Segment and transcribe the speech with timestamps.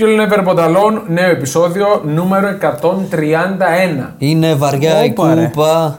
[0.00, 4.14] You'll Never Put νέο επεισόδιο, νούμερο 131.
[4.18, 5.44] Είναι βαριά η Όπα, ρε.
[5.44, 5.98] κούπα.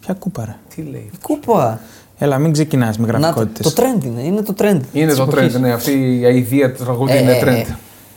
[0.00, 1.10] Ποια κούπα, ρε; Τι λέει.
[1.14, 1.80] Η κούπα.
[2.18, 3.72] Έλα, μην ξεκινάς με Να, το, γραφικότητες.
[3.72, 4.80] το trend είναι, είναι το trend.
[4.92, 5.56] Είναι της το εποχής.
[5.56, 5.72] trend, ναι.
[5.72, 7.74] Αυτή η αηδία του τραγούδι Ε, είναι ε, trend.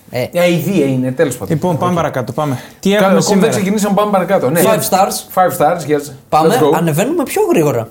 [0.10, 0.28] ε, ε.
[0.32, 1.54] Η αηδία είναι, τέλος πάντων.
[1.56, 2.32] Λοιπόν, πάμε παρακάτω.
[2.32, 2.60] Πάμε.
[2.80, 4.50] Τι Κα- έχουμε Ακόμα δεν σήμερα; ξεκινήσαμε, πάμε παρακάτω.
[4.50, 4.62] Ναι.
[4.64, 5.42] Five stars.
[5.42, 6.12] Five stars, yes.
[6.30, 6.72] Πάμε, Let's go.
[6.76, 7.88] ανεβαίνουμε πιο γρήγορα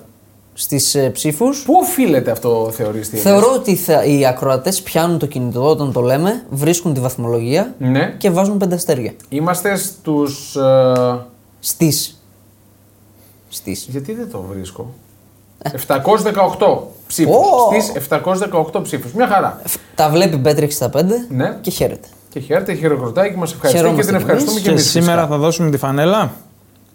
[0.60, 1.62] στις ε, ψήφους.
[1.62, 6.00] Πού οφείλεται αυτό, θεωρείς τι Θεωρώ ότι θα, οι ακροατές πιάνουν το κινητό όταν το
[6.00, 8.14] λέμε, βρίσκουν τη βαθμολογία Ναι.
[8.18, 9.12] και βάζουν πέντε αστέρια.
[9.28, 10.56] Είμαστε στους.
[11.60, 12.20] Στις.
[13.48, 13.86] Στις.
[13.90, 14.94] γιατί δεν το βρίσκω;
[15.62, 17.34] 718 ψήφους.
[17.34, 17.80] Ω.
[17.80, 19.12] Στις 718 ψήφους.
[19.12, 19.62] Μια χαρά.
[19.94, 20.88] Τα βλέπει Πέτρη 65
[21.28, 21.58] Ναι.
[21.60, 22.08] και χαίρεται.
[22.28, 24.62] Και χαίρετε, χειροκροτάει και μας ευχαριστεί και Χαιρόμαστε την κι ευχαριστούμε εμείς.
[24.62, 24.90] και Και εμείς.
[24.90, 26.32] σήμερα θα δώσουμε τη φανέλα.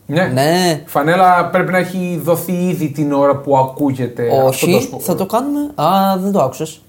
[0.07, 0.23] Ναι.
[0.33, 0.81] Ναι.
[0.85, 4.99] Η φανέλα πρέπει να έχει δοθεί ήδη την ώρα που ακούγεται αυτό Όχι, το σπο-
[4.99, 5.59] θα το κάνουμε.
[5.75, 6.81] Α, δεν το άκουσες.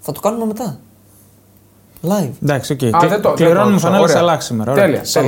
[0.00, 0.78] Θα το κάνουμε μετά.
[2.08, 2.30] Live.
[2.42, 2.82] Εντάξει, οκ.
[2.82, 3.78] Α, Κλη- δεν το, δεν το Κληρώνουμε άκουσα.
[3.86, 4.16] φανέλα Ωραία.
[4.16, 4.72] Σαλάχ σήμερα.
[4.72, 4.84] Ωραία.
[4.84, 5.04] Τέλεια.
[5.04, 5.26] Σαλά.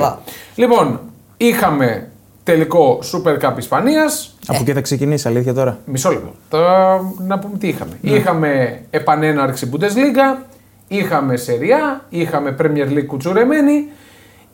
[0.55, 0.71] τέλεια.
[0.71, 1.01] Λοιπόν,
[1.37, 2.09] είχαμε
[2.43, 4.35] τελικό Super Cup Ισπανίας.
[4.47, 5.79] Από εκεί θα ξεκινήσει, αλήθεια τώρα.
[5.85, 6.33] Μισό λεπτό.
[6.49, 7.99] Τώρα να πούμε τι είχαμε.
[8.01, 10.43] Είχαμε επανέναρξη Bundesliga,
[10.89, 13.89] είχαμε Serie A, είχαμε Premier League κουτσουρεμένη,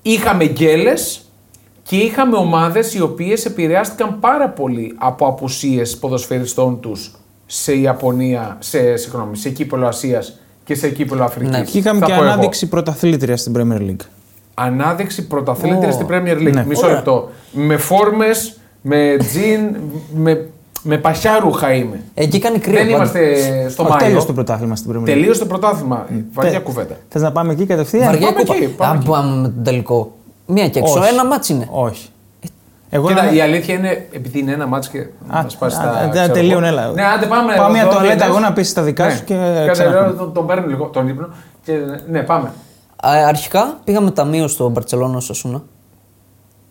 [0.02, 1.24] είχαμε γκέλες
[1.91, 7.14] και είχαμε ομάδες οι οποίες επηρεάστηκαν πάρα πολύ από απουσίες ποδοσφαιριστών τους
[7.46, 11.50] σε Ιαπωνία, σε, συγγνώμη, σε κύπελο Ασίας και σε κύπελο Αφρικής.
[11.50, 11.62] Ναι.
[11.62, 14.05] Και είχαμε και ανάδειξη πρωταθλήτρια στην Premier League.
[14.55, 15.92] Ανάδειξη πρωταθλήτρια Ω.
[15.92, 16.52] στην Premier League.
[16.52, 16.64] Ναι.
[16.66, 16.94] Μισό Ωραία.
[16.96, 17.30] λεπτό.
[17.52, 19.77] Με φόρμες, με τζιν,
[20.14, 20.48] με,
[20.83, 22.00] με πασιά ρούχα είμαι.
[22.14, 22.74] Εκεί κάνει κρύο.
[22.74, 22.96] Δεν πάντα.
[22.96, 24.27] είμαστε στο Όχι, τέλειωσε Μάιο.
[24.27, 25.05] το πρωτάθλημα στην Premier League.
[25.05, 26.06] Τελείωσε το πρωτάθλημα.
[26.33, 26.96] Βαριά Τε- κουβέντα.
[27.08, 28.55] Θες να πάμε εκεί κατευθείαν; Βαριά πάμε κούπα.
[28.55, 29.08] εκεί, πάμε Αν εκεί.
[29.08, 30.12] πάμε με τον τελικό.
[30.50, 30.98] Μία και έξω.
[31.00, 31.08] Όχι.
[31.12, 31.68] Ένα μάτς είναι.
[31.70, 32.08] Όχι.
[32.90, 34.98] Εγώ Κοίτα, να- η αλήθεια είναι, επειδή είναι ένα μάτς και
[35.28, 35.88] Α, να σπάσεις α, τα.
[35.88, 36.76] α, ξέρω τελείωνε, εγώ.
[36.78, 36.92] έλα.
[36.92, 37.54] Ναι, άντε πάμε.
[37.56, 38.28] Πάω μια εδώ, τουαλέτα, δίνες.
[38.28, 39.14] εγώ να πεις τα δικά Ναι.
[39.14, 40.06] σου και Κάτσε, ξαναρχόμαι.
[40.06, 41.28] εδώ, τον, τον παίρνω λίγο, τον ύπνο.
[41.64, 41.72] Και,
[42.10, 42.52] ναι, πάμε.
[43.06, 45.62] Α, Αρχικά πήγαμε ταμείο στο Μπαρσελόνα Σασούνα.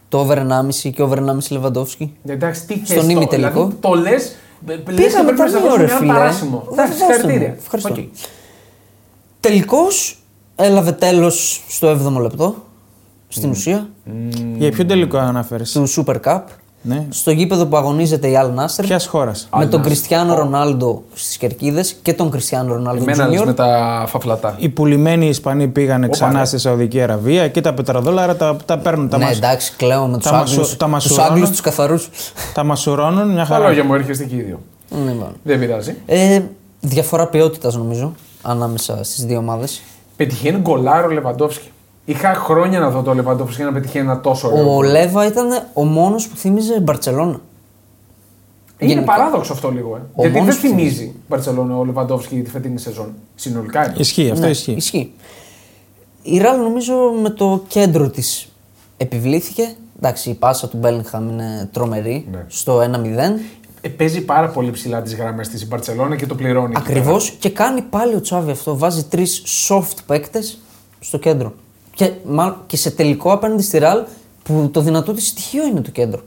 [0.09, 2.13] Το over 1,5 και over 1,5 Λεβαντόφσκι.
[2.25, 3.51] Εντάξει, τι θες Στον ημιτελικό.
[3.53, 4.35] Δηλαδή, το λες.
[4.95, 6.13] Πήγαμε ταμείο, ρε φίλε.
[6.13, 6.63] παράσημο.
[6.69, 7.47] Δεν Εντάξει, δώστε συγχαρητήρια.
[7.47, 7.55] μου.
[7.61, 7.89] Ευχαριστώ.
[7.93, 7.97] Οκ.
[9.39, 10.17] Τελικώς
[10.55, 12.55] έλαβε τέλος στο 7ο λεπτό.
[13.31, 13.89] Στην ουσία
[14.57, 15.79] Για ποιο τελικό αναφέρεσαι.
[15.79, 16.41] του Super Cup.
[16.81, 17.05] Ναι.
[17.09, 18.81] Στο γήπεδο που αγωνίζεται η Al Nasser.
[18.81, 23.45] Ποιας χώρας; Με τον Κριστιανό Ρονάλντο στις κερκίδες και τον Κριστιανό Ρονάλντο Εμένα λες Junior.
[23.45, 24.55] με τα φαφλατά.
[24.57, 26.45] Οι πουλημένοι Ισπανοί πήγανε Όπα, ξανά ρε.
[26.45, 29.09] στη Σαουδική Αραβία και τα πετραδόλαρα τα, τα παίρνουν.
[29.09, 30.75] Τα, Ναι, μας, εντάξει, κλαίω με τους τα μασου- Άγγλου.
[30.77, 31.29] τα Τους μασουρώνω.
[31.31, 32.09] Άγγλους τους καθαρούς.
[32.53, 33.67] τα μασουρώνουν μια Τα χαρά.
[33.67, 34.59] λόγια μου έρχεστε και οι δύο.
[35.43, 35.95] Δεν πειράζει.
[36.05, 36.39] Ε,
[36.79, 39.81] διαφορά ποιότητας νομίζω ανάμεσα στις δύο ομάδες.
[40.15, 41.71] Πετυχαίνει γκολάρο ο Λεβαντόφσκι.
[42.09, 44.61] Είχα χρόνια να δω το Λεβαντόφσκι να πετυχαίνει ένα τόσο ωραίο.
[44.69, 44.87] Ο γκολ.
[44.89, 47.39] Λέβα ήταν ο μόνος που θύμιζε Μπαρσελόνα.
[48.77, 49.13] Είναι γενικά.
[49.15, 49.95] παράδοξο αυτό λίγο.
[49.95, 49.99] Ε.
[49.99, 53.13] Ο Γιατί δεν μόνος που θυμίζει η Μπαρσελόνα ο Λεβαντόφσκι τη φετινή σεζόν.
[53.35, 53.93] Συνολικά είναι.
[53.97, 54.71] Ισχύει, αυτό Ναι, ισχύει.
[54.71, 55.13] Ισχύει.
[56.21, 58.51] Η Ραλ νομίζω με το κέντρο της
[58.97, 59.73] επιβλήθηκε.
[59.97, 62.45] Εντάξει, η πάσα του Μπέλιγχαμ είναι τρομερή Ναι.
[62.47, 63.39] στο 1-0.
[63.81, 66.73] Ε, παίζει πάρα πολύ ψηλά τις γραμμές της η Μπαρσελόνα και το πληρώνει.
[66.77, 67.37] εκεί Ακριβώς πέρα.
[67.39, 68.77] και κάνει πάλι ο Τσάβη αυτό.
[68.77, 70.57] Βάζει τρεις soft παίκτες
[70.99, 71.53] στο κέντρο.
[71.93, 74.03] Και, μάλλον και σε τελικό απέναντι στη Ρεάλ
[74.43, 76.21] που το δυνατό της στοιχείο είναι το κέντρο.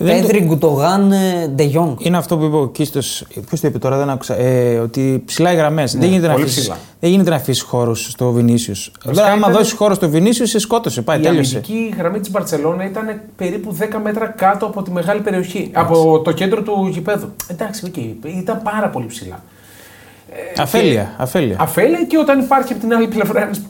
[0.00, 1.12] Δεν Πέδρι, Γκουντογάν,
[1.54, 1.96] Ντε Γιόγκ.
[2.00, 3.24] Είναι αυτό που είπε ο Κίστος.
[3.34, 4.34] Ποιο το είπε τώρα, δεν άκουσα.
[4.34, 5.92] Ε, ότι ψηλά οι γραμμές.
[5.96, 6.78] δεν, γίνεται να πολύ αφήσεις- ψηλά.
[7.00, 8.92] δεν γίνεται να αφήσεις χώρους στο Βινίσιους.
[9.04, 11.02] Τώρα, άμα ήταν- δώσεις χώρο στο Βινίσιους, σε σκότωσε.
[11.02, 11.56] Πάει, Η τέλειωσε.
[11.56, 15.70] αμυντική γραμμή της Μπαρσελόνα ήταν περίπου 10 μέτρα κάτω από τη μεγάλη περιοχή.
[15.74, 17.28] Από το κέντρο του γηπέδου.
[17.48, 19.42] Εντάξει, οκ, ήταν πάρα πολύ ψηλά.
[20.56, 21.14] Αφέλεια.
[21.18, 21.56] αφέλεια.
[21.60, 23.60] Αφέλεια και όταν υπάρχει από την άλλη πλευρά ένας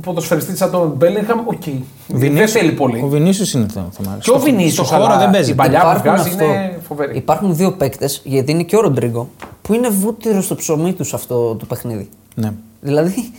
[0.00, 1.62] ποδοσφαιριστή σαν τον Μπέλεγχαμ, οκ.
[1.64, 1.84] Δεν
[2.18, 3.04] Βινίσιους- θέλει Ο πολύ.
[3.08, 4.16] Βινίσιου είναι το θέμα.
[4.20, 4.84] Και ο Βινίσιο.
[4.84, 5.50] Στο χώρο δεν παίζει.
[5.50, 7.16] Η μπαλιά που Υπάρχουν, βγάζει αυτό, είναι φοβερή.
[7.16, 9.28] υπάρχουν δύο παίκτες, γιατί είναι και ο Ροντρίγκο,
[9.62, 12.08] που είναι βούτυρο στο ψωμί τους σε αυτό το παιχνίδι.
[12.34, 12.52] Ναι.
[12.80, 13.32] Δηλαδή,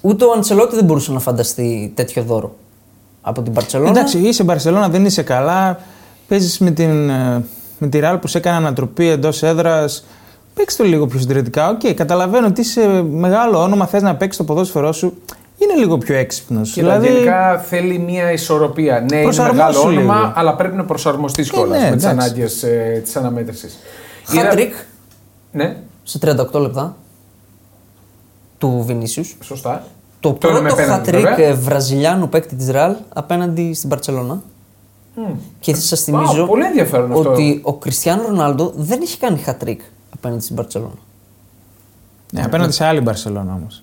[0.00, 2.54] ούτε ο Αντσελότι δεν μπορούσε να φανταστεί τέτοιο δώρο
[3.22, 3.90] από την Μπαρσελόνα.
[3.90, 5.78] Εντάξει, είσαι Μπαρσελόνα, δεν είσαι καλά.
[6.28, 7.44] Παίζεις με, την, ε,
[7.78, 10.04] με τη Ρεάλ που σε έκανε ανατροπή εντός έδρας.
[10.54, 11.68] Παίξει το λίγο πιο συντηρητικά.
[11.70, 15.14] Οκ, καταλαβαίνω ότι είσαι μεγάλο όνομα, θες να παίξεις το ποδόσφαιρό σου.
[15.62, 16.72] Είναι λίγο πιο έξυπνος.
[16.72, 17.06] Και δηλαδή...
[17.08, 19.00] γενικά θέλει μια ισορροπία.
[19.00, 20.32] Ναι, είναι Προσαρμόσου μεγάλο όνομα, λίγο.
[20.34, 22.08] αλλά πρέπει να προσαρμοστείς κιόλα ναι, με τις εντάξει.
[22.08, 23.78] ανάγκες ε, της αναμέτρησης.
[24.24, 24.74] Χατρίκ
[25.52, 26.18] Ναι, σε
[26.52, 26.96] 38 λεπτά
[28.58, 29.36] του Βινίσιους.
[29.42, 29.84] σωστά.
[30.20, 31.46] Το Το λέμε πρώτο απέναντι, χατρίκ βέβαια.
[31.48, 34.42] ε, βραζιλιάνου παίκτη της Ρεάλ απέναντι στην Μπαρσελόνα.
[35.60, 37.30] Και σας θυμίζω πολύ ενδιαφέρον αυτό.
[37.30, 39.80] ότι ο Κριστιανό Ρονάλντο δεν έχει κάνει χατρίκ
[40.14, 40.92] απέναντι στην Μπαρσελόνα.
[42.32, 43.82] Ναι, απέναντι σε άλλη Μπαρσελόνα όμως.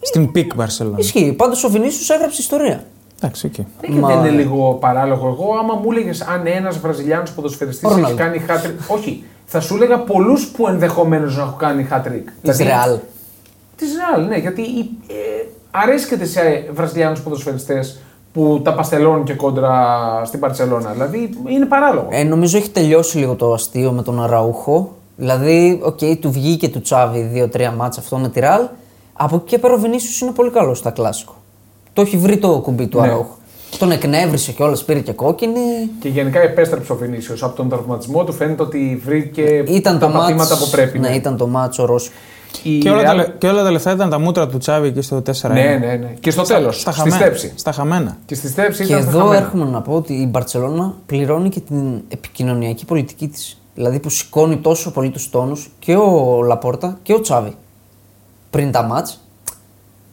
[0.00, 0.96] Στην peak Μπαρσελόνα.
[0.98, 1.32] Ισχύει.
[1.32, 2.84] Πάντως ο Βινίσιο έγραψε ιστορία.
[3.22, 3.52] Εντάξει, οκ.
[3.54, 5.26] Δεν και δεν είναι λίγο παράλογο.
[5.28, 8.22] Εγώ, άμα μου έλεγες αν ένας Βραζιλιάνος ποδοσφαιριστής Ο έχει Ρονάλντο.
[8.22, 12.24] κάνει hat Όχι, θα σου έλεγα πολλούς που ενδεχομένως να έχουν κάνει hat-trick.
[12.42, 12.98] Της Ρεάλ.
[13.76, 17.98] Της Ρεάλ, ναι, γιατί η- ε, αρέσκεται σε Βραζιλιάνους ποδοσφαιριστές
[18.32, 19.74] που τα παστελώνουν και κόντρα
[20.24, 20.90] στην Παρσελώνα.
[20.90, 22.06] Δηλαδή είναι παράλογο.
[22.10, 24.92] Ε, νομίζω έχει τελειώσει λίγο το αστείο με τον Αραούχο.
[25.16, 28.62] Δηλαδή, οκ, του βγήκε του Τσάβη δύο-τρία μάτσα αυτό με τη Ραλ.
[29.20, 31.34] Από εκεί και πέρα ο Βινίσιος είναι πολύ καλός στα κλασικό.
[31.92, 33.06] Το έχει βρει το κουμπί του Ναι.
[33.06, 33.36] Αραούχο.
[33.78, 35.60] Τον εκνεύρισε κιόλας, πήρε και κόκκινη.
[36.00, 37.42] Και γενικά επέστρεψε ο Βινίσιος.
[37.42, 40.98] Από τον τραυματισμό του φαίνεται ότι βρήκε Ήταν τα το πατήματα μάτς, που πρέπει.
[40.98, 42.10] Ναι, ήταν το μάτσο Ρώσου.
[42.62, 44.92] Η Και όλα, τα, Real- λε- και όλα τα λεφτά ήταν τα μούτρα του Τσάβη
[44.92, 46.14] και στο 4 Ναι, ναι, ναι.
[46.20, 46.80] Και στο τέλος.
[46.80, 47.16] Στα, Στη χαμένα.
[47.20, 47.52] στέψη.
[47.56, 48.16] στα χαμένα.
[48.26, 49.36] Και στη στέψη Και ήταν στα εδώ χαμένα.
[49.40, 53.60] έρχομαι να πω ότι η Μπαρσελόνα πληρώνει και την επικοινωνιακή πολιτική της.
[53.74, 57.52] Δηλαδή που σηκώνει τόσο πολύ τους τόνους και ο Λαπόρτα και ο Τσάβη
[58.50, 59.20] πριν τα μάτς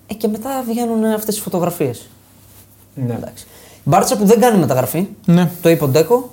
[0.08, 2.08] ε, και μετά βγαίνουν αυτές τι φωτογραφίες.
[2.96, 3.14] Ναι.
[3.14, 3.46] Εντάξει.
[3.76, 5.50] Η Μπάρτσα που δεν κάνει μεταγραφή, Ναι.
[5.62, 6.30] το είπε ο Ντέκο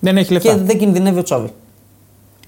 [0.00, 0.56] Δεν έχει και λεφτά.
[0.56, 1.52] δεν κινδυνεύει ο Τσάβη.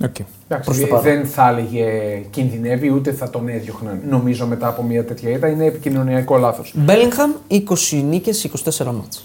[0.05, 0.17] Οκ.
[0.19, 1.05] Εντάξει, Προς το ε, παρόν.
[1.05, 1.87] δεν θα έλεγε
[2.31, 4.01] κινδυνεύει ούτε θα τον έδιωχναν.
[4.09, 6.73] Νομίζω μετά από μια τέτοια ήττα είναι επικοινωνιακό λάθος.
[6.77, 9.25] Μπέλιγχαμ 20 νίκες, 24 μάτς.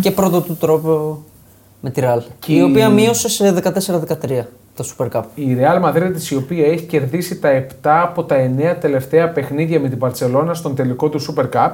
[0.00, 1.22] Και πρώτο του τρόπο
[1.80, 2.22] με τη Ρεάλ.
[2.38, 4.46] Και Η οποία η- μείωσε σε 14-13
[4.76, 5.22] το Super Cup.
[5.34, 9.88] Η Real Madrid η οποία έχει κερδίσει τα 7 από τα 9 τελευταία παιχνίδια με
[9.88, 11.70] την Barcelona στον τελικό του Super Cup.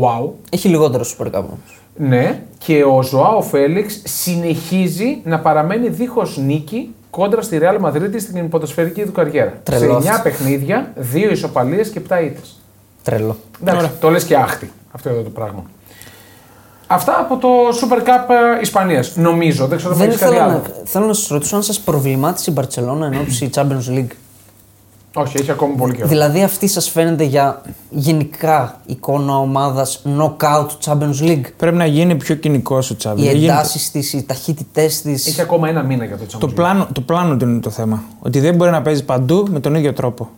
[0.00, 0.28] Wow.
[0.50, 1.80] Έχει λιγότερο Super Cup όμως.
[1.96, 8.48] Ναι, και ο Ζωάο Φέληξ συνεχίζει να παραμένει δίχως νίκη κόντρα στη Real Madrid στην
[8.48, 9.52] ποδοσφαιρική του καριέρα.
[9.62, 10.22] Τρελό Σε 9 αυτό.
[10.22, 12.60] παιχνίδια, 2 ισοπαλίες και 7 ήττες.
[13.02, 13.36] Τρελό.
[13.62, 15.62] Εντάξει, το λες και άχτη αυτό εδώ το πράγμα.
[16.86, 17.48] Αυτά από το
[17.80, 19.16] Super Cup ε, Ισπανίας.
[19.16, 20.62] Νομίζω, δεν ξέρω αν Δεν έχεις κάτι θέλω, να, άλλο.
[20.84, 24.10] θέλω να σας ρωτήσω αν σας προβλημάτισε η Μπαρσελόνα εν ώψη Champions League.
[25.18, 26.08] Όχι, έχει ακόμα πολύ καιρό.
[26.08, 32.34] Δηλαδή αυτή σας φαίνεται για γενικά εικόνα ομάδας knockout Champions League; Πρέπει να γίνει πιο
[32.34, 33.20] κοινικός ο Τσάβη.
[33.22, 33.52] Οι Δεν γίνεται.
[33.52, 36.54] εντάσεις της, οι ταχύτητές της; Έχει ακόμα ένα μήνα για το Champions Το League.
[36.54, 38.02] πλάνο, το πλάνο του είναι το θέμα.
[38.20, 40.28] Ότι δεν μπορεί να παίζει παντού με τον ίδιο τρόπο.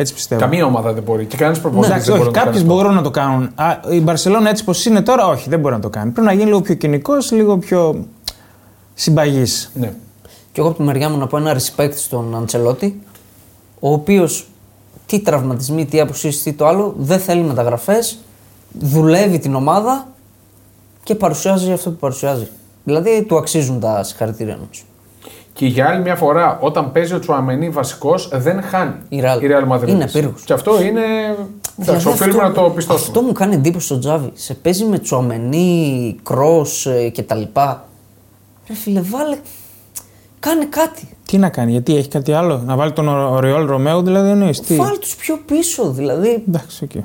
[0.00, 0.40] Έτσι πιστεύω.
[0.40, 2.72] Καμία ομάδα δεν μπορεί και κανένας προπονητής Εντάξει, δεν όχι, μπορεί να το κάποιε κάνει
[2.72, 2.82] αυτό.
[2.82, 3.50] μπορούν να το κάνουν.
[3.54, 6.10] Α, η Μπαρσελόνα έτσι πως είναι τώρα, όχι, δεν μπορεί να το κάνει.
[6.10, 8.06] Πρέπει να γίνει λίγο πιο κοινικός, λίγο πιο
[8.94, 9.70] συμπαγής.
[9.74, 9.92] Ναι.
[10.52, 13.02] Και εγώ από τη μεριά μου να πω ένα respect στον Αντσελότη,
[13.80, 14.48] ο οποίος
[15.06, 18.18] τι τραυματισμοί, τι αποσύσει, τι το άλλο, δεν θέλει μεταγραφές,
[18.78, 20.08] δουλεύει την ομάδα
[21.02, 22.48] και παρουσιάζει αυτό που παρουσιάζει.
[22.84, 24.82] Δηλαδή του αξίζουν τα συγχαρητήρια νομίζω.
[25.58, 29.42] Και για άλλη μια φορά, όταν παίζει ο Τσουαμενί βασικός, δεν χάνει Η Real.
[29.42, 29.88] Real Madrid.
[29.88, 30.42] Είναι πύργος.
[30.42, 31.00] Και αυτό είναι.
[31.00, 33.06] Εντάξει, Δηλαδή οφείλουμε να το πιστώσουμε.
[33.06, 34.30] Αυτό μου κάνει εντύπωση στον Τσάβι.
[34.34, 37.84] Σε παίζει με Τσουαμενί, Κρος και τα λοιπά.
[38.68, 39.38] Ρε φίλε, βάλε.
[40.38, 41.08] Κάνε κάτι.
[41.26, 44.60] Τι να κάνει, γιατί έχει κάτι άλλο; Να βάλει τον Οριόλ Ρωμαίου, δηλαδή εννοείς.
[44.60, 45.90] Τι; Βάλε τους πιο πίσω.
[45.90, 46.44] Δηλαδή.
[46.48, 47.02] Εντάξει, οκ.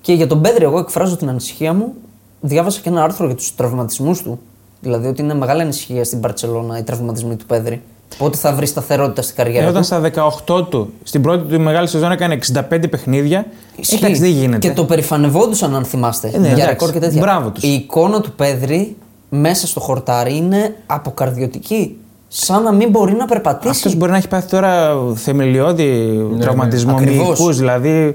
[0.00, 1.94] Και για τον Πέδρι, εγώ εκφράζω την ανησυχία μου.
[2.40, 4.40] Διάβασα και ένα άρθρο για τους τραυματισμούς του.
[4.84, 7.82] Δηλαδή ότι είναι μεγάλη ανησυχία στην Παρσελώνα οι τραυματισμοί του Πέδρη.
[8.18, 11.60] Πότε θα βρει σταθερότητα στην καριέρα Ε, όταν του; στα 18 του, στην πρώτη του
[11.60, 13.46] μεγάλη σεζόν έκανε 65 παιχνίδια.
[13.76, 13.94] Ισχύει.
[13.94, 14.68] Εντάξει, δεν γίνεται.
[14.68, 16.28] Και το περηφανευόντουσαν, αν θυμάστε.
[16.28, 16.68] Ε, ναι, για εντάξει.
[16.68, 17.20] ρεκόρ και τέτοια.
[17.20, 17.62] Μπράβο τους.
[17.62, 18.96] Η εικόνα του Πέδρη
[19.28, 21.96] μέσα στο χορτάρι είναι αποκαρδιωτική.
[22.28, 23.70] Σαν να μην μπορεί να περπατήσει.
[23.70, 27.00] Αυτός μπορεί να έχει πάθει τώρα θεμελιώδη τραυματισμό ναι.
[27.00, 27.26] Ακριβώς.
[27.26, 28.14] μυϊκούς, δηλαδή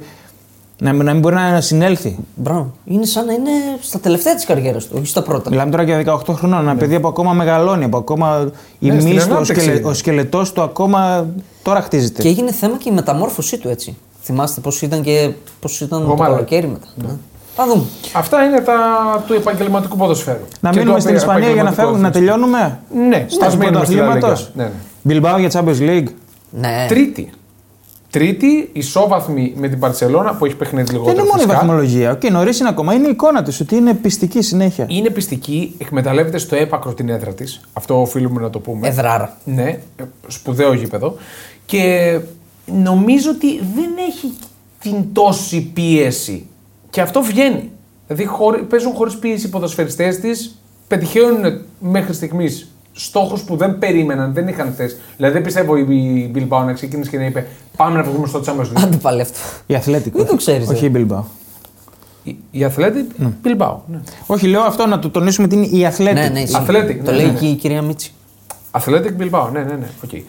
[0.81, 2.17] να, μην- να μην μπορεί να συνέλθει.
[2.35, 2.73] Μπράβο.
[2.85, 3.49] Είναι σαν να είναι
[3.81, 5.49] στα τελευταία της καριέρας του, όχι στα πρώτα.
[5.49, 5.97] Μιλάμε τώρα για
[6.27, 6.59] 18 χρονών.
[6.59, 8.49] Ένα παιδί που ακόμα μεγαλώνει, που ακόμα
[8.79, 9.87] η Ναι, στην μύση του, ο, ανάπτυξη σκελε, είναι.
[9.89, 11.25] ο σκελετός του ακόμα
[11.63, 12.21] τώρα χτίζεται.
[12.21, 13.97] Και έγινε θέμα και η μεταμόρφωσή του έτσι.
[14.21, 16.31] Θυμάστε πώς ήταν και πώς ήταν το Γομάρα.
[16.33, 16.87] καλοκαίρι μετά.
[16.95, 17.15] Ναι.
[17.55, 17.83] Θα δούμε.
[18.13, 18.73] Αυτά είναι τα
[19.27, 20.43] του επαγγελματικού ποδοσφαίρου.
[20.61, 23.57] να Και μείνουμε του στην Ισπανία για να, φεύγουμε, να επαγγελματικού τελειώνουμε; Ναι, Στα ας
[23.57, 24.11] μείνουμε στη Λα Λίγκα.
[24.11, 24.51] πρωταθλήματος.
[24.55, 24.69] Ναι, ναι.
[25.01, 26.07] Μπιλμπάο για Champions League;
[26.51, 26.85] Ναι.
[26.87, 27.29] Τρίτη.
[28.11, 31.17] Τρίτη, ισόβαθμη με την Παρσελώνα που έχει παιχνίδι Δεν λιγότερο.
[31.19, 31.59] είναι μόνο η φυσικά.
[31.65, 32.11] βαθμολογία.
[32.11, 32.93] Οκ, νωρίς είναι ακόμα.
[32.93, 34.85] Είναι η εικόνα της ότι είναι πειστική συνέχεια.
[34.89, 37.61] Είναι πειστική, εκμεταλλεύεται στο έπακρο την έδρα της.
[37.73, 38.87] Αυτό οφείλουμε να το πούμε.
[38.87, 39.37] Εδράρα.
[39.45, 41.15] Ναι, ε, σπουδαίο γήπεδο.
[41.65, 42.19] Και
[42.65, 44.33] νομίζω ότι δεν έχει
[44.79, 46.45] την τόση πίεση.
[46.89, 47.71] Και αυτό βγαίνει.
[48.07, 50.55] Δηλαδή χωρί, παίζουν χωρίς πίεση οι ποδοσφαιριστές της,
[50.87, 54.97] πετυχαίνουν μέχρι στιγμής στόχους που δεν περίμεναν, δεν είχαν θέσει.
[55.15, 58.77] Δηλαδή δεν πιστεύω η Bilbao να ξεκίνησε και να είπε Πάμε να βγούμε στο Champions
[58.77, 58.83] League.
[58.83, 59.37] Άντε πάλι αυτό.
[59.65, 60.17] Η Αθλέτικο.
[60.17, 60.87] Δεν το ξέρεις, Όχι ε.
[60.87, 61.23] η Μπιλμπάο.
[62.23, 63.75] Η- Η Athletic Bilbao.
[63.87, 63.99] Ναι.
[64.27, 66.21] Όχι, λέω αυτό να το τονίσουμε ότι είναι η Αθλέτικο.
[66.21, 66.61] ναι, ναι, ισχύει.
[66.67, 67.39] Athletic, Το ναι, λέει ναι, ναι.
[67.39, 68.13] και η κυρία Μίτσι.
[68.71, 69.87] Athletic Bilbao, ναι, ναι, ναι.
[70.11, 70.21] Okay.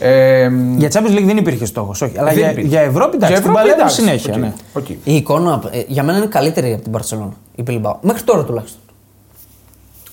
[0.00, 2.02] Ε, Για Champions League δεν υπήρχε στόχος.
[2.02, 2.18] Όχι.
[2.18, 2.68] Αλλά δεν για, υπήρχε.
[2.68, 4.34] για Ευρώπη εντάξει, Για την Ευρώπη, παλεύουν εντάξει, συνέχεια.
[4.34, 4.52] οκ, Ναι.
[4.72, 4.88] οκ.
[4.88, 7.32] Η εικόνα ε, για μένα είναι καλύτερη από την Μπαρσελόνα.
[7.54, 7.92] Η Bilbao.
[8.00, 8.80] Μέχρι τώρα τουλάχιστον.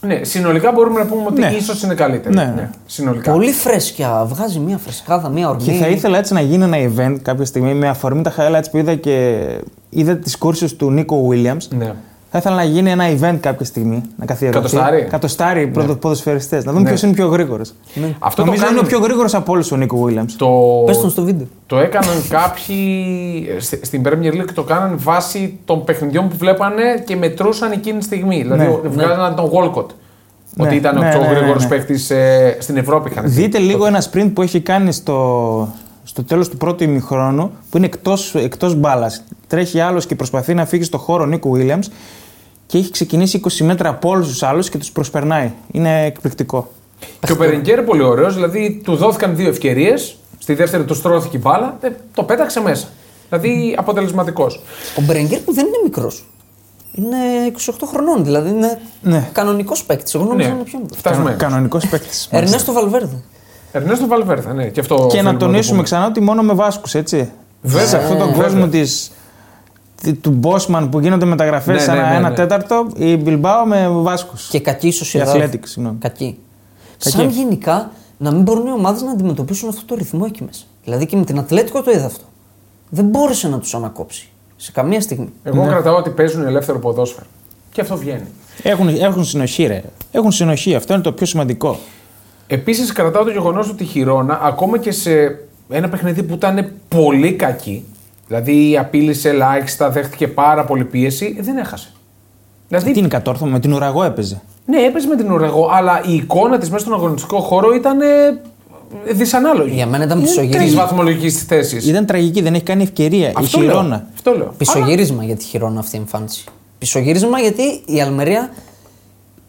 [0.05, 1.51] Ναι, συνολικά μπορούμε να πούμε ότι Ναι.
[1.57, 2.35] ίσως είναι καλύτερη.
[2.35, 2.69] Ναι, ναι.
[2.85, 3.31] συνολικά.
[3.31, 4.25] Πολύ φρέσκια.
[4.25, 5.63] Βγάζει μια φρεσκάδα, μια ορμή.
[5.63, 8.77] Και θα ήθελα έτσι να γίνει ένα event κάποια στιγμή με αφορμή τα highlights που
[8.77, 9.45] είδα και
[9.89, 11.67] είδα τις κούρσε του Νίκο Williams.
[11.77, 11.93] Ναι.
[12.35, 14.01] Θα ήθελα να γίνει ένα event κάποια στιγμή.
[14.17, 14.61] Να καθιερωθεί.
[14.75, 15.01] Κατοστάρι.
[15.09, 15.83] Κατοστάρι ναι.
[15.95, 16.65] ποδοσφαιριστές.
[16.65, 16.89] Να δούμε Ναι.
[16.89, 17.73] ποιος είναι πιο γρήγορος.
[18.19, 20.35] Αυτό το Νομίζω κάνουν- είναι ο πιο γρήγορος από όλους ο Νίκο Βίλιαμς.
[20.35, 20.49] Το,
[20.85, 21.47] Πες τον στο βίντεο.
[21.65, 22.77] το έκαναν κάποιοι
[23.55, 27.97] ε, στη- στην Premier League το κάναν βάσει των παιχνιδιών που βλέπανε και μετρούσαν εκείνη
[27.97, 28.41] τη στιγμή.
[28.41, 29.85] Δηλαδή Ναι, ο- βγάζαν τον Walcott.
[30.55, 31.69] Ναι, ότι ήταν ναι, ο πιο ναι, ναι, γρήγορος ναι.
[31.69, 32.11] παίκτης
[32.59, 33.09] στην Ευρώπη.
[33.11, 33.29] είχαν πει.
[33.29, 35.67] Δείτε λίγο ένα sprint που έχει κάνει στο,
[36.03, 39.23] στο τέλος του πρώτου ημιχρόνου που είναι εκτό εκτός μπάλας.
[39.47, 41.89] Τρέχει άλλος και προσπαθεί να φύγει στο χώρο ο Νίκο Βίλιαμς
[42.73, 45.51] και έχει ξεκινήσει 20 μέτρα από όλους τους άλλους και τους προσπερνάει.
[45.71, 46.71] Είναι εκπληκτικό.
[47.19, 50.15] Και ο Περενκέρ πολύ ωραίος, δηλαδή του δόθηκαν δύο ευκαιρίες.
[50.39, 52.87] Στη δεύτερη του στρώθηκε η μπάλα, ε, το πέταξε μέσα.
[53.29, 54.61] Δηλαδή αποτελεσματικός.
[54.97, 56.25] Ο Μπρέγκερ που δεν είναι μικρός.
[56.95, 59.29] Είναι 28 χρονών, δηλαδή είναι Ναι.
[59.31, 60.13] κανονικός παίκτης.
[60.13, 60.97] Εγώ νόμιζα Ναι, είναι πιο μικρός.
[60.99, 61.37] φτασμένο.
[61.37, 62.27] Κανονικός παίκτης.
[62.31, 63.23] Ερνέστο Βαλβέρδε.
[63.71, 64.65] Ερνέστο Βαλβέρθα, ναι.
[64.67, 65.83] Και, αυτό Και οφείλουμε να το τονίσουμε πούμε.
[65.83, 67.31] ξανά ότι μόνο με Βάσκους, έτσι.
[67.61, 68.43] Βέβαια, Σε αυτόν τον βέβαια.
[68.43, 69.13] κόσμο της, τη-
[70.11, 72.35] του Μπόσμαν που γίνονται μεταγραφές Ναι, ναι, ένα, ναι, ένα ναι.
[72.35, 74.47] τέταρτο, η Μπιλμπάο με Βάσκους.
[74.47, 75.35] Και κακή Η Σοσιαδάδ.
[75.35, 75.97] Athletic, συγγνώμη.
[75.99, 76.37] Κακή.
[76.97, 77.15] Κακή.
[77.17, 80.63] Σαν γενικά να μην μπορούν οι ομάδες να αντιμετωπίσουν αυτό το ρυθμό εκεί μέσα.
[80.83, 82.23] Δηλαδή και με την Ατλέτικο το είδα αυτό.
[82.89, 84.29] Δεν μπόρεσε να τους ανακόψει.
[84.55, 85.29] Σε καμία στιγμή.
[85.43, 87.25] Εγώ κρατάω ότι παίζουν ελεύθερο ποδόσφαιρο.
[87.71, 88.27] Και αυτό βγαίνει.
[88.63, 89.83] Έχουν, έχουν συνοχή, ρε.
[90.11, 90.75] Έχουν συνοχή.
[90.75, 91.79] Αυτό είναι το πιο σημαντικό.
[92.47, 97.33] Επίσης, κρατάω το γεγονός ότι η Χιρόνα, ακόμα και σε ένα παιχνίδι που ήταν πολύ
[97.33, 97.85] κακή,
[98.27, 101.87] δηλαδή απείλησε ελάχιστα, δέχτηκε πάρα πολύ πίεση, δεν έχασε.
[102.67, 104.41] Δηλαδή, Τι είναι κατόρθωμα, με την ουραγό έπαιζε.
[104.65, 108.05] ναι, έπαιζε με την Ουραγό, αλλά η εικόνα της μέσα στον αγωνιστικό χώρο ήταν ε,
[109.13, 109.73] δυσανάλογη.
[109.75, 110.81] Για μένα ήταν Τη πισωγύρισμα.
[110.81, 111.77] βαθμολογική τη θέση.
[111.89, 113.31] Ήταν τραγική, δεν έχει κάνει ευκαιρία.
[113.35, 113.71] Αυτό η λέω.
[113.71, 114.07] Χιρόνα.
[114.13, 114.53] Αυτό λέω.
[114.57, 116.43] Πισωγύρισμα για τη χειρόνα αυτή η εμφάνιση.
[116.77, 118.49] Πισωγύρισμα γιατί η Αλμερία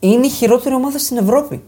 [0.00, 1.62] είναι η χειρότερη ομάδα στην Ευρώπη.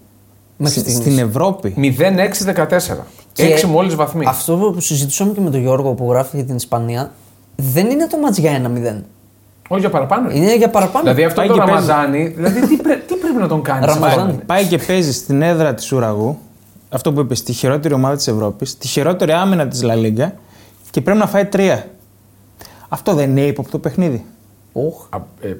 [0.57, 1.13] Μέχρι Στη- στιγμής.
[1.15, 1.75] Στην Ευρώπη.
[1.77, 3.07] 0-6-14.
[3.37, 4.25] Και 6 μόλι βαθμοί.
[4.28, 7.12] Αυτό που συζητούσαμε και με τον Γιώργο που γράφει για την Ισπανία
[7.57, 9.02] δεν είναι το μάτς για 1-0.
[9.69, 10.31] Όχι για παραπάνω.
[10.31, 11.02] Είναι για παραπάνω.
[11.02, 11.87] Δηλαδή αυτό Πάει το και παίζει.
[11.87, 13.87] Ραμαζάνι, δηλαδή τι, πρέ- τι πρέπει να τον κάνεις.
[13.87, 14.33] Ραμαζάνι.
[14.33, 16.38] σε Πάει και παίζει στην έδρα της Ουραγού,
[16.88, 20.35] αυτό που είπες, στη χειρότερη ομάδα της Ευρώπης, τη χειρότερη άμυνα της Λα Λίγκα
[20.90, 21.85] και πρέπει να φάει τρία.
[22.88, 24.25] Αυτό δεν είναι ύποπτο παιχνίδι.
[24.73, 25.07] Οχ.
[25.11, 25.57] Α, ε,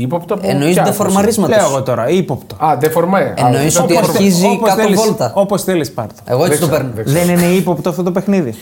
[0.00, 1.56] ύποπτο από Εννοείς ποια δεφορμαρίσματος.
[1.56, 2.54] Λέω εγώ τώρα, ύποπτο.
[2.58, 3.34] άποψη; Α, δεφορμέ.
[3.36, 5.32] Εννοείς Α, ότι όπως- αρχίζει Όπως κάτω θέλεις- βόλτα.
[5.34, 6.14] Όπως θέλεις πάρ' το.
[6.24, 7.12] Εγώ έτσι Δεν το ξέρω, παίρνω.
[7.12, 8.54] δεν Δεν είναι ύποπτο αυτό το παιχνίδι.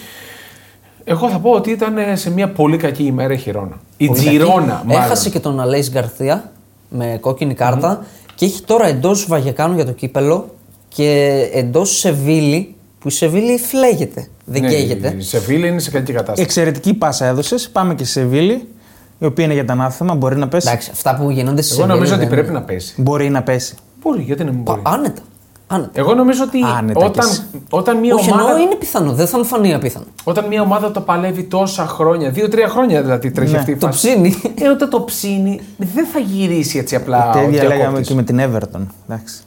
[1.04, 3.80] Εγώ θα πω ότι ήταν σε μια πολύ κακή ημέρα η Χιρόνα.
[3.96, 4.86] Η Πολύ Τζιρόνα, κακή.
[4.86, 5.02] μάλλον.
[5.02, 6.52] Έχασε και τον Αλέης Γκαρθία
[6.88, 10.48] με κόκκινη κάρτα και έχει τώρα εντός Βαγεκάνου για το κύπελο
[10.88, 14.28] και εντός Σεβίλη που η Σεβίλη φλέγεται.
[14.44, 15.14] Δεν Ναι, καίγεται.
[15.18, 16.42] Η Σεβίλη είναι σε κακή κατάσταση.
[16.42, 17.68] Εξαιρετική πάσα έδωσες.
[17.68, 18.68] Πάμε και σε Σεβίλη,
[19.18, 20.14] η οποία είναι για τα ανάθεμα.
[20.14, 20.68] Μπορεί να πέσει.
[20.68, 21.94] Εντάξει, αυτά που γίνονται στη Εγώ Σεβίλη.
[21.98, 22.94] νομίζω ότι δεν- πρέπει να πέσει.
[23.02, 23.74] Μπορεί να πέσει.
[24.02, 24.80] Μπορεί, γιατί να μην μπορεί.
[24.80, 25.20] Πα- Άνετα.
[25.66, 25.90] Άνετα.
[25.94, 27.42] Εγώ νομίζω ότι Άνετα κι όταν, εσύ.
[27.70, 29.12] όταν, μια Όχι, ομάδα, εννοώ είναι πιθανό.
[29.12, 30.04] Δεν θα μου φανεί απίθανο.
[30.24, 33.58] όταν μια ομάδα το παλεύει τόσα χρόνια, δύο-τρία χρόνια δηλαδή τρέχει Ναι.
[33.58, 33.98] αυτή η Το φάση.
[34.08, 34.34] ψήνει.
[34.54, 37.30] Ε, όταν το ψήνει, δεν θα γυρίσει έτσι απλά.
[37.32, 38.06] Τα ο ίδια λέγαμε διακόπτης.
[38.08, 38.86] και με την Everton.
[39.08, 39.40] Εντάξει.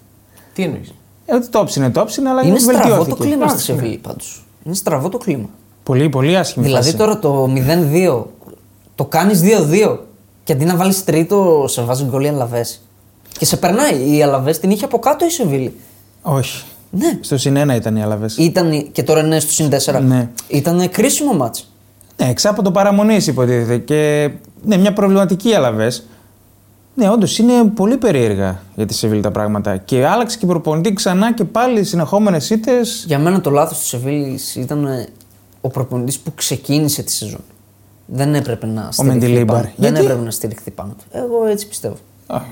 [0.53, 0.93] Τι εννοείς;
[1.25, 3.09] Ε, ότι το ψήνε, το ψήνε, αλλά Είναι στραβό βελτιώθηκε.
[3.15, 3.77] το κλίμα στη Εντάξει, ναι.
[3.79, 4.45] Σεβίλη πάντως.
[4.63, 5.49] Είναι στραβό το κλίμα.
[5.83, 6.97] Πολύ, πολύ άσχημη Δηλαδή φάση.
[6.97, 8.27] τώρα το 0-2
[8.97, 9.97] το κάνεις 2-2
[10.43, 12.81] και αντί να βάλεις τρίτο, σε βάζει γκολ η Αλαβές.
[13.37, 14.15] Και σε περνάει.
[14.15, 15.75] Η Αλαβές την είχε από κάτω η Σεβίλη.
[16.21, 16.63] Όχι.
[16.89, 17.19] Ναι.
[17.21, 18.37] Στο συν 1 ήταν οι Αλαβές.
[18.37, 20.01] Ήταν, και τώρα είναι στο συν 4.
[20.01, 20.29] Ναι.
[20.47, 21.71] Ήταν κρίσιμο μάτς.
[22.17, 23.77] Ναι, εξάπω το παραμονής υποτίθεται.
[23.77, 24.31] Και
[24.63, 26.05] ναι, μια προβληματική Αλαβές.
[26.95, 29.77] Ναι, όντως είναι πολύ περίεργα για τη Σεβίλη τα πράγματα.
[29.77, 33.03] Και άλλαξε και προπονητή ξανά και πάλι συνεχόμενες ήττες.
[33.07, 35.07] Για μένα το λάθος της Σεβίλης ήταν ε,
[35.61, 37.43] ο προπονητής που ξεκίνησε τη σεζόν.
[38.09, 39.55] Δεν έπρεπε να στηριχθεί Μεντιλίμπαρ.
[39.61, 39.69] πάνω.
[39.75, 41.03] Δεν Γιατί; έπρεπε να στηριχθεί πάνω του.
[41.11, 41.95] Εγώ έτσι πιστεύω.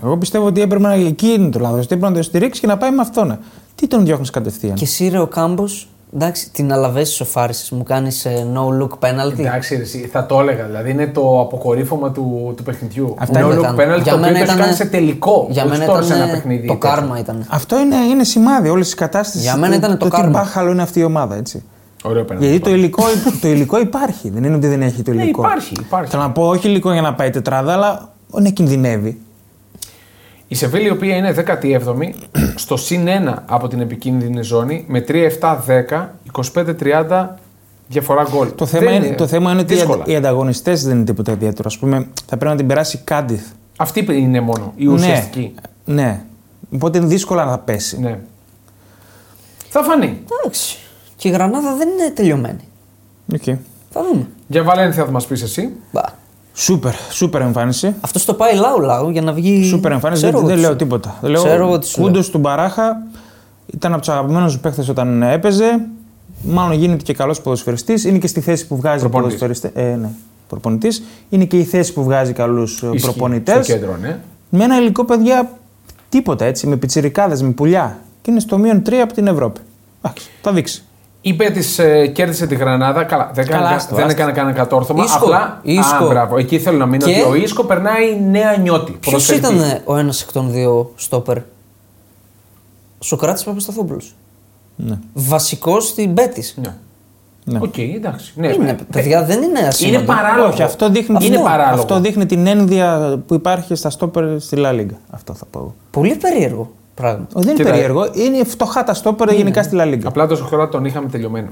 [0.03, 0.93] Εγώ πιστεύω ότι έπρεπε να.
[0.93, 1.77] Εκεί είναι το λάθος.
[1.77, 3.39] Ότι έπρεπε να το στηρίξει και να πάει με αυτόν.
[3.75, 7.75] Τι τον διώχνεις κατευθείαν; Και εσύ ρε ο Κάμπος, εντάξει, την Αλαβές σοφάρισε.
[7.75, 9.39] Μου κάνεις no look penalty.
[9.39, 10.65] Εντάξει, ρε, εσύ, θα το έλεγα.
[10.65, 13.15] Δηλαδή είναι το αποκορύφωμα του, του παιχνιδιού.
[13.17, 14.85] Αυτά No είναι look τα- penalty, για το μένα οποίο το έχει ήταν- κάνει σε
[14.85, 15.47] τελικό.
[15.49, 16.67] Για όχι μένα τώρα ήταν σε ένα παιχνίδι.
[16.67, 16.89] το τέτοιο.
[16.89, 17.45] κάρμα ήταν.
[17.49, 19.41] Αυτό είναι, είναι σημάδι όλης της κατάστασης.
[19.41, 20.29] Για μένα ήταν το τι κάρμα.
[20.29, 21.63] μπάχαλο είναι αυτή η ομάδα, έτσι.
[22.05, 22.37] Ωραίο penalty.
[22.39, 23.03] Γιατί το υλικό,
[23.41, 24.29] το υλικό υπάρχει.
[24.29, 25.41] Δεν είναι ότι δεν έχει το Ναι, υλικό.
[25.41, 26.11] υπάρχει, υπάρχει.
[26.11, 29.19] Θέλω να πω, όχι υλικό για να πάει τετράδα, αλλά να κινδυνεύει.
[30.47, 32.09] Η Σεβίλη, η οποία είναι 17η,
[32.55, 36.05] στο συν 1 από την επικίνδυνη ζώνη, με 3-7-10,
[36.53, 37.27] 25-30
[37.87, 38.47] διαφορά γκολ.
[38.55, 39.97] Το θέμα, Δεν είναι, το θέμα είναι ότι οι δύσκολα.
[40.01, 41.69] αντα- οι ανταγωνιστές δεν είναι τίποτα ιδιαίτερο.
[41.75, 43.45] Α πούμε, θα πρέπει να την περάσει η Κάντιθ.
[43.77, 45.53] Αυτή είναι μόνο η ουσιαστική.
[45.85, 46.21] Ναι, ναι.
[46.73, 47.99] Οπότε είναι δύσκολα να πέσει.
[47.99, 48.19] Ναι.
[49.69, 50.19] Θα φανεί.
[50.43, 50.77] Εντάξει.
[51.15, 52.59] Και η Γρανάδα δεν είναι τελειωμένη.
[53.33, 53.57] Okay.
[53.89, 54.27] Θα δούμε.
[54.47, 55.69] Για Βαλένθια θα μας πεις εσύ.
[55.91, 56.01] Μπα.
[56.53, 57.95] Σούπερ, σούπερ εμφάνιση.
[58.01, 59.63] Αυτό το πάει λαού λαού για να βγει.
[59.63, 60.21] Σούπερ εμφάνιση.
[60.21, 61.17] Ξέρω Δεν, εγώ δεν τι λέω σου- τίποτα.
[61.21, 62.31] Δεν λέω, Ξέρω εγώ τι σου Κούντος λέω.
[62.31, 63.01] του Μπαράχα
[63.73, 65.79] ήταν από τους αγαπημένους μου παίχτες όταν έπαιζε.
[66.41, 68.03] Μάλλον γίνεται και καλός ποδοσφαιριστής.
[68.05, 69.39] Είναι και στη θέση που βγάζει Προπονητής.
[69.39, 69.83] ποδοσφαιριστές.
[69.91, 70.09] Ε, ναι,
[70.49, 71.03] προπονητής.
[71.29, 72.99] Είναι και η θέση που βγάζει καλούς Ισχύει.
[73.01, 73.65] προπονητές.
[73.65, 74.19] Στο κέντρο, ναι.
[74.49, 75.51] Με ένα υλικό, παιδιά,
[76.09, 77.97] τίποτα έτσι, με πιτσιρικάδες, με πουλιά.
[78.21, 79.59] Και είναι στο μείον 3 από την Ευρώπη.
[80.01, 80.83] Εντάξει, θα δείξει.
[81.27, 83.03] Η Πέτη ε, κέρδισε τη Γρανάδα.
[83.03, 84.17] Καλά, δεν, Καλά, έκανε, άστο, δεν άστο.
[84.21, 85.03] έκανε κανένα κατόρθωμα.
[85.03, 85.59] Ίσκο, Απλά.
[85.63, 86.03] Ίσκο.
[86.05, 87.05] Α, μπράβο, εκεί θέλω να μείνω.
[87.05, 88.91] Και- Ότι ο Ίσκο περνάει νέα νιώτη.
[88.91, 89.45] Ποιος ποδοσφαιρική.
[89.45, 91.37] ήταν ο ένας εκ των δύο στόπερ,
[92.99, 94.15] Σοκράτης Παπασταθόπουλος.
[94.75, 94.97] Ναι.
[95.13, 96.57] Βασικός στην Μπέτις.
[96.61, 96.73] Ναι.
[97.43, 97.59] Ναι.
[97.61, 98.33] Οκ, εντάξει.
[98.35, 98.75] Ναι, Είναι, ναι.
[98.91, 99.97] παιδιά, δεν είναι ασήμαντο.
[99.97, 100.47] Είναι παράλογο.
[100.47, 101.81] Όχι, αυτό δείχνει, Είναι παράλογο.
[101.81, 104.95] αυτό δείχνει την ένδεια που υπάρχει στα στόπερ στη Λα Λίγκα.
[105.09, 105.59] Αυτό θα πω.
[105.59, 105.75] εγώ.
[105.91, 107.27] Πολύ περίεργο πράγμα.
[107.33, 110.07] Ο, Δεν είναι Κοίτα, περίεργο, είναι φτωχά τα στόπερ γενικά στη Λα Λίγκα.
[110.07, 111.49] Απλά το Σοκράτη τον είχαμε τελειωμένο.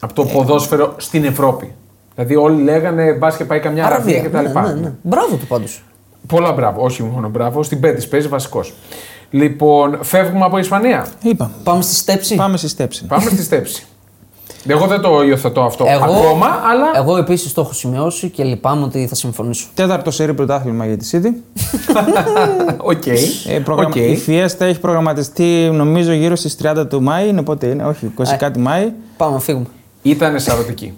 [0.00, 1.72] Από Ε, το ποδόσφαιρο στην Ευρώπη.
[2.14, 4.40] Δηλαδή όλοι λέγανε μπάσκετ πάει καμιά Αραβία Αραβία.
[4.42, 4.58] κτλ.
[4.58, 4.92] Ναι, ναι, ναι.
[5.02, 5.82] Μπράβο του πάντως.
[6.26, 7.62] Πολλά μπράβο, όχι μόνο μπράβο.
[7.62, 8.74] Στην Μπέτις παίζει βασικός.
[9.30, 11.06] Λοιπόν, φεύγουμε από Ισπανία.
[11.22, 11.50] Είπα.
[11.64, 12.34] Πάμε στη στέψη.
[12.34, 13.04] Πάμε στη στέψη.
[13.06, 13.86] Πάμε στη στέψη.
[14.66, 16.86] Εγώ δεν το υιοθετώ αυτό ακόμα, αλλά.
[16.96, 19.66] εγώ επίσης το έχω σημειώσει και λυπάμαι ότι θα συμφωνήσω.
[19.74, 21.26] Τέταρτο σερί πρωτάθλημα για τη City.
[22.92, 23.06] Οκ.
[23.06, 23.94] Ε, προγραμμα- οκ.
[23.96, 27.28] Η φιέστα έχει προγραμματιστεί νομίζω γύρω στις 30 του Μάη.
[27.28, 28.36] Είναι πότε είναι, όχι, 20 Ε.
[28.36, 28.92] κάτι Μάη.
[29.16, 29.66] Πάμε να φύγουμε.
[30.02, 30.92] Ήταν σαρωτική.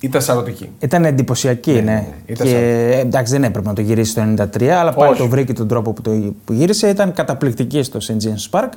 [0.00, 0.70] Ήταν σαρωτική.
[0.78, 1.80] Ήταν εντυπωσιακή, ναι.
[1.80, 5.10] ναι, ήταν και, σαν- ε, εντάξει, δεν έπρεπε να το γυρίσει το 93, αλλά πάλι
[5.12, 5.20] Όχι.
[5.20, 6.10] το βρήκε τον τρόπο που το
[6.44, 6.88] που γύρισε.
[6.88, 8.12] Ήταν καταπληκτική στο St.
[8.12, 8.68] James Park.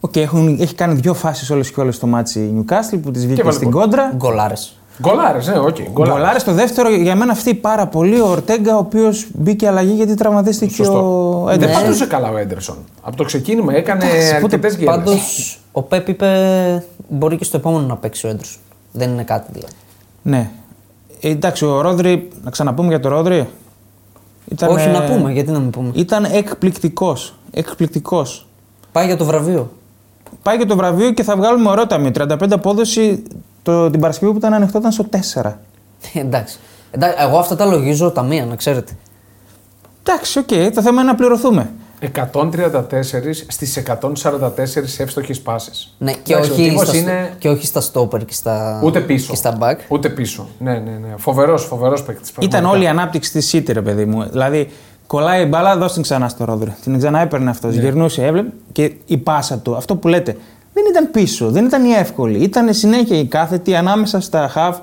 [0.00, 3.18] Οκ, έχουν, έχει κάνει δύο φάσεις όλες και όλες στο μάτσι η Newcastle που τη
[3.26, 3.80] βγήκε βάλε στην γκολ.
[3.82, 4.12] κόντρα.
[4.16, 4.72] Γκολάρες.
[5.02, 5.64] Γκολάρες, ναι, οκ.
[5.92, 6.14] γκολάρες.
[6.14, 8.20] Γκολάρες στο δεύτερο, για μένα αυτή πάρα πολύ.
[8.20, 10.98] Ο Ορτέγκα, ο οποίος μπήκε αλλαγή γιατί τραυματίστηκε Σωστό.
[11.40, 11.82] ο Δεν Έντερσον.
[11.82, 12.76] πατούσε καλά ο Έντερσον.
[13.02, 14.90] Από το ξεκίνημα έκανε Εντάξει, πότε- αρκετές γύρε.
[14.90, 16.28] Πάντως ο Πέπ είπε
[17.08, 18.48] μπορεί και στο επόμενο να παίξει ο Έντρου.
[18.92, 19.72] Δεν είναι κάτι δηλαδή.
[20.22, 20.50] Ναι.
[21.20, 23.48] Ε, εντάξει, ο Ρόδρι, να ξαναπούμε για τον Ρόδρι.
[24.48, 25.90] Ήταν, Όχι ε, να πούμε, γιατί να μην πούμε.
[25.94, 27.34] Ήταν εκπληκτικός.
[27.50, 28.46] Εκπληκτικός.
[28.92, 29.70] Πάει για το βραβείο.
[30.48, 32.10] Πάει και το βραβείο και θα βγάλουμε ωραίο ταμείο.
[32.18, 33.22] 35 απόδοση
[33.62, 35.16] το, την Παρασκευή που ήταν ανοιχτό ήταν στο 4.
[36.14, 36.58] Εντάξει.
[36.90, 37.16] Εντάξει.
[37.18, 38.92] Εγώ αυτά τα λογίζω ταμεία, να ξέρετε.
[40.02, 41.70] Εντάξει, οκ, το θέμα είναι να πληρωθούμε.
[42.32, 42.82] 134
[43.48, 45.70] στις 144 εύστοχες πάσει.
[45.98, 49.30] Ναι, και, όχι στα, είναι και όχι στα stopper και στα, ούτε πίσω.
[49.30, 49.76] και στα back.
[49.88, 50.48] Ούτε πίσω.
[50.58, 51.14] Ναι, ναι, ναι.
[51.16, 52.32] Φοβερός, φοβερός παίκτης.
[52.38, 54.28] Ήταν όλη η ανάπτυξη της City, ρε παιδί μου.
[54.30, 54.70] Δηλαδή,
[55.08, 56.74] κολλάει η μπάλα, δώσ' την ξανά στο Ρόδρυ.
[56.82, 57.74] Την ξανά έπαιρνε αυτός.
[57.74, 60.36] Γυρνούσε, έβλεπε και η πάσα του, αυτό που λέτε,
[60.72, 62.38] δεν ήταν πίσω, δεν ήταν η εύκολη.
[62.38, 64.74] Ήταν συνέχεια η κάθετη ανάμεσα στα half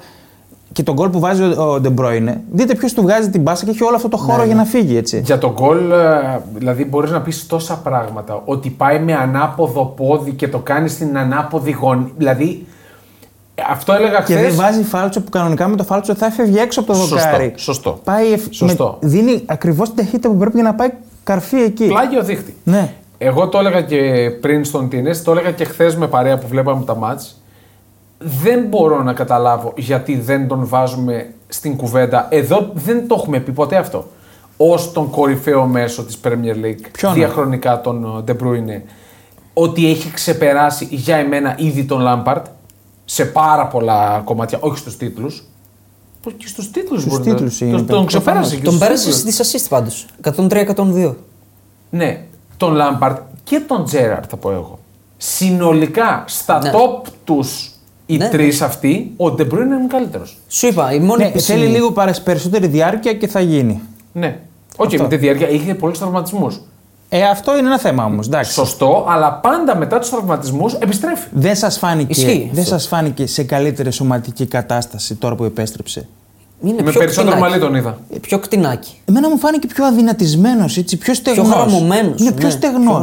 [0.71, 2.33] και τον γκολ που βάζει ο De Bruyne.
[2.51, 4.97] Δείτε ποιος του βγάζει την πάσα και έχει όλο αυτό το χώρο για να φύγει,
[4.97, 5.21] έτσι.
[5.25, 8.41] Για τον γκολ, ε, δηλαδή μπορείς να πεις τόσα πράγματα.
[8.45, 12.09] Ότι πάει με ανάποδο πόδι και το κάνει στην ανάποδη γωνία.
[12.17, 12.65] Δηλαδή,
[13.69, 14.55] αυτό έλεγα Και χθες.
[14.55, 17.53] δεν βάζει φάλτσο που κανονικά με το φάλτσο θα έφευγε έξω από το Σωστό, δοκάρι.
[17.55, 17.99] σωστό.
[18.03, 18.97] Πάει εφ- Σωστό.
[19.01, 20.89] Με, δίνει ακριβώς την ταχύτητα που πρέπει για να πάει
[21.23, 21.85] καρφί εκεί.
[21.87, 22.55] Πλάγιο δίχτυ.
[22.63, 22.93] Ναι.
[23.17, 26.83] Εγώ το έλεγα και πριν στον Τίνες, το έλεγα και χθες με παρέα που βλέπαμε
[26.85, 27.41] τα μάτς.
[28.17, 32.27] Δεν μπορώ να καταλάβω γιατί δεν τον βάζουμε στην κουβέντα.
[32.29, 34.07] Εδώ δεν το έχουμε πει ποτέ αυτό.
[34.57, 36.85] Ω τον κορυφαίο μέσο της Premier League.
[36.91, 38.81] Ποιον; διαχρονικά τον ε, De Bruyne.
[39.53, 42.45] Ότι έχει ξεπεράσει για εμένα ήδη τον Λάμπαρντ
[43.05, 45.43] σε πάρα πολλά κομμάτια, όχι στους τίτλους.
[46.37, 48.07] Και στους τίτλους Στους μπορεί να- τίτλους είναι, Τον, τον προφανώς.
[48.07, 48.55] ξεπέρασες.
[48.57, 49.33] και Τον στους πέρασες τίτλους.
[49.35, 50.05] στις assist πάντως.
[50.21, 51.15] 103-102.
[51.89, 52.25] Ναι,
[52.57, 54.79] τον Λάμπαρντ και τον Τζέραρντ θα πω εγώ.
[55.17, 56.71] Συνολικά στα Ναι.
[56.73, 57.71] top τους
[58.05, 58.29] οι Ναι.
[58.29, 60.37] τρεις αυτοί, ο Ντεμπρούιν είναι καλύτερος.
[60.47, 63.81] Σου είπα, η μόνη Ναι, πισινή- θέλει λίγο παρασ- περισσότερη διάρκεια και θα γίνει.
[64.13, 64.39] Ναι.
[64.77, 66.61] Όχι, με τη διάρκεια είχε πολλούς τραυματισμούς.
[67.17, 68.29] Ε, αυτό είναι ένα θέμα όμως.
[68.43, 71.27] Σωστό, αλλά πάντα μετά τους τραυματισμούς επιστρέφει.
[71.31, 72.77] Δεν σας φάνηκε, Ισχύει δεν αυτό.
[72.77, 76.07] σας φάνηκε σε καλύτερη σωματική κατάσταση τώρα που επέστρεψε;
[76.63, 77.49] Είναι με πιο περισσότερο κτηνάκι.
[77.49, 77.97] μαλλί τον είδα.
[78.13, 79.01] Ε, Πιο κτηνάκι.
[79.05, 81.47] Εμένα μου φάνηκε πιο αδυνατισμένος, έτσι, πιο στεγνός.
[81.47, 82.13] Πιο γραμμωμένο.
[82.17, 83.01] Είναι πιο στεγνό.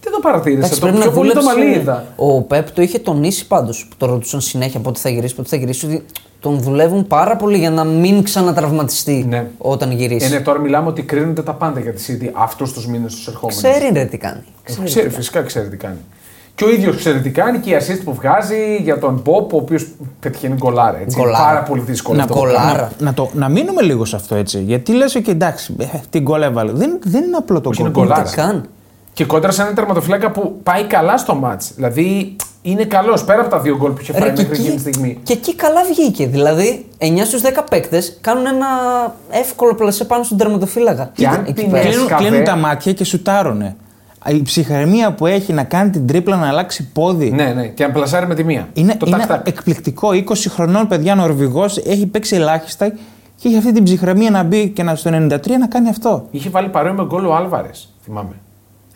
[0.00, 0.10] Πιο γραμμωμένος.
[0.10, 1.60] Τι το παρατήρησε, Εντάξει, το πρέπει πιο να πολύ το δούλεψε.
[1.64, 2.04] μαλλί είδα.
[2.16, 3.86] Ο Πεπ το είχε τονίσει πάντως.
[3.90, 5.86] Που το ρωτούσαν συνέχεια πότε θα γυρίσει, πότε θα γυρίσει.
[5.86, 6.04] Ότι
[6.40, 9.46] τον δουλεύουν πάρα πολύ για να μην ξανατραυματιστεί Ναι.
[9.58, 10.26] όταν γυρίσει.
[10.26, 13.26] Ε, ναι, τώρα μιλάμε ότι κρίνονται τα πάντα για τη City αυτούς τους μήνες τους
[13.28, 13.62] ερχόμενους.
[13.62, 14.40] Ξέρει ρε τι κάνει.
[14.62, 14.84] Ξέρει.
[14.86, 15.96] Ξέρει, φυσικά ξέρει τι κάνει.
[16.54, 19.56] Και ο ίδιος ξέρει τι κάνει και η assist που βγάζει για τον Ποπ, ο
[19.56, 19.86] οποίος
[20.20, 20.98] πετυχαίνει γκολάρα.
[20.98, 21.16] Έτσι.
[21.20, 21.44] Γκολάρα.
[21.44, 22.34] Πάρα πολύ δύσκολο Να αυτό.
[22.34, 22.78] που γκολάρα.
[22.78, 22.92] κάνει.
[22.98, 24.60] Να, το, να μείνουμε λίγο σε αυτό έτσι.
[24.62, 26.72] Γιατί λες και εντάξει, ε, την γκολ έβαλε.
[26.72, 27.90] Δεν, δεν είναι απλό το Όχι, γκολ.
[27.90, 28.22] είναι γκολάρα.
[28.22, 28.68] Ούτε καν.
[29.18, 31.62] Και κόντρα σε έναν τερματοφύλακα που πάει καλά στο μάτ.
[31.76, 34.68] Δηλαδή είναι καλός πέρα από τα δύο γκολ που είχε Ρε, φάει και, μέχρι εκείνη
[34.68, 35.18] τη εκεί, στιγμή.
[35.22, 36.26] και εκεί καλά βγήκε.
[36.26, 38.66] Δηλαδή 9 στους 10 παίκτες κάνουν ένα
[39.30, 41.10] εύκολο πλασέ πάνω στον τερματοφύλακα.
[41.14, 41.88] Και αν Εκεί την πέρα.
[41.88, 43.76] έσκαβε- Κλείνουν, κλείνουν τα μάτια και σουτάρωνε.
[44.26, 47.30] Η ψυχραιμία που έχει να κάνει την τρίπλα να αλλάξει πόδι.
[47.30, 48.68] Ναι, ναι, και αν πλασάρει με τη μία.
[48.72, 49.46] Είναι, το είναι τάκ, τάκ.
[49.48, 50.08] εκπληκτικό.
[50.12, 52.88] 20 χρονών παιδιά Νορβηγό έχει παίξει ελάχιστα
[53.36, 56.26] και έχει αυτή την ψυχραιμία να μπει και να, στο 93 να κάνει αυτό.
[56.30, 58.32] Είχε βάλει παρόμοιο γκολ ο Άλβαρες, θυμάμαι.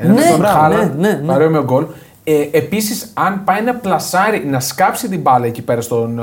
[0.06, 1.26] Ναι, με τον μπράβο, Χάλαντ, ναι, ναι, ναι.
[1.26, 1.84] Παρόμοιο γκολ.
[2.24, 6.18] Ε, Επίσης, αν πάει να πλασάρει, να σκάψει την μπάλα εκεί πέρα στον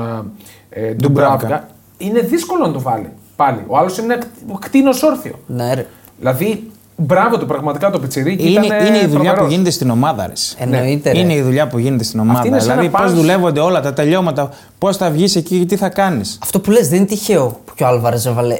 [0.70, 1.66] ε, ε, Ντουμπράβκα,
[1.98, 3.64] είναι δύσκολο να το βάλει πάλι.
[3.66, 4.18] Ο άλλος είναι
[4.58, 5.32] κτίνος όρθιο.
[5.46, 5.86] Ναι, ρε.
[6.18, 8.52] Δηλαδή, μπράβο του, πραγματικά το πιτσιρίκι.
[8.52, 9.38] Είναι, ήταν είναι η δουλειά τρομερός.
[9.44, 10.32] που γίνεται στην ομάδα, ρε.
[10.58, 11.12] Εννοείται.
[11.12, 11.18] ρε.
[11.18, 12.46] Είναι η δουλειά που γίνεται στην ομάδα.
[12.46, 15.64] είναι σαν Δηλαδή, να πώς πας- δουλεύονται όλα τα τελειώματα, πώς θα βγεις εκεί και
[15.66, 16.38] τι θα κάνεις.
[16.42, 18.58] Αυτό που λες δεν είναι τυχαίο που και ο Άλβαρες έβαλε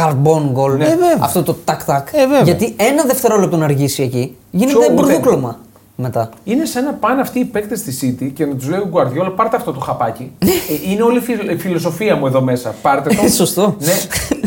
[0.00, 0.72] καρμπόν γκολ.
[0.72, 1.16] Ε, βέβαια.
[1.20, 2.08] αυτό το τάκ-τάκ.
[2.12, 2.42] Ε, βέβαια.
[2.42, 5.58] Γιατί ένα δευτερόλεπτο να αργήσει εκεί γίνεται Ποιο, ούτε- μπουρδούκλωμα
[5.96, 6.28] μετά.
[6.44, 9.30] Είναι σαν να πάνε αυτοί οι παίκτες στη City και να τους λέει ο Γκουαρδιόλα,
[9.30, 10.30] πάρτε αυτό το χαπάκι.
[10.38, 10.46] Ε,
[10.90, 12.74] είναι όλη η φι- η φιλοσοφία μου εδώ μέσα.
[12.82, 13.22] Πάρτε το.
[13.24, 13.76] Ε, σωστό.
[13.78, 13.92] Ναι.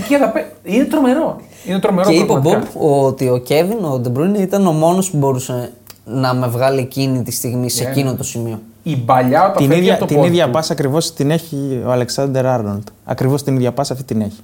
[0.08, 1.40] και θα πέ- Είναι τρομερό.
[1.66, 2.72] Είναι τρομερό και είπε ο πραγματικά.
[2.80, 5.72] Μπομπ ότι ο Κέβιν, ο Ντεμπρούιν, ήταν ο μόνος που μπορούσε
[6.06, 8.18] να με βγάλει εκείνη τη στιγμή σε Ναι, εκείνο ναι.
[8.18, 8.60] το σημείο.
[8.84, 10.52] Η μπαλιά όταν Την φεύγει ίδια, από το την πόδι ίδια του.
[10.52, 12.88] πάσα ακριβώς την έχει ο Αλεξάντερ Άρνολντ.
[13.06, 14.40] Ακριβώς την ίδια πάσα αυτή την έχει.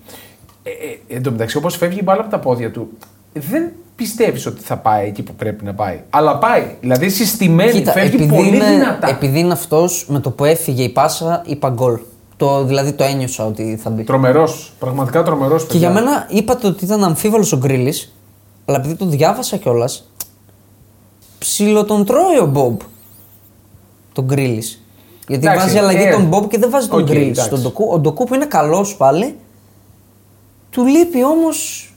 [0.67, 2.89] Ε, ε, εν τω μεταξύ, όπως φεύγει η μπάλα από τα πόδια του,
[3.33, 6.01] δεν πιστεύεις ότι θα πάει εκεί που πρέπει να πάει.
[6.09, 6.75] Αλλά πάει.
[6.79, 9.09] Δηλαδή συστημένη, Κοίτα, φεύγει επειδή πολύ είναι, δυνατά.
[9.09, 11.99] επειδή είναι αυτός με το που έφυγε η πάσα, είπα γκολ.
[12.37, 14.03] Το, δηλαδή το ένιωσα ότι θα μπει.
[14.03, 14.73] Τρομερός.
[14.79, 15.65] Πραγματικά τρομερός.
[15.65, 18.15] Και για μένα είπατε ότι ήταν αμφίβολο ο Γκρίλις,
[18.65, 20.09] αλλά επειδή το διάβασα κιόλας,
[21.37, 22.79] ψιλο τον τρώει ο Μπομπ.
[24.13, 24.79] Τον Γκρίλις.
[25.27, 27.45] Γιατί Εντάξει, βάζει αλλαγή ε, τον Μπομπ και δεν βάζει τον οκ, Γκρίλις εντάξει.
[27.45, 27.89] στον Ντοκού.
[27.91, 29.35] Ο Ντοκού που είναι καλός πάλι,
[30.75, 31.89] του λείπει όμως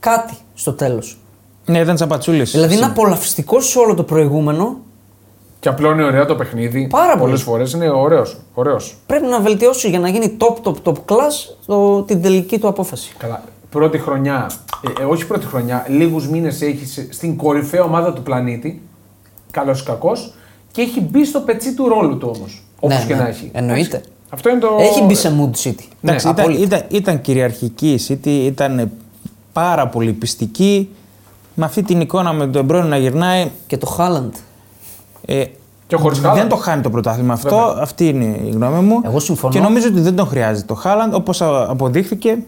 [0.00, 1.18] κάτι στο τέλος.
[1.66, 2.42] Ναι, ήταν τσαπατσούλη.
[2.42, 4.76] Δηλαδή είναι απολαυστικός σε όλο το προηγούμενο.
[5.60, 6.86] Και απλό είναι ωραίο το παιχνίδι.
[6.90, 7.56] Πάρα Πολλές πολύ.
[7.56, 8.36] φορές είναι ωραίος.
[8.54, 8.96] Ωραίος.
[9.06, 13.14] Πρέπει να βελτιώσει για να γίνει top, top, top class το, την τελική του απόφαση.
[13.18, 13.42] Καλά.
[13.70, 14.50] Πρώτη χρονιά,
[14.98, 18.82] ε, ε, όχι πρώτη χρονιά, λίγους μήνες έχει στην κορυφαία ομάδα του πλανήτη.
[19.50, 20.34] Καλός ή κακός.
[20.72, 22.62] Και έχει μπει στο πετσί του ρόλου του όμως.
[22.80, 23.50] Όπως Ναι, και ναι, να έχει.
[23.52, 24.02] εννοείται.
[24.38, 24.48] Εντάξει.
[24.48, 24.68] Αυτό είναι το.
[24.80, 25.84] Έχει μπει σε mood city.
[26.02, 26.62] Εντάξει, Ναι, ήταν, απόλυτα.
[26.76, 28.90] ήταν, ήταν κυριαρχική η City, ήταν
[29.52, 30.88] πάρα πολύ πιστική.
[31.54, 33.50] Με αυτή την εικόνα με τον Μπρόνι να γυρνάει.
[33.66, 34.32] Και το Χάλαντ.
[35.26, 35.44] Ε,
[35.86, 36.48] Και χωρίς δεν Haaland.
[36.48, 37.56] το χάνει το πρωτάθλημα αυτό.
[37.56, 37.82] Βέβαια.
[37.82, 39.00] Αυτή είναι η γνώμη μου.
[39.04, 39.52] Εγώ συμφωνώ.
[39.52, 41.14] Και νομίζω ότι δεν τον χρειάζεται το Χάλαντ.
[41.14, 42.38] Όπως αποδείχθηκε,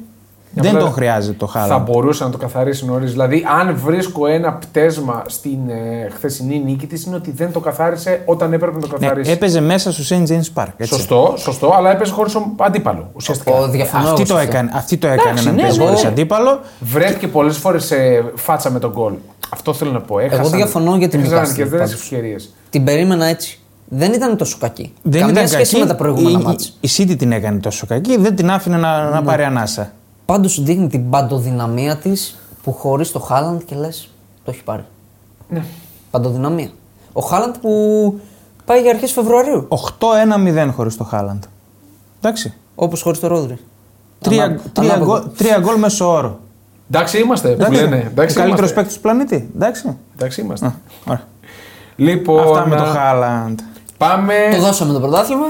[0.52, 1.90] δεν Απλά τον χρειάζεται το Θα Χάλαντ.
[1.90, 3.10] μπορούσε να το καθαρίσει νωρίς.
[3.10, 8.22] Δηλαδή, αν βρίσκω ένα πτέσμα στην ε, χθεσινή νίκη της, είναι ότι δεν το καθάρισε
[8.24, 9.30] όταν έπρεπε να το Ναι, καθαρίσει.
[9.30, 10.28] έπαιζε μέσα στο St.
[10.28, 10.68] James Park.
[10.76, 10.94] Έτσι.
[10.94, 13.10] Σωστό, σωστό, αλλά έπαιζε χωρίς αντίπαλο.
[13.12, 13.52] Ουσιαστικά.
[13.52, 14.48] Ο διαφωνώ Αυτή εγώ το, σε αυτό.
[14.56, 15.84] έκανε, αυτή το έκανε Εντάξει, να ναι, παίζει ναι.
[15.84, 16.60] χωρίς αντίπαλο.
[16.80, 17.96] Βρέθηκε πολλές φορές σε
[18.34, 19.12] φάτσα με τον γκολ.
[19.50, 20.18] Αυτό θέλω να πω.
[20.18, 21.92] Έχασαν, διαφωνώ για την έχασαν Newcastle, αρκετές πάντως.
[21.92, 22.54] ευκαιρίες.
[22.70, 23.58] Την περίμενα έτσι.
[23.90, 24.92] Δεν ήταν τόσο κακή.
[25.02, 25.82] Δεν Καμία ήταν σχέση κακή.
[25.82, 26.66] με τα προηγούμενα η, μάτς.
[26.66, 29.92] η, η City την έκανε τόσο κακή, δεν την άφηνε να, να πάρει ανάσα.
[30.32, 34.08] Πάντως δείχνει την παντοδυναμία της που χωρίς το Χάλαντ και λες
[34.44, 34.84] το έχει πάρει.
[35.48, 35.64] Ναι.
[36.10, 36.68] Παντοδυναμία.
[37.12, 37.70] Ο Χάλαντ που
[38.64, 39.68] πάει για αρχές Φεβρουαρίου.
[39.68, 41.42] 8-1-0 χωρίς το Χάλαντ.
[42.20, 42.54] Εντάξει.
[42.74, 43.58] Όπως χωρίς το Ρόδρυ.
[44.20, 45.10] Τρία, Ανά- τρία, ανάποδο.
[45.20, 46.38] γκολ, τρία γκολ μέσω όρο.
[46.90, 47.80] Εντάξει είμαστε, που Εντάξει.
[47.82, 47.96] λένε.
[48.10, 48.74] Εντάξει Ο καλύτερος είμαστε.
[48.74, 49.50] παίκτης του πλανήτη.
[49.54, 49.96] Εντάξει.
[50.16, 50.66] Εντάξει είμαστε.
[50.66, 50.72] Α,
[51.06, 51.22] ωραία.
[51.96, 53.58] Λοιπόν, Αυτά με το ε, Χάλαντ.
[53.98, 54.34] Πάμε.
[54.52, 55.46] Το δώσαμε το πρωτάθλημα.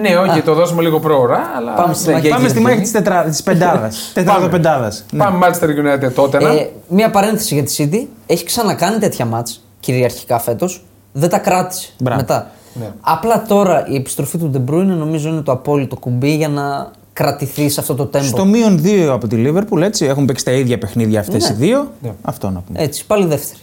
[0.00, 1.40] Ναι, όχι, το δώσουμε λίγο πρόωρα.
[1.56, 1.72] Αλλά...
[1.72, 2.26] Πάμε στη ναι, μάχη.
[2.26, 2.92] για Πάμε στη εκεί μάχη βγαίνει.
[2.92, 3.22] της τετρα...
[3.30, 4.10] της πεντάδας.
[4.14, 5.04] Τετραδοπεντάδας.
[5.12, 5.18] Ναι.
[5.24, 6.50] Πάμε Manchester United τότε να.
[6.52, 8.06] Ε, μία παρένθεση για τη City.
[8.26, 10.84] Έχει ξανακάνει τέτοια μάτς κυριαρχικά φέτος.
[11.12, 12.20] Δεν τα κράτησε Μπράβο.
[12.20, 12.50] μετά.
[12.74, 12.90] Ναι.
[13.00, 17.68] Απλά τώρα η επιστροφή του De Bruyne νομίζω είναι το απόλυτο κουμπί για να κρατηθεί
[17.68, 18.24] σε αυτό το τέμπο.
[18.24, 20.04] Στο μείον 2 από τη Λίβερπουλ, έτσι.
[20.06, 21.54] Έχουν παίξει τα ίδια παιχνίδια αυτές Ναι.
[21.54, 21.90] οι δύο.
[22.02, 22.12] Ναι.
[22.22, 22.78] Αυτό να πούμε.
[22.82, 23.60] Έτσι, πάλι δεύτερη.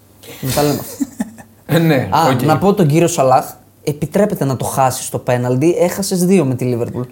[0.40, 1.06] Δεν τα λέμε αυτά.
[1.66, 2.42] Ε, ναι, Α, οκ.
[2.42, 3.44] να πω τον κύριο Σαλάχ,
[3.84, 5.76] επιτρέπεται να το χάσεις στο πέναλτι.
[5.78, 7.02] Έχασες δύο με τη Λίβερπουλ.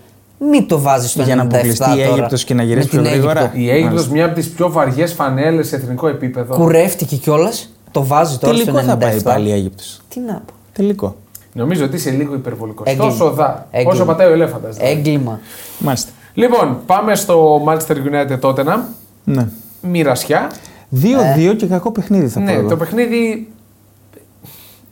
[0.50, 2.90] Μην το βάζεις στο 97 Για να αποκλειστεί η τώρα, Αίγυπτος και να γυρίσει με
[2.90, 3.40] την πιο γρήγορα.
[3.40, 3.59] Αίγυπτο.
[3.59, 6.54] Η Αίγυπτος μια από τις πιο βαριές φανέλες σε εθνικό επίπεδο.
[6.54, 7.72] Κουρεύτηκε κιόλας.
[7.90, 8.88] Το βάζει τώρα Τελικό στο 97.
[8.88, 10.00] θα πάει πάλι η Αίγυπτος.
[10.09, 10.52] Τι να πω.
[10.72, 11.16] Τελικό.
[11.52, 12.87] Νομίζω ότι είσαι λίγο υπερβολικός.
[12.87, 13.11] Έγκλημα.
[13.11, 13.66] Τόσο δα.
[13.70, 13.94] Έγκλημα.
[13.94, 14.76] Όσο πατάει ο ελέφαντας.
[14.76, 14.92] Δηλαδή.
[14.92, 15.40] Έγκλημα.
[15.78, 16.11] Μάλιστα.
[16.35, 18.88] Λοιπόν, πάμε στο Manchester United τότε να.
[19.24, 19.46] Ναι.
[19.83, 20.50] Μοιρασιά.
[20.90, 22.44] 2-2 και κακό παιχνίδι θα πω.
[22.44, 22.68] Ναι, εγώ.
[22.68, 23.48] το παιχνίδι.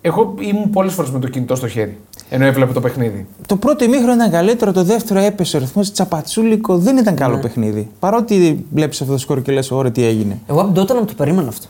[0.00, 1.98] Εγώ ήμουν πολλές φορές με το κινητό στο χέρι.
[2.30, 3.26] Ενώ έβλεπε το παιχνίδι.
[3.46, 6.78] Το πρώτο ημίχρονο ήταν καλύτερο, το δεύτερο έπεσε ο ρυθμός τσαπατσούλικο.
[6.78, 7.40] Δεν ήταν καλό Ναι.
[7.40, 7.88] παιχνίδι.
[7.98, 10.38] Παρότι βλέπεις αυτό το σκορ και λες: Ωραία, τι έγινε.
[10.46, 11.66] Εγώ από τότε να το περίμενα αυτό.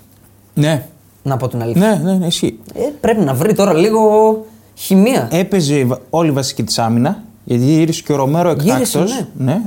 [0.54, 0.86] Ναι,
[1.22, 1.88] Να πω την αλήθεια.
[2.02, 2.58] ναι, ναι, ναι ισχύει.
[2.74, 4.00] Ε, πρέπει να βρει τώρα λίγο
[4.74, 5.28] χημεία.
[5.32, 9.24] Έπαιζε βα- όλη η βασική της άμυνα, γιατί γύρισε και ο Ρομέρο Γύρισε, εκτάκτως.
[9.36, 9.52] ναι.
[9.52, 9.60] ναι.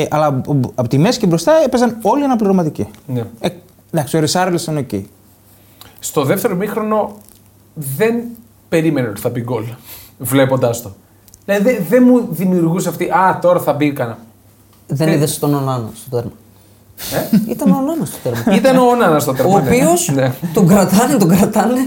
[0.00, 0.40] Ε, αλλά
[0.74, 2.86] από τη μέση και μπροστά έπαιζαν όλοι αναπληρωματικοί.
[3.06, 3.24] Ναι.
[3.40, 3.48] Ε,
[3.92, 4.88] εντάξει, ο Ριτσάρλισον οκ.
[5.98, 7.16] Στο δεύτερο ημίχρονο
[7.96, 8.14] δεν
[8.68, 9.64] περίμενε ότι θα μπει γκολ.
[10.18, 10.90] Βλέποντάς το.
[11.44, 13.04] Δηλαδή δεν δεν μου δημιουργούσε αυτή.
[13.10, 14.18] Α, τώρα θα μπει κανένα.
[14.86, 15.12] Δεν Ε.
[15.12, 16.30] είδες τον Ονάνα στο τέρμα.
[17.12, 18.56] Ε; Ήταν ο Ονάνα στο τέρμα.
[18.56, 19.60] Ήταν ο Όνανα στο Ο τέρμα.
[19.60, 19.66] ναι.
[19.68, 20.32] οποίος Ναι.
[20.54, 21.80] τον κρατάνε, τον κρατάνε.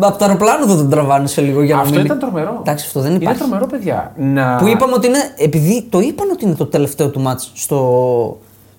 [0.00, 2.58] Από το αεροπλάνο θα τον τραβάνε σε λίγο για να Αυτό μην- ήταν τρομερό.
[2.60, 3.40] Εντάξει, αυτό δεν Είναι υπάρχει.
[3.40, 4.12] τρομερό, παιδιά.
[4.16, 4.56] Να...
[4.56, 5.18] Που είπαμε ότι είναι.
[5.36, 7.76] Επειδή το είπαν ότι είναι το τελευταίο του μάτς στο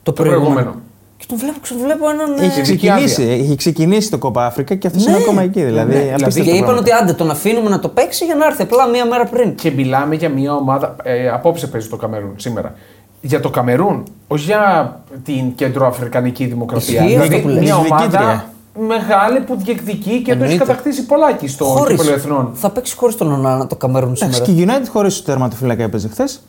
[0.03, 0.43] το, προηγούμενο.
[0.53, 0.81] προηγούμενο.
[1.25, 2.31] Και τον βλέπω, ξαναβλέπω έναν.
[2.31, 3.33] ε, Έχει ειδική ξεκινήσει, άδεια.
[3.33, 5.11] έχει ξεκινήσει το Κόπα Αφρικα και αυτός Ναι.
[5.11, 5.63] είναι ακόμα εκεί.
[5.63, 6.79] Δηλαδή, Ναι, απίστευτο Και είπαν πράγμα.
[6.79, 9.55] ότι άντε τον αφήνουμε να το παίξει για να έρθει απλά μία μέρα πριν.
[9.55, 10.95] Και μιλάμε για μια ομάδα.
[11.03, 12.73] Ε, απόψε παίζει το Καμερούν σήμερα.
[13.21, 17.03] για το Καμερούν, όχι για την κεντροαφρικανική δημοκρατία.
[17.03, 17.63] Ισχύει αυτό που λες.
[17.63, 18.45] μια ομάδα Διεκδικήτρια.
[18.87, 20.57] μεγάλη που διεκδικεί και το έχει Εννοείται.
[20.57, 21.97] κατακτήσει πολλάκι στο Χωρίς.
[21.99, 22.49] κύπελο εθνών.
[22.53, 24.35] Θα παίξει χωρίς τον Ονάνα το Καμερούν σήμερα.
[24.37, 26.41] Εντάξει, και η United χωρίς του τερματοφύλακα έπαιζε χθες.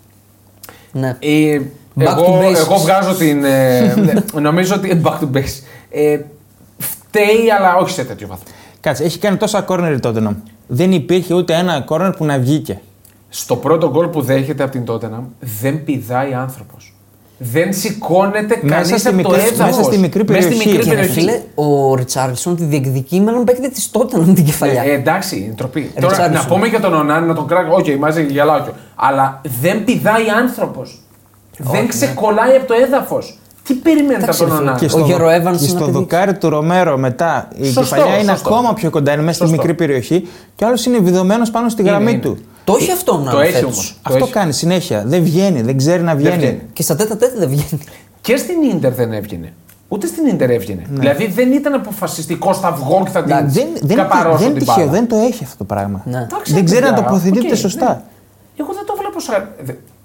[0.95, 1.17] Ναι.
[1.21, 1.61] Ε,
[1.99, 2.55] Back to εγώ, basics.
[2.55, 3.45] εγώ βγάζω την.
[3.45, 3.95] ε,
[4.33, 5.01] ναι, νομίζω ότι.
[5.05, 5.63] Back to base.
[5.91, 6.21] Ε,
[6.79, 8.45] φταίει, αλλά όχι σε τέτοιο βαθμό.
[8.81, 10.35] Κάτσε, έχει κάνει τόσα κόρνερ η Tottenham.
[10.67, 12.81] Δεν υπήρχε ούτε ένα κόρνερ που να βγήκε.
[13.29, 16.94] Στο πρώτο γκολ που δέχεται από την Tottenham δεν πηδάει άνθρωπος.
[17.39, 19.77] Δεν σηκώνεται Μέσα κανείς στη από το μικρή- έδαφος.
[19.77, 20.49] μέσα στη μικρή περιοχή.
[20.49, 21.21] Μέσα στη μικρή Και ρε περιοχή.
[21.21, 24.83] φίλε, ο Ριτσάρλισον τη διεκδικεί με έναν παίκτη της τότε να την κεφαλιά.
[24.83, 25.93] Ε, εντάξει, είναι ντροπή.
[26.01, 26.33] Τώρα Richarlison.
[26.33, 27.73] να πούμε για τον Ονάνα να τον κράξω.
[27.77, 28.71] Οκ, μαζί γελάω κι.
[28.95, 30.99] Αλλά δεν πηδάει άνθρωπος.
[31.59, 33.39] Δεν ξεκολλάει από το έδαφος.
[33.65, 34.71] Τι περιμένετε από Εντάξει, τον ρε φίλε.
[34.71, 34.79] Ονάνα.
[34.87, 35.91] Και Ο Γερο Evans και είναι στο παιδί.
[35.91, 38.49] δοκάρι του Ρομέρο μετά η Σωστό, κεφαλιά είναι σωστό.
[38.55, 39.61] ακόμα πιο κοντά, είναι μέσα στη Σωστό.
[39.61, 42.21] μικρή περιοχή και ο άλλος είναι βιδωμένος πάνω στη Είναι, γραμμή είναι.
[42.21, 42.39] του.
[42.65, 43.99] Το έχει αυτό να Το έχει όμως.
[44.03, 45.03] Αυτό κάνει συνέχεια.
[45.07, 46.37] Δεν βγαίνει, δεν ξέρει να βγαίνει.
[46.37, 46.61] βγαίνει.
[46.73, 47.81] Και στα τέτα τέτα δεν βγαίνει.
[48.21, 49.53] Και στην ντερ δεν έβγαινε.
[49.89, 50.83] Ούτε στην ντερ έβγαινε.
[50.91, 54.59] Δηλαδή δεν ήταν αποφασιστικό στα βγω και θα την Εντάξει, Δεν, δεν, καπαρώσω δεν είναι
[54.59, 54.99] την τυχαίο, μπάλα.
[54.99, 56.03] δεν το έχει αυτό το πράγμα.
[56.05, 56.19] Ναι.
[56.31, 57.87] Εντάξει, δεν ξέρει να παιδιά, τοποθετείται οκ, σωστά.
[57.89, 58.01] ναι.
[58.57, 59.49] Εγώ δεν το βλέπω σαν.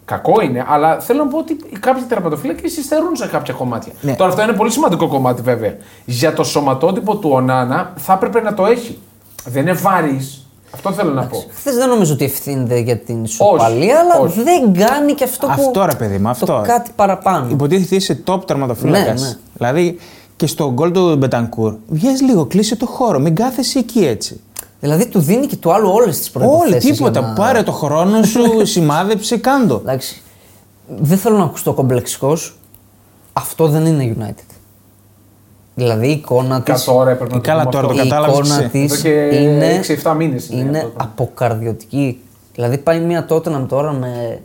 [0.10, 3.92] Δε- Κακό είναι, αλλά θέλω να πω ότι κάποιοι τερματοφύλακε υστερούν σε κάποια κομμάτια.
[4.02, 4.16] Ναι.
[4.16, 5.78] Τώρα αυτό είναι πολύ σημαντικό κομμάτι βέβαια.
[6.06, 9.00] Για το σωματότυπο του Ονάνα θα έπρεπε να το έχει.
[9.46, 10.44] Δεν είναι βαρύς.
[10.74, 11.44] Αυτό θέλω να πω.
[11.54, 14.44] Χθες δεν νομίζω ότι ευθύνεται για την ισοπαλία, αλλά όχι.
[14.44, 15.52] δεν κάνει και αυτό, που.
[15.54, 16.46] Αυτό, ρε παιδί μου, αυτό.
[16.46, 17.48] Το κάτι παραπάνω.
[17.50, 19.14] Υποτίθεται είσαι top τερματοφύλακα.
[19.14, 19.34] Ναι, ναι.
[19.54, 20.00] Δηλαδή
[20.36, 24.40] και στο γκολ του Μπετανκούρ, βγες λίγο, κλείσε το χώρο, μην κάθεσαι εκεί έτσι.
[24.80, 26.88] Δηλαδή του δίνει και του άλλου όλες τις προποθέσει.
[26.88, 27.34] Όλοι, τίποτα.
[27.36, 28.42] Πάρε το χρόνο σου,
[28.74, 29.76] σημάδεψε, κάντο.
[29.76, 30.22] Εντάξει.
[31.00, 32.58] Δεν θέλω να ακουστώ κομπλεξικός.
[33.34, 34.54] Αυτό δεν είναι United.
[35.76, 36.72] Δηλαδή η εικόνα τη.
[36.72, 38.02] Κατά ώρα έπρεπε να Ε, καλά, το πούμε τώρα αυτό.
[38.02, 38.70] το η κατάλαβες εικόνα εσύ.
[38.70, 41.12] της Εδώ και είναι, 6-7 μήνες είναι είναι αυτό το πράγμα.
[41.14, 42.20] αποκαρδιωτική.
[42.54, 44.42] Δηλαδή πάει μια Tottenham τώρα με.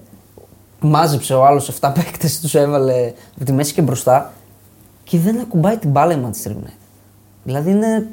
[0.81, 4.33] Μάζεψε ο άλλος 7 παίκτες, τους έβαλε από τη μέση και μπροστά
[5.05, 6.79] και δεν ακουμπάει την μπάλα η Manchester United.
[7.44, 8.07] Δηλαδή είναι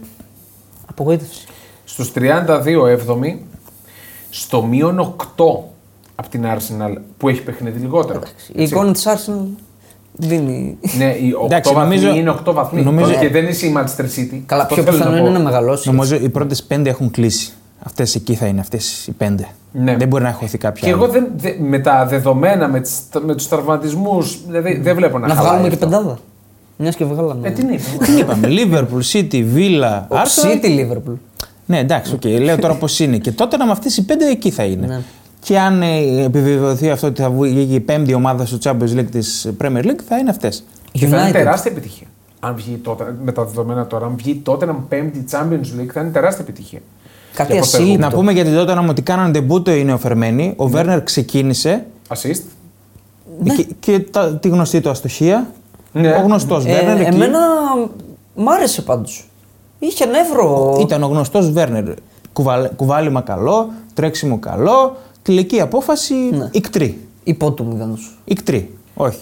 [0.89, 1.45] απογοήτευση.
[1.91, 3.35] Στους 32-7
[4.29, 5.43] στο μείον 8
[6.15, 8.19] από την Arsenal που έχει παιχνίδι λιγότερο.
[8.53, 8.73] Η Έτσι.
[8.73, 9.45] εικόνα της Arsenal
[10.11, 10.77] δίνει.
[10.97, 12.81] Ναι, οι 8 Εντάξει, βαθμοί νομίζω- είναι 8 βαθμοί.
[12.81, 14.41] νομίζω- και δεν είσαι η Manchester City.
[14.45, 15.27] Καλά, Αυτό πιο θέλω να πιθανό πω.
[15.29, 15.89] είναι να μεγαλώσει.
[15.91, 17.51] Νομίζω οι πρώτες πέντε έχουν κλείσει.
[17.83, 19.47] Αυτές εκεί θα είναι, αυτές οι πέντε.
[19.71, 19.95] Ναι.
[19.97, 20.87] Δεν μπορεί να χωθεί κάποια.
[20.87, 21.03] Και άλλη.
[21.03, 25.27] εγώ δεν, δε- με τα δεδομένα, με, τις, με τους τραυματισμούς, δηλαδή δεν βλέπω να
[25.27, 25.87] Να χαλάει βγάλουμε και αυτό.
[25.87, 26.17] πεντάδα.
[26.77, 27.47] Μιας και βγάλαμε.
[27.47, 27.79] Ε, τι είναι.
[28.05, 30.63] Τι είπαμε, Liverpool, City, Villa, Ο Arsenal.
[30.65, 31.15] City Liverpool.
[31.71, 33.17] Ναι, εντάξει, οκ, λέω τώρα πώς είναι.
[33.17, 34.87] Και τότε να με αυτές οι πέντε εκεί θα είναι.
[34.87, 34.99] Ναι.
[35.39, 39.49] Και αν ε, επιβεβαιωθεί αυτό ότι θα βγει η πέμπτη ομάδα στο Champions League της
[39.61, 40.63] Premier League, θα είναι αυτές.
[40.91, 41.31] Και θα είναι United.
[41.33, 42.07] τεράστια επιτυχία.
[42.39, 46.01] Αν βγει τότε, με τα δεδομένα τώρα, αν βγει τότε ένα πέμπτη Champions League, θα
[46.01, 46.79] είναι τεράστια επιτυχία.
[47.35, 47.97] Κάτι Και από ασύλληπτο.
[47.99, 50.53] Να πούμε για την Tottenham ότι κάνανε ντεμπούτο οι νεοφερμένοι.
[50.55, 52.41] Ο Βέρνερ ξεκίνησε Assist.
[53.55, 55.47] και, και τα- τη γνωστή του αστοχία.
[55.91, 56.11] Ναι.
[56.11, 56.99] Ο γνωστός Ε, Βέρνερ.
[57.07, 57.15] εκεί.
[57.15, 57.39] εμένα
[58.35, 59.29] μ' άρεσε πάντως.
[59.83, 60.77] Είχε νεύρο.
[60.81, 61.83] Ήταν ο γνωστός Βέρνερ.
[62.33, 64.95] Κουβαλ, κουβάλιμα καλό, τρέξιμο καλό.
[65.21, 66.49] Τελική απόφαση Ναι.
[66.51, 66.99] ικτρή.
[67.23, 67.97] Υπό του μηδενού.
[68.23, 68.75] Ικτρή.
[68.95, 69.19] Όχι.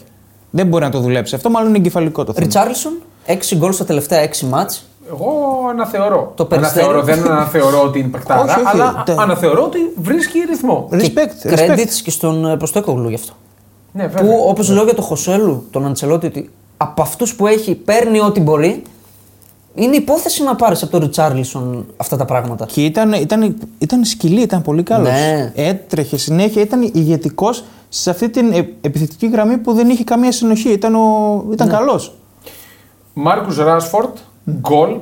[0.50, 2.46] Δεν μπορεί να το δουλέψει αυτό, μάλλον είναι εγκεφαλικό το θέμα.
[2.46, 2.94] Ριτσάρλσον,
[3.26, 4.86] 6 γκολ στα τελευταία 6 μάτς.
[5.10, 5.32] Εγώ
[5.70, 6.32] αναθεωρώ.
[6.36, 6.86] Το Περιστέρι.
[6.86, 10.90] αναθεωρώ, δεν αναθεωρώ ότι είναι παιχτάρα, Όχι, όχι, αλλά τε- αναθεωρώ ότι βρίσκει ρυθμό.
[10.92, 11.70] Respect, και respect.
[11.72, 13.34] credits και στον ε, Προστέκογλου γι' αυτό.
[13.92, 14.24] Ναι, βέβαια.
[14.36, 18.40] Που όπως λέω για τον Χωσέλου, τον Αντσελότη, ότι από αυτούς που έχει παίρνει ό,τι
[18.40, 18.82] μπορεί,
[19.76, 22.66] είναι υπόθεση να πάρεις από τον Ριτσάρλσον αυτά τα πράγματα.
[22.66, 25.10] Και ήταν, ήταν, ήταν σκυλή, ήταν πολύ καλός.
[25.10, 25.52] Ναι.
[25.56, 30.70] Έτρεχε συνέχεια, ήταν ηγετικός σε αυτή την ε- επιθετική γραμμή που δεν είχε καμία συνοχή.
[30.70, 31.74] Ήταν, ο, ήταν Ναι.
[31.74, 32.14] καλός.
[33.14, 34.16] Μάρκους Ράσφορντ,
[34.60, 34.90] γκολ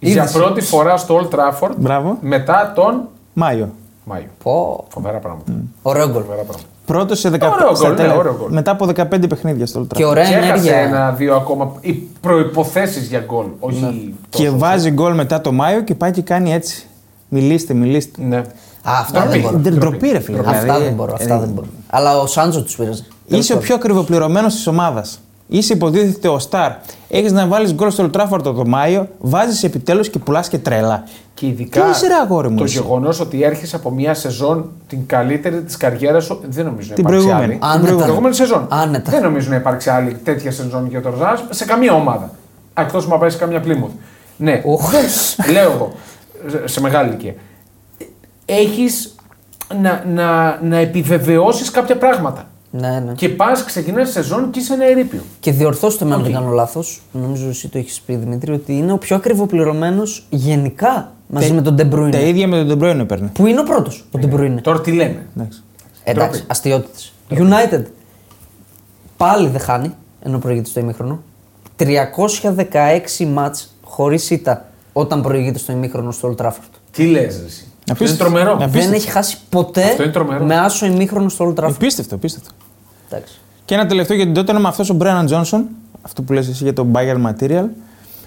[0.00, 0.38] για Είδηση.
[0.38, 2.18] πρώτη φορά στο Old Trafford Μπράβο.
[2.20, 3.70] μετά τον Μάιο.
[4.04, 4.26] Μάιο.
[4.42, 5.52] Πω, Φοβερά πράγματα.
[5.82, 6.22] ωραίο γκολ.
[6.86, 7.14] Φοβερά πράγματα.
[7.14, 8.52] Πρώτος σε 15 Ωραίο στα γκολ, ναι, τελε- ωραίο γκολ.
[8.52, 9.94] Μετά από 15 παιχνίδια στο Ultra.
[9.96, 10.76] Και ωραία Και έχασε ενέργεια.
[10.76, 11.72] ένα-δύο ακόμα.
[11.80, 13.46] Οι προποθέσει για γκολ.
[13.60, 14.58] Όχι Και τόσο.
[14.58, 16.86] βάζει γκολ μετά το Μάιο και πάει και κάνει έτσι.
[17.28, 18.22] Μιλήστε, μιλήστε.
[18.22, 18.36] Ναι.
[18.36, 18.42] Α,
[19.00, 19.32] αυτά Ντροπή.
[19.32, 19.58] δεν μπορώ.
[19.58, 20.38] Δεν ντροπή, ρε φίλε.
[20.38, 21.12] Αυτά δηλαδή, δεν μπορώ.
[21.14, 21.66] Αυτά ε, δεν μπορώ.
[21.90, 23.04] Αλλά ο Σάντζο τους πήραζε.
[23.26, 25.20] Είσαι ο πιο ακριβοπληρωμένος της ομάδας.
[25.54, 26.72] Είσαι υποτίθεται ο Σταρ.
[27.08, 31.04] Έχεις να βάλεις γκολ στο Ολτράφορντο το Μάιο, βάζεις επιτέλους και πουλάς και τρέλα.
[31.34, 32.78] Και ειδικά Τι είσαι, ρε αγόρι μου, το εσύ.
[32.80, 37.04] γεγονός ότι έρχεσαι από μια σεζόν την καλύτερη της καριέρας σου, δεν νομίζω να Την
[37.04, 37.58] υπάρξει προηγούμενη.
[37.62, 37.72] άλλη.
[37.74, 37.86] Άνετα.
[37.94, 38.66] Την προηγούμενη σεζόν.
[38.70, 39.10] Άνετα.
[39.10, 42.30] Δεν νομίζω να υπάρξει άλλη τέτοια σεζόν για τον Ραζ σε καμία ομάδα.
[42.74, 43.90] Εκτός που να πάει σε καμία πλήμουθ.
[44.36, 44.90] Ναι, Οχ.
[44.90, 45.92] δεν- λέω εγώ
[46.46, 47.34] σε- σε μεγάλη ηλικία.
[48.44, 49.14] Έχεις
[49.82, 52.46] να, να, να επιβεβαιώσεις κάποια πράγματα.
[52.74, 53.12] Ναι, ναι.
[53.12, 55.20] Και πας, ξεκινάς σεζόν και είσαι ένα ερείπιο.
[55.40, 57.02] Και διορθώστε με αν δεν κάνω λάθος.
[57.12, 61.62] Νομίζω εσύ το έχεις πει Δημήτρη, ότι είναι ο πιο ακριβοπληρωμένος γενικά μαζί Τα- με
[61.62, 62.10] τον De Bruyne.
[62.10, 63.28] Τα ίδια με τον De Bruyne παίρνει.
[63.28, 64.56] Που είναι ο πρώτος, ο De Bruyne.
[64.62, 65.26] Τώρα τι λέμε.
[65.36, 65.62] Εντάξει.
[66.04, 66.98] Εντάξει, αστείωτητε.
[67.30, 67.82] United.
[69.16, 71.22] Πάλι δεν χάνει, ενώ προηγείται στο ημίχρονο.
[71.76, 76.72] 316 μάτς χωρίς ήττα όταν προηγείται στο ημίχρονο στο Old Trafford.
[76.90, 77.66] Τι λες, εσύ.
[77.90, 78.24] Αυτό είναι Απίστευτο.
[78.24, 78.52] τρομερό.
[78.52, 78.80] Απίστευτο.
[78.80, 80.44] Δεν έχει χάσει ποτέ Αυτό είναι τρομερό.
[80.44, 81.68] με άσο ημίχρονο στο Old Trafford.
[81.70, 82.50] Επίστευτο, επίστευτο.
[83.12, 83.34] Εντάξει.
[83.64, 85.66] Και ένα τελευταίο για την Tottenham, αυτός ο Μπρέναν Τζόνσον,
[86.02, 87.64] αυτό που λες εσύ για το Bayern Material,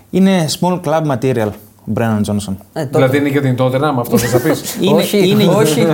[0.10, 1.48] είναι small club material.
[1.88, 2.58] Ο Μπρέναν Τζόνσον.
[2.74, 2.90] Ε, τότε.
[2.98, 5.86] Δηλαδή είναι για την τότε να με αυτό θα πεις; Είναι- όχι, είναι- όχι.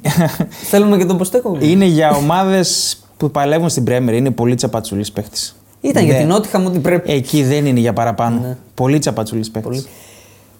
[0.70, 1.56] Θέλουμε και τον Ποστέκο.
[1.60, 4.14] είναι για ομάδες που παλεύουν στην Πρέμερ.
[4.14, 5.38] Είναι πολύ τσαπατσουλής παίχτη.
[5.80, 7.12] Ήταν για την Nottingham ότι πρέπει.
[7.12, 8.56] Εκεί δεν είναι για παραπάνω.
[8.74, 9.84] Πολύ τσαπατσουλής παίχτη.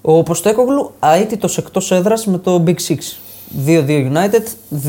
[0.02, 2.98] Ο Ποστέκογλου αίτητος εκτός έδρας με το Big Six.
[3.66, 4.42] 2-2 United,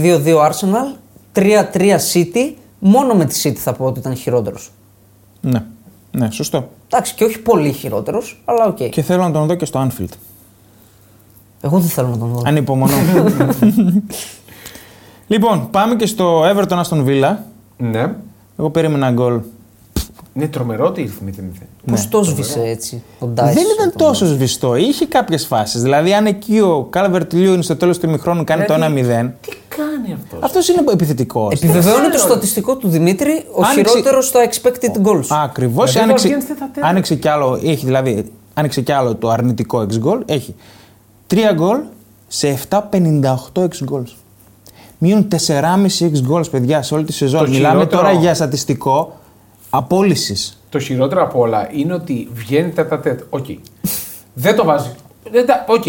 [0.04, 0.96] 2-2 Arsenal,
[1.34, 2.54] 3-3 City.
[2.86, 4.72] Μόνο με τη City θα πω ότι ήταν χειρότερος.
[5.42, 5.64] Ναι.
[6.12, 6.70] ναι, σωστό.
[6.88, 8.76] Εντάξει, και όχι πολύ χειρότερος, αλλά οκ.
[8.90, 10.14] Και θέλω να τον δω και στο Anfield.
[11.62, 12.42] Εγώ δεν θέλω να τον δω.
[12.46, 12.94] Ανυπομονώ.
[15.28, 17.36] λοιπόν, πάμε και στο Everton Aston Villa.
[17.78, 18.16] ναι.
[18.58, 19.40] Εγώ περίμενα γκολ.
[20.36, 21.32] Είναι τρομερό ότι ήρθε 0-0.
[21.86, 23.54] Πώς το σβήσε έτσι ο Ντάις.
[23.56, 24.76] Δεν ήταν τόσο σβηστό.
[24.76, 25.82] Είχε κάποιες φάσεις.
[25.82, 29.52] Δηλαδή, αν εκεί ο Κάλβερτ Λιούιν στο τέλος του ημιχρόνου κάνει το 1-0, Δηλαδή, Τι
[29.70, 31.54] κάνει αυτός; αυτός είναι επιθετικός.
[31.54, 32.24] Επιβεβαιώνει το ξέρω.
[32.32, 35.26] στατιστικό του Δημήτρη ο Άνοιξε- χειρότερο στα expected goals.
[35.30, 35.92] Ακριβώς.
[35.92, 36.88] Δηλαδή, Άνοιξε, βγαίνει στα τέταρτα.
[36.88, 37.60] άνοιξε κι άλλο.
[37.64, 38.32] Έχει δηλαδή.
[38.54, 40.20] Άνοιξε κι άλλο το αρνητικό ex goal.
[40.26, 40.56] Έχει
[41.28, 41.78] 3 γκολ
[42.28, 44.12] σε 7,58 ex goals.
[44.98, 47.46] Μείον 4,5 ex goals, παιδιά, σε όλη τη σεζόν.
[47.46, 49.14] Το Μιλάμε χειρότερο- τώρα για στατιστικό
[49.78, 50.62] απόλυσης.
[50.70, 53.20] Το χειρότερο από όλα είναι ότι βγαίνει τέτα τέτ.
[53.30, 53.46] Οκ.
[54.34, 54.90] Δεν το βάζει.
[55.32, 55.84] Δεν τα- Οκ.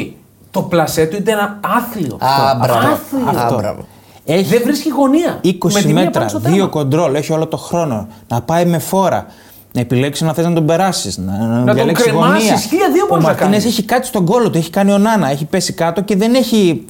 [0.50, 2.16] Το πλασέ του ήταν ένα άθλιο.
[2.20, 2.78] Α, μπράβο.
[2.88, 3.40] Άθλιο.
[3.40, 3.86] Α, μπράβο.
[4.24, 5.40] Έχει Δεν βρίσκει γωνία.
[5.42, 6.68] 20 Με τη μία μέτρα, πάνω στο δύο τέρμα.
[6.68, 8.08] κοντρόλ, έχει όλο το χρόνο.
[8.28, 9.26] Να πάει με φόρα.
[9.72, 11.18] Να επιλέξει να θες να τον περάσεις.
[11.18, 12.56] Να, να, τον διαλέξεις κρεμάσεις, γωνία.
[12.60, 13.64] χίλια δύο Ο μπορείς να Μαρτίνες κάνεις.
[13.78, 16.84] έχει κάτι στον κόλο του, έχει κάνει ο Νάνα, έχει πέσει κάτω και δεν έχει,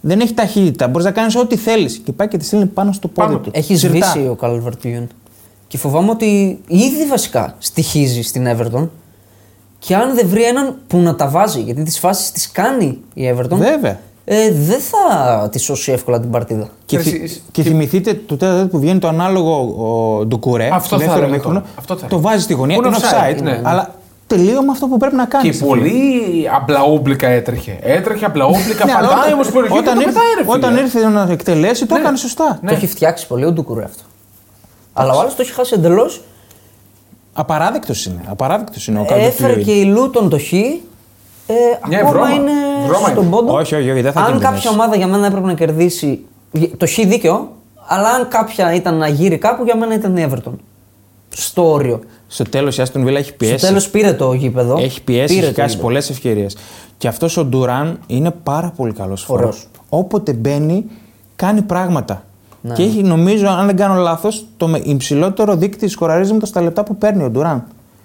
[0.00, 0.88] δεν έχει ταχύτητα.
[0.88, 2.00] Μπορείς να κάνεις ό,τι θέλεις.
[2.04, 3.50] Και πάει και τη στέλνει πάνω στο πόδι Πάνω του.
[3.54, 4.06] Έχεις Σιρτά.
[4.10, 5.06] σβήσει ο Calvert Lewin.
[5.70, 8.88] Και φοβάμαι ότι ήδη βασικά στοιχίζει στην Everton.
[9.78, 13.34] Και αν δεν βρει έναν που να τα βάζει, γιατί τις φάσεις τις κάνει η
[13.36, 13.48] Everton.
[13.56, 13.98] Βέβαια.
[14.24, 16.68] Ε, δεν θα τη σώσει εύκολα την παρτίδα.
[16.86, 19.54] Και, Εσύ- θυ- εσύ- και θυμηθείτε το τέταρτο που βγαίνει το ανάλογο
[20.18, 20.68] ο Ντουκουρέ.
[20.72, 21.72] Αυτό στο θα δεύτερο έλεγα ημίχρονο, τώρα.
[21.78, 22.30] Αυτό θα Το έλεγα.
[22.30, 22.76] βάζει στη γωνία.
[22.76, 23.42] Που είναι Είναι offside, offside.
[23.42, 23.60] ναι, ναι.
[23.64, 23.94] Αλλά
[24.26, 25.58] τελείωμα αυτό που πρέπει να κάνεις.
[25.58, 26.12] Και πολύ
[26.60, 27.78] αμπλαούμπλικα έτρεχε.
[27.82, 30.54] Έτρεχε αμπλαούμπλικα, Ναι, αλλά πατάει όταν- όμως που όταν, το ήρθε, πετάει, ρε φίλε.
[30.54, 32.00] όταν ήρθε να εκτελέσει, το Ναι.
[32.00, 32.58] έκανε σωστά.
[32.66, 34.02] Το έχει φτιάξει πολύ ο Ντουκουρέ αυτό.
[34.92, 36.20] Αλλά ο άλλος το έχει χάσει εντελώς.
[37.32, 38.20] Απαράδεκτος είναι.
[38.28, 39.62] Απαράδεκτος είναι ο Calvert Έφερε Lewin.
[39.64, 40.52] και η Λούτον το Χ.
[40.52, 41.54] Ε,
[41.88, 42.30] Ναι, ακόμα βρώμα.
[42.30, 42.50] είναι
[42.86, 43.30] Βρώμα στον είναι.
[43.36, 43.52] πόντο.
[43.54, 44.50] Όχι, όχι, όχι, δεν θα Αν κερδίσει.
[44.52, 46.24] κάποια ομάδα για μένα έπρεπε να κερδίσει.
[46.76, 47.52] Το Χ δίκαιο,
[47.86, 50.52] αλλά αν κάποια ήταν να γύρει κάπου, για μένα ήταν η Everton.
[51.28, 52.00] Στο όριο.
[52.26, 53.58] Στο τέλος η Άστον Βίλα έχει πιέσει.
[53.58, 54.78] Στο τέλος πήρε το γήπεδο.
[54.78, 55.88] Έχει πιέσει, Πήρε έχει το χάσει γήπεδο.
[55.88, 56.56] πολλές ευκαιρίες.
[56.98, 59.38] Και αυτός ο Ντουράν είναι πάρα πολύ καλός φορό.
[59.40, 59.66] Ωραίος.
[59.88, 60.84] Όποτε μπαίνει,
[61.36, 62.24] κάνει πράγματα.
[62.60, 62.74] Ναι.
[62.74, 66.96] Και έχει, νομίζω, αν δεν κάνω λάθος, το με- υψηλότερο δείκτη σκοραρίσματο στα λεπτά που
[66.96, 67.64] παίρνει ο Ντουράν.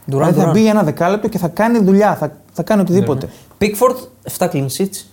[0.10, 0.52] Ντουράν, δηλαδή θα Ντουράν.
[0.54, 3.30] μπει για ένα δεκάλεπτο και θα κάνει δουλειά, θα, θα κάνει οτιδήποτε.
[3.58, 3.96] Πίκφορντ,
[4.38, 5.06] 7 clean sheets.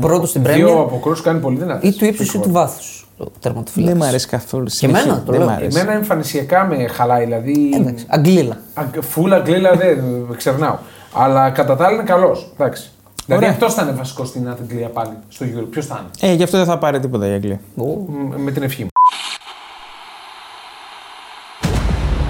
[0.00, 1.90] Πρώτος στην Δύο Premier αποκρούσει κάνει πολύ δυνατές.
[1.94, 3.08] ή του ύψους ή του βάθους.
[3.18, 3.92] Το τερματοφύλακας.
[3.94, 4.64] Δεν μου αρέσει καθόλου.
[4.64, 5.02] Και συνέχεια.
[5.02, 5.48] εμένα το δεν λέω.
[5.48, 5.78] μ' αρέσει.
[5.78, 7.70] Εμένα εμφανισιακά με χαλάει, δηλαδή.
[7.74, 8.58] Εντάξει, Αγγλίλα.
[9.00, 9.98] Φούλα γκλίλα δεν
[10.36, 10.76] ξερνάω.
[11.14, 12.52] Αλλά κατά τα άλλα είναι καλός.
[12.58, 12.90] Εντάξει.
[13.30, 13.56] Δηλαδή Ωραία.
[13.58, 15.66] αυτός θα είναι βασικός στην Αγγλία πάλι στο Euro.
[15.70, 17.60] Ποιος θα είναι; Ε, γι' αυτό δεν θα πάρει τίποτα η Αγγλία.
[17.76, 18.88] Ω, Μ, Με την ευχή μου.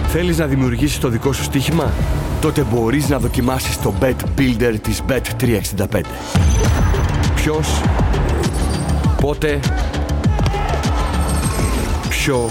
[0.06, 1.92] Θέλεις να δημιουργήσεις το δικό σου στοίχημα;
[2.40, 6.00] Τότε μπορείς να δοκιμάσεις το Bet Builder της Bet365.
[7.34, 7.68] Ποιος,
[9.20, 9.60] πότε,
[12.08, 12.50] ποιο,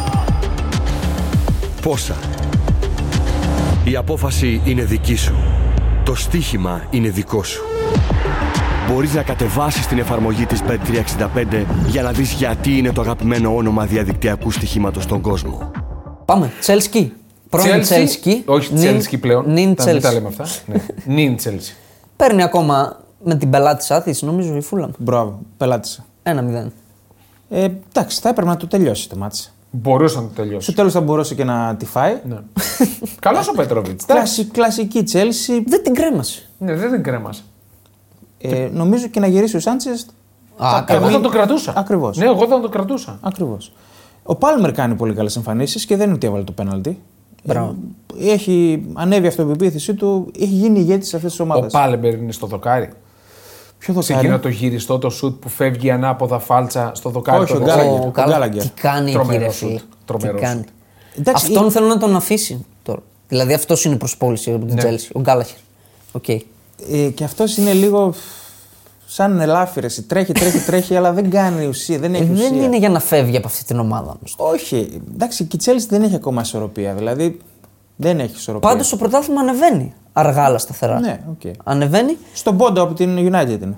[1.81, 2.15] πόσα.
[3.83, 5.35] Η απόφαση είναι δική σου.
[6.03, 7.68] Το στοίχημα είναι δικό σου.
[8.89, 13.85] Μπορείς να κατεβάσεις την εφαρμογή της Bet365 για να δεις γιατί είναι το αγαπημένο όνομα
[13.85, 15.71] διαδικτυακού στοιχήματος στον κόσμο.
[16.25, 16.51] Πάμε.
[16.59, 17.13] Τσέλσκι.
[17.49, 17.81] Πρώην Chelsea.
[17.81, 18.43] Τσέλσκι.
[18.45, 19.51] Όχι νυν- Τσέλσκι πλέον.
[19.53, 20.13] Νυν Τα- Μην τα Chelsea.
[20.13, 20.45] λέμε αυτά.
[20.65, 20.75] Ναι.
[21.05, 21.75] Νυν Τσέλσι.
[22.15, 24.91] Παίρνει ακόμα με την πελάτη της Άθης, νομίζω η Φούλαμ.
[24.97, 26.05] Μπράβο, πελάτησα.
[26.23, 26.71] 1-0.
[27.49, 29.53] Ε, εντάξει, θα έπρεπε να το τελειώσει το μάτς.
[29.71, 30.63] Μπορούσε να το τελειώσει.
[30.65, 32.17] Στο τέλος θα μπορούσε και να τη φάει.
[32.29, 32.37] Ναι.
[33.19, 34.05] Καλός ο Πέτροβιτς.
[34.13, 35.61] Κλασι, κλασική Chelsea.
[35.67, 36.49] Δεν την κρέμασε.
[36.57, 37.41] Ναι, δεν την κρέμασε.
[38.41, 40.05] Ε, νομίζω και να γυρίσει ο Σάντσες.
[40.57, 41.73] Α, Εγώ θα το κρατούσα.
[41.75, 42.17] Ακριβώς.
[42.17, 43.17] Ναι, εγώ θα το κρατούσα.
[43.21, 43.71] Ακριβώς.
[44.23, 46.99] Ο Πάλμερ κάνει πολύ καλές εμφανίσεις και δεν είναι ότι έβαλε το πέναλτι.
[47.43, 47.75] Μπράβο.
[48.21, 51.67] Ε, έχει ανέβει η αυτοπεποίθησή του, έχει γίνει ηγέτης αυτή τη Ο ομάδα.
[51.67, 52.89] Πάλεμπερ είναι στο δοκάρι.
[53.77, 54.25] Ποιο θα Σε κάνει.
[54.25, 57.41] εκείνο το γυριστό, το σουτ που φεύγει ανάποδα φάλτσα στο δοκάρι.
[57.43, 57.77] Όχι, το ο δεξί.
[57.77, 58.07] Γκάλαγκερ.
[58.07, 58.61] Ο Καλά- Γκάλαγκερ.
[58.61, 59.67] Τι κάνει εκεί, Τρομερό ρε σουτ.
[59.67, 59.79] φίλε.
[60.05, 60.59] Τρομερό Τι κάνει.
[60.59, 61.19] σουτ.
[61.19, 62.99] Εντάξει, Αυτόν ε- θέλω να τον αφήσει τώρα.
[63.27, 64.81] Δηλαδή αυτός είναι η προσπόληση από την Ναι.
[64.83, 65.09] Chelsea.
[65.13, 65.57] Ο Γκάλαχερ.
[66.11, 66.25] Οκ.
[66.91, 68.13] Ε, και αυτός είναι λίγο
[69.05, 70.05] σαν ελάφυρες.
[70.07, 71.99] Τρέχει, τρέχει, τρέχει, αλλά δεν κάνει ουσία.
[71.99, 72.49] Δεν Ε, έχει ουσία.
[72.49, 74.35] δεν είναι για να φεύγει από αυτή την ομάδα όμως.
[74.37, 75.01] Όχι.
[75.13, 76.93] Εντάξει, και η Chelsea δεν έχει ακόμα ισορροπία.
[76.93, 77.39] Δηλαδή
[77.95, 78.69] δεν έχει ισορροπία.
[78.69, 80.99] Πάντως στο πρωτάθλημα ανεβαίνει αργά αλλά σταθερά.
[80.99, 81.51] Ναι, οκ.
[81.63, 82.17] Ανεβαίνει.
[82.33, 83.77] Στον πόντο από την United είναι.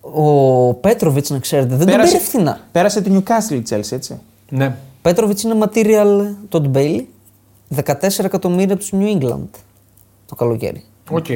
[0.00, 2.60] Ο Πέτροβιτς, να ξέρετε, δεν τον πήρε ευθυνά.
[2.72, 4.20] πέρασε την Newcastle η Chelsea, έτσι.
[4.48, 4.76] Ναι.
[5.02, 7.00] Πέτροβιτς είναι material Todd Boehly.
[7.84, 9.48] 14 εκατομμύρια από τους New England
[10.26, 10.84] το καλοκαίρι.
[11.10, 11.26] Οκ.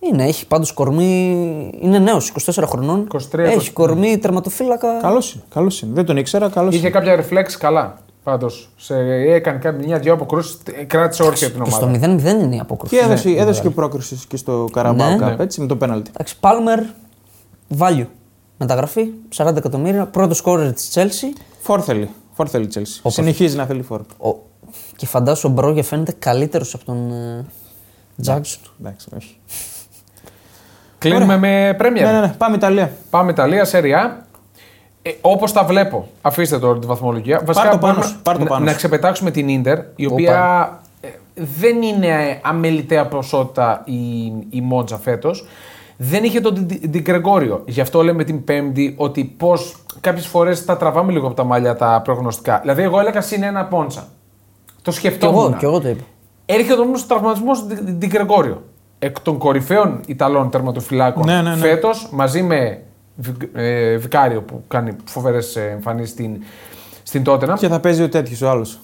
[0.00, 1.70] Είναι, έχει πάντως κορμί.
[1.80, 3.06] Είναι νέος, 24 χρονών.
[3.32, 3.72] 23, έχει 25.
[3.72, 4.98] κορμί τερματοφύλακα.
[5.00, 5.42] Καλός είναι.
[5.54, 5.92] Καλός είναι.
[5.94, 6.48] Δεν τον ήξερα.
[6.48, 6.90] Καλός Είχε είναι.
[6.98, 7.98] κάποια ρεφλέξ καλά.
[8.22, 8.70] Πάντως.
[8.88, 10.58] Έκανε κάποια μια-δυο αποκρούσεις.
[10.86, 12.06] Κράτησε όρθια την Και στο ομάδα.
[12.16, 12.96] 0-0 είναι η απόκριση.
[12.96, 15.16] Και έδωσε, έδωσε και πρόκριση και στο Carabao Ναι.
[15.16, 15.36] Cup, Ναι.
[15.38, 16.10] έτσι, με το πέναλτι.
[16.14, 16.80] Εντάξει, Palmer,
[17.78, 18.06] value.
[18.58, 20.06] Μεταγραφή, 40 εκατομμύρια.
[20.06, 21.40] Πρώτο σκόρερ της Chelsea.
[21.60, 22.10] Φόρ θέλει.
[22.32, 23.10] Φόρ θέλει η Chelsea.
[23.10, 24.00] Συνεχίζει να θέλει φόρ.
[24.00, 24.34] Ο...
[24.96, 27.44] Και φαντάσου ο Μπρόγε φαίνεται καλύτερος από τον ε,
[28.26, 28.70] Jackson.
[28.80, 29.36] Εντάξει, όχι.
[30.98, 31.92] Κλείνουμε με Premier.
[31.92, 32.34] Ναι, ναι, ναι.
[32.38, 32.90] Πάμε Ιταλία.
[33.10, 34.26] Πάμε Ιταλία, Σεριά.
[35.02, 37.38] Ε, Όπως τα βλέπω, αφήστε τώρα τη βαθμολογία.
[37.44, 38.76] το πάνω μπορούμε σου, πάρ' το να- πάνω να σου.
[38.76, 40.70] ξεπετάξουμε την ντερ, η οποία
[41.00, 45.46] ε, δεν είναι αμεληταία ποσότητα η, η Μότζα φέτος.
[45.96, 47.62] Δεν είχε τον Ντιγκρεγόριο.
[47.66, 51.76] Γι' αυτό λέμε την Πέμπτη ότι πώς κάποιες φορές τα τραβάμε λίγο από τα μάλια
[51.76, 52.58] τα προγνωστικά.
[52.60, 54.06] Δηλαδή, εγώ έλεγα συν ένα πόντσα.
[54.82, 55.44] Το Κι σκεφτόμουν.
[55.44, 56.02] εγώ, κι εγώ το είπα.
[56.46, 58.62] Έρχεται όμω ο τραυματισμός Ντιγκρεγόριο.
[58.98, 61.56] Εκ των κορυφαίων Ιταλών τερματοφυλάκων Ναι, ναι, ναι.
[61.56, 62.82] φέτος, μαζί με
[63.16, 66.36] Βι- ε, Βικάριο που κάνει φοβερές εμφανίσεις στην,
[67.02, 67.54] στην Τότενα.
[67.56, 68.80] Και θα παίζει ο τέτοιος ο άλλος.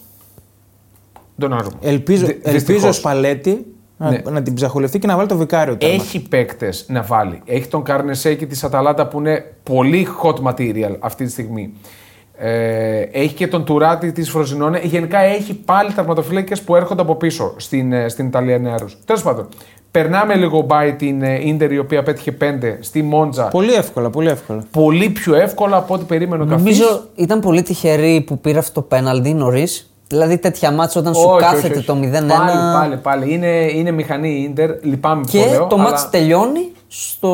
[1.39, 1.75] Τον άρουμε.
[1.81, 2.85] Ελπίζω, Δυ- ελπίζω δυστυχώς.
[2.89, 4.21] ο Σπαλέτη να, Ναι.
[4.31, 5.95] να την ψαχολευτεί και να βάλει το Βικάριο τέρμα.
[5.95, 7.43] Έχει παίκτες να βάλει.
[7.45, 11.73] Έχει τον Καρνεσέκη της Αταλάντα που είναι πολύ hot material αυτή τη στιγμή.
[12.37, 14.81] Ε, έχει και τον Τουράτη της Φροζινόνε.
[14.85, 18.99] Γενικά έχει πάλι τερματοφύλακε που έρχονται από πίσω στην, ε, στην Ιταλία νεαρούς.
[19.05, 19.49] Τέλος πάντων,
[19.95, 22.45] περνάμε λίγο by την ε, Ίντερ η οποία πέτυχε 5
[22.81, 23.49] στη Μόντζα.
[23.49, 24.65] Πολύ εύκολα, πολύ εύκολα.
[24.71, 26.79] Πολύ πιο εύκολα από ό,τι περίμενε ο καθής.
[26.79, 29.91] Νομίζω ήταν πολύ τυχερή που πήρε αυτό το πέναλτι νωρίς.
[30.09, 31.87] Δηλαδή τέτοια μάτσα όταν σου Όχι, όχι, κάθεται όχι.
[31.87, 32.01] το 0-1.
[32.03, 32.29] Πάλι,
[32.75, 33.33] πάλι, πάλι.
[33.33, 34.71] Είναι, είναι μηχανή η Ίντερ.
[34.85, 35.67] Λυπάμαι που Και το λέω.
[35.67, 35.85] το αλλά...
[35.85, 37.29] μάτς τελειώνει στο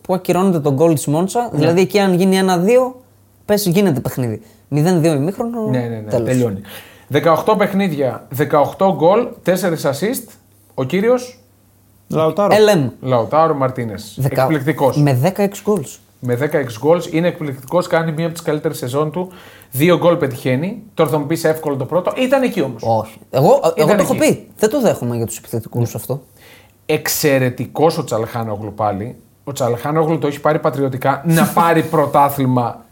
[0.00, 1.48] που ακυρώνεται τον γκολ της Μόντσα.
[1.52, 1.58] Ναι.
[1.58, 2.94] Δηλαδή εκεί αν γίνει 1-2,
[3.44, 4.42] πες γίνεται παιχνίδι.
[4.74, 5.68] 0-2 ημίχρονο.
[5.70, 6.10] Ναι, ναι, ναι.
[6.10, 6.28] τέλος.
[6.28, 6.60] Τελειώνει.
[7.46, 8.26] 18 παιχνίδια,
[8.78, 9.50] 18 γκολ, 4
[9.90, 10.28] assist.
[10.74, 11.43] Ο κύριος
[12.08, 12.54] Λαουτάρο.
[12.54, 12.90] LM.
[13.00, 14.14] Λαουτάρο Μαρτίνες.
[14.20, 14.96] Δεκα- Εκπληκτικός.
[14.98, 15.84] Με 16 γκολ.
[16.26, 17.86] Με 16 γκολ είναι εκπληκτικός.
[17.86, 19.28] Κάνει μία από τις καλύτερες σεζόν του.
[19.70, 20.82] Δύο γκολ πετυχαίνει.
[20.94, 22.12] Τώρα θα μου πεις εύκολο το πρώτο.
[22.16, 22.82] Ήταν εκεί όμως.
[22.86, 23.18] Όχι.
[23.30, 24.26] Εγώ, εγώ Ήταν το έχω εκεί.
[24.34, 24.48] πει.
[24.58, 26.22] Δεν το δέχομαι για τους επιθετικούς αυτό.
[26.86, 29.16] Εξαιρετικός ο Τσαλχάνογλου πάλι.
[29.44, 32.84] Ο Τσαλχάνογλου το έχει πάρει πατριωτικά να πάρει πρωτάθλημα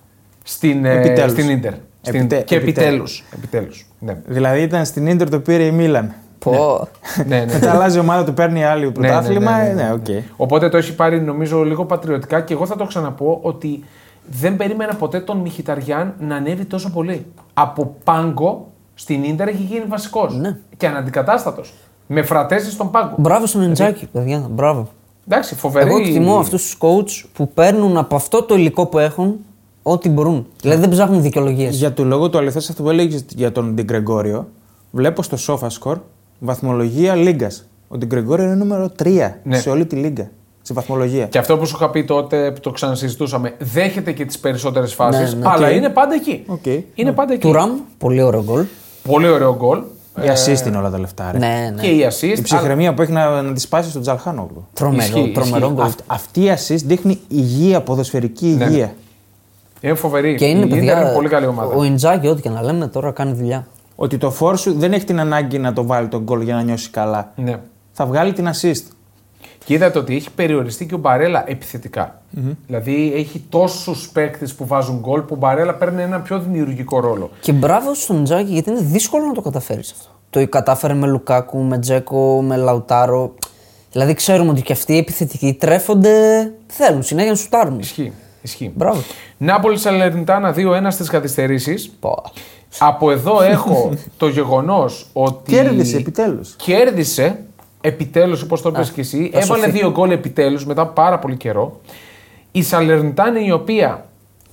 [0.42, 1.32] στην, ε, Επιτέλους.
[1.32, 1.72] στην Ίντερ.
[2.00, 3.18] Στην- Επιτε- και επιτέλους.
[3.20, 3.24] επιτέλους.
[3.34, 3.86] Επιτέλους.
[3.98, 4.16] Ναι.
[4.26, 6.14] Δηλαδή ήταν στην Ίντερ το πήρε η Μίλαν.
[6.42, 6.88] Πω.
[7.26, 7.52] ναι, ναι.
[7.52, 9.50] Μετά αλλάζει η ομάδα του, παίρνει άλλη πρωτάθλημα.
[9.56, 9.92] Ναι, ναι, ναι, ναι, Ναι, ναι.
[9.92, 10.24] οκ.
[10.36, 13.84] Οπότε το έχει πάρει νομίζω λίγο πατριωτικά και εγώ θα το ξαναπώ ότι
[14.26, 17.26] δεν περίμενα ποτέ τον Μχιταριάν να ανέβει τόσο πολύ.
[17.54, 20.56] Από πάγκο στην Ίντερ έχει γίνει βασικός Ναι.
[20.76, 21.74] και αναντικατάστατος.
[22.06, 23.14] Με Φρατέζι στον πάγκο.
[23.18, 24.46] Μπράβο στον Ιντζάγκι, παιδιά.
[24.50, 24.88] Μπράβο.
[25.28, 25.88] Εντάξει, φοβερή.
[25.88, 29.36] Εγώ εκτιμώ αυτούς τους coach που παίρνουν από αυτό το υλικό που έχουν
[29.82, 30.46] ό,τι μπορούν.
[30.60, 31.76] Δηλαδή δεν ψάχνουν δικαιολογίες.
[31.76, 34.48] Για το λόγο του αληθές αυτό που έλεγες για τον Ντι Γκρεγκόριο,
[34.90, 35.96] βλέπω στο SofaScore
[36.44, 37.66] βαθμολογία Λίγκας.
[37.88, 39.58] Ο Ντι Γκρεγκόριο είναι νούμερο 3 Ναι.
[39.58, 40.30] σε όλη τη Λίγκα.
[40.62, 41.26] Σε βαθμολογία.
[41.26, 45.34] Και αυτό που σου είχα πει τότε που το ξανασυζητούσαμε, δέχεται και τις περισσότερες φάσεις,
[45.34, 45.74] Ναι, ναι, αλλά οκ.
[45.74, 46.42] είναι πάντα εκεί.
[46.46, 46.66] Οκ.
[46.94, 47.40] Είναι πάντα εκεί.
[47.46, 48.64] Τουράμ, πολύ ωραίο γκολ.
[49.02, 49.78] Πολύ ωραίο γκολ.
[50.16, 51.30] Η assist είναι όλα τα λεφτά.
[51.32, 51.38] Ρε.
[51.38, 51.82] Ναι, ναι.
[51.82, 52.38] Και η assist.
[52.38, 54.66] Η ψυχραιμία που έχει να, να τη σπάσει στον Τζαλχάνογλου.
[54.72, 55.72] Τρομερό, Ισχύει, τρομερό ισχύει.
[55.74, 55.84] γκολ.
[55.84, 58.64] Αυτ- αυτή η assist δείχνει υγεία, ποδοσφαιρική Ναι.
[58.64, 58.94] υγεία.
[59.80, 60.34] Είναι φοβερή.
[60.34, 61.74] Και είναι, η Ίντερ παιδιά, είναι πολύ καλή ομάδα.
[61.74, 63.66] ο Ιντζάκη, ό,τι και να λέμε, τώρα κάνει δουλειά.
[63.94, 66.62] Ότι το φόρ σου δεν έχει την ανάγκη να το βάλει τον γκολ για να
[66.62, 67.32] νιώσει καλά.
[67.36, 67.56] Ναι.
[67.92, 68.82] Θα βγάλει την assist.
[69.64, 72.22] Και είδατε ότι έχει περιοριστεί και ο Μπαρέλα επιθετικά.
[72.66, 77.30] Δηλαδή έχει τόσους παίκτες που βάζουν γκολ που ο Μπαρέλα παίρνει ένα πιο δημιουργικό ρόλο.
[77.40, 80.10] Και μπράβο στον Ιντζάκη γιατί είναι δύσκολο να το καταφέρεις αυτό.
[80.30, 83.34] Το κατάφερε με Λουκάκου, με Τζέκο, με Λαουτάρο.
[83.92, 86.10] Δηλαδή ξέρουμε ότι και αυτοί οι επιθετικοί τρέφονται.
[86.66, 87.78] Θέλουν συνέχεια να σουτάρουν.
[87.78, 88.12] Ισχύει.
[88.42, 88.72] Ισχύει.
[88.74, 89.00] Μπράβο.
[89.38, 91.98] Νάπολη Σαλερνιτάνα 2-1 στις καθυστερήσεις.
[92.78, 92.86] Πω.
[92.86, 95.52] Από εδώ έχω το γεγονός ότι.
[95.52, 96.54] Κέρδισε επιτέλους.
[96.56, 97.38] Κέρδισε
[97.80, 99.28] επιτέλους, όπως το είπες και εσύ.
[99.32, 99.78] τα Έβαλε σοφή.
[99.78, 101.80] δύο γκολ επιτέλους μετά από πάρα πολύ καιρό.
[102.52, 104.04] Η Σαλερνιτάνα η οποία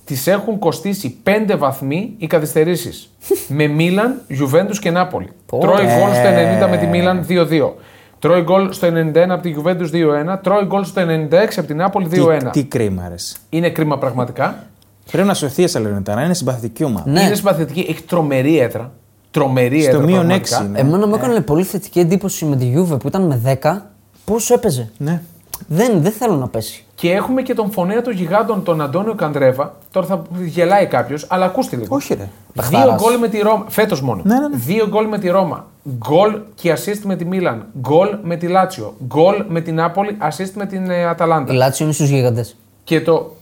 [0.04, 3.10] τη έχουν κοστίσει 5 βαθμοί οι καθυστερήσεις.
[3.48, 5.28] με Μίλαν, Γιουβέντους και Νάπολη.
[5.46, 5.58] Πω.
[5.58, 6.60] Τρώει γκολ στο Ε.
[6.64, 7.70] 90 με τη Μίλαν 2-2.
[8.18, 10.38] Τρώει γκολ στο 91 από τη Γιουβέντους 2-1.
[10.42, 12.38] Τρώει γκολ στο 96 από την Νάπολη 2-1.
[12.38, 13.14] Τι, τι κρίμα, ρε.
[13.50, 14.64] Είναι κρίμα πραγματικά.
[15.10, 17.10] Πρέπει να σωθεί η Σαλερνιτάνα, είναι συμπαθητική ομάδα.
[17.10, 17.20] Ναι.
[17.22, 18.92] Είναι συμπαθητική, έχει τρομερή έδρα.
[19.30, 20.02] Τρομερή Στο έδρα.
[20.04, 20.62] μείον πραγματικά.
[20.62, 20.78] 6 είναι.
[20.78, 23.76] Εμένα μου έκανε πολύ θετική εντύπωση με τη Juve που ήταν με 10.
[24.24, 25.22] Πόσο έπαιζε; Ναι.
[25.68, 26.84] Δεν, δεν θέλω να πέσει.
[26.94, 29.74] Και έχουμε και τον φωνέα των γιγάντων, τον Αντώνιο Καντρέβα.
[29.90, 31.96] Τώρα θα γελάει κάποιος, αλλά ακούστε λίγο.
[31.96, 32.20] Όχι, ρε.
[32.20, 33.00] Δύο Παχταράς.
[33.02, 33.64] γκολ με τη Ρώμα.
[33.68, 34.22] Φέτος μόνο.
[34.24, 34.56] Ναι, ναι, ναι.
[34.56, 35.66] Δύο γκολ με τη Ρώμα.
[35.96, 37.66] Γκολ και assist με τη Μίλαν.
[37.80, 38.94] Γκολ με τη Λάτσιο.
[39.06, 40.16] Γκολ με την Νάπολη.
[40.20, 41.52] Assist με την ε, Η Αταλάντα.
[41.52, 42.56] Λάτσιο είναι στους γίγαντες.
[42.84, 43.34] Και το.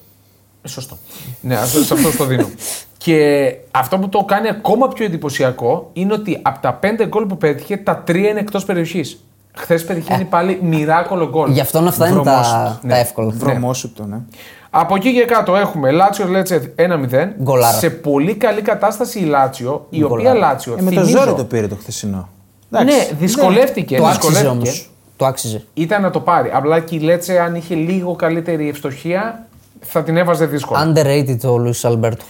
[0.64, 0.96] Σωστό.
[1.40, 2.48] ναι, αυτό, σε αυτό το δίνω.
[3.04, 7.36] και αυτό που το κάνει ακόμα πιο εντυπωσιακό είναι ότι από τα πέντε γκολ που
[7.36, 9.22] πέτυχε, τα τρία είναι εκτός περιοχής.
[9.54, 11.50] Χθες πετυχαίνει πάλι μοιράκολο γκολ.
[11.50, 12.80] Γι' αυτό αυτά είναι τα, Βρωμόσουτο.
[12.88, 13.32] τα εύκολα.
[13.36, 14.20] Βρωμόσουτο, ναι.
[14.70, 17.32] Από εκεί και κάτω έχουμε Λάτσιο Λέτσε 1-0.
[17.42, 17.78] Γκολάρα.
[17.78, 20.38] Σε πολύ καλή κατάσταση η Λάτσιο, η οποία Γκολάρα.
[20.38, 20.72] Λάτσιο.
[20.78, 22.28] Ε, με το θυμίζω- ζόρι το πήρε το χθεσινό.
[22.68, 22.82] Ναι,
[23.18, 23.96] δυσκολεύτηκε.
[23.96, 24.68] Το άξιζε δυσκολεύτηκε.
[24.68, 24.90] όμως.
[25.16, 25.64] Το άξιζε.
[25.74, 26.50] Ήταν να το πάρει.
[26.54, 29.46] Απλά και η Λέτσε, αν είχε λίγο καλύτερη ευστοχία,
[29.81, 30.93] θα την έβαζε δύσκολα.
[30.95, 32.24] Underrated ο Λουίς Αλμπέρτο.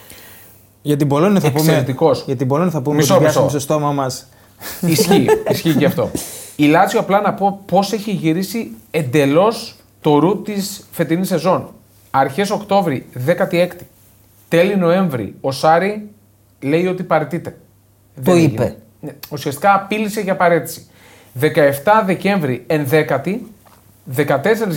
[0.83, 1.61] Για την Πολώνια θα πούμε.
[1.61, 2.23] Εξαιρετικός.
[2.27, 3.59] Για την Πολώνια θα πούμε Μισό, ότι πιάσαμε μισό.
[3.59, 4.29] στο στόμα μας.
[4.87, 6.11] Ισχύει, ισχύει και αυτό.
[6.57, 11.73] Η Λάτσιο, απλά να πω πώς έχει γυρίσει εντελώς το ρου της φετινής σεζόν.
[12.11, 13.69] Αρχές Οκτώβρη, 16η.
[14.49, 16.09] Τέλη Νοέμβρη, ο Σάρι
[16.61, 17.51] λέει ότι παραιτείται.
[17.51, 18.63] Το Δεν είπε.
[18.63, 18.77] έγινε.
[19.01, 20.87] Ναι, ουσιαστικά απείλησε για παρέτηση.
[21.41, 21.45] 17
[22.07, 23.35] Δεκέμβρη, 11η.
[24.17, 24.25] 14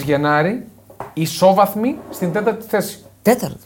[0.05, 0.65] Γενάρη,
[1.13, 2.99] ισόβαθμη στην τέταρτη θέση.
[3.21, 3.57] Τέταρτο.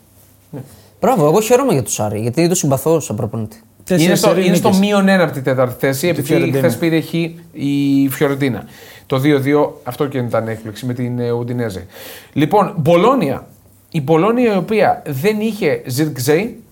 [0.50, 0.60] Ναι.
[1.00, 3.62] Μπράβο, εγώ χαίρομαι για το Σάρι γιατί το συμπαθώ σαν προπονητή.
[3.90, 6.68] Είναι στο, είναι στο μείον ένα από την τέταρτη θέση, επειδή Φιωρεντίνα.
[6.68, 7.14] χθε πήρε χ
[7.52, 8.64] η Φιωρεντίνα.
[9.06, 11.86] Το 2-2, αυτό και ήταν έκπληξη με την ε, Ουντινέζε.
[12.34, 13.48] Λοιπόν, Μπολόνια.
[13.92, 16.64] Η Μπολόνια η οποία δεν είχε Ζιρκζέι,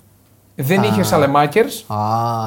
[0.56, 1.98] δεν είχε Σαλεμάκερ, Α.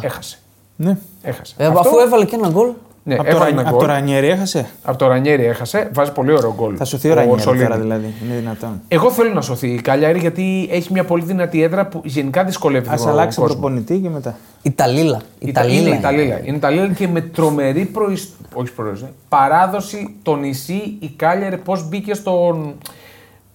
[0.02, 0.38] έχασε.
[0.76, 0.98] Ναι.
[1.22, 1.54] έχασε.
[1.56, 2.70] Ε, Αυτό- Αφού έβαλε και ένα γκολ.
[3.08, 3.86] Ναι, από, το, έβαλε Ρα- ένα από το γκολ.
[3.86, 6.74] Ρανιέρι έχασε; Από το Ρανιέρι έχασε, βάζει πολύ ωραίο γκολ.
[6.78, 7.64] Θα σωθεί ο Ρανιέρι Σολίνι.
[7.64, 8.14] τώρα δηλαδή.
[8.26, 8.80] Είναι δυνατόν.
[8.88, 12.88] Εγώ θέλω να σωθεί η Καλιάρη γιατί έχει μια πολύ δυνατή έδρα που γενικά δυσκολεύει
[12.88, 13.56] Α τον αλλάξει κόσμος.
[13.58, 14.36] προπονητή και μετά.
[14.62, 15.20] Η Ταλίλα.
[15.38, 15.86] Η Η τα- Ταλίλα.
[15.88, 16.40] είναι η Ταλίλα.
[16.44, 18.32] Είναι η Ταλίλα και με τρομερή προϊς...
[18.54, 19.04] όχι προϊς...
[19.28, 22.74] παράδοση το νησί η Κάλιαρε πώς μπήκε στον...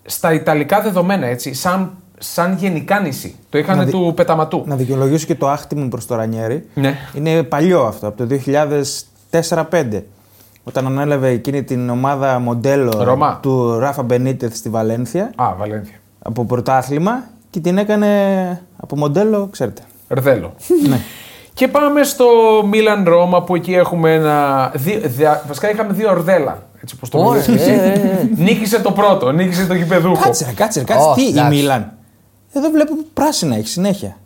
[0.06, 3.36] στα ιταλικά δεδομένα έτσι, σαν, σαν γενικά νησί.
[3.50, 4.64] Το είχαν Να δι- του πεταματού.
[4.66, 6.68] Να δικαιολογήσω και το άχτη μου προς το Ρανιέρι.
[6.74, 6.96] Ναι.
[7.14, 8.24] Είναι παλιό αυτό, από το
[9.32, 10.02] 2004-5.
[10.64, 13.40] Όταν ανέλαβε εκείνη την ομάδα μοντέλο Ρωμά.
[13.42, 15.96] του Ράφα Μπενίτεθ στη Βαλένθια Α, Βαλένθια.
[16.22, 19.82] από πρωτάθλημα και την έκανε από μοντέλο, ξέρετε.
[20.08, 20.54] Ρδέλο.
[20.90, 21.00] ναι.
[21.54, 22.26] Και πάμε στο
[22.70, 24.72] Μίλαν Ρώμα που εκεί έχουμε ένα.
[24.76, 26.64] Δύο, δια- βασικά είχαμε δύο ορδέλα.
[26.84, 27.68] Έτσι όπως το Ωραία, μιλήσεις.
[27.68, 28.30] ε, ε, ε.
[28.44, 30.24] Νίκησε το πρώτο, νίκησε το γηπεδούχο.
[30.24, 31.08] Κάτσε, ρε, κάτσε, ρε, κάτσε.
[31.10, 31.56] Ω, Τι η εντάξει.
[31.58, 31.92] Μίλαν.
[32.54, 34.18] Εδώ βλέπω πράσινα έχει συνέχεια.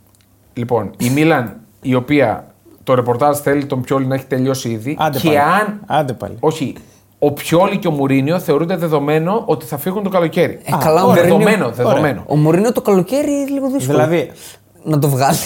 [0.53, 2.45] Λοιπόν, η Μίλαν η οποία
[2.85, 4.95] το ρεπορτάζ θέλει τον Πιόλι να έχει τελειώσει ήδη.
[4.99, 5.39] Άντε και πάλι.
[5.39, 5.79] αν.
[5.85, 6.35] Άντε πάλι.
[6.39, 6.75] Όχι.
[7.19, 10.59] Ο Πιόλι και ο Μουρίνιο θεωρούνται δεδομένο ότι θα φύγουν το καλοκαίρι.
[10.63, 12.23] Ε, καλά, ο δεδομένο, Μουρίνιο- δεδομένο.
[12.27, 13.97] Ο Μουρίνο το καλοκαίρι είναι λίγο δύσκολο.
[13.97, 14.31] Δηλαδή,
[14.83, 15.37] Να το βγάλει.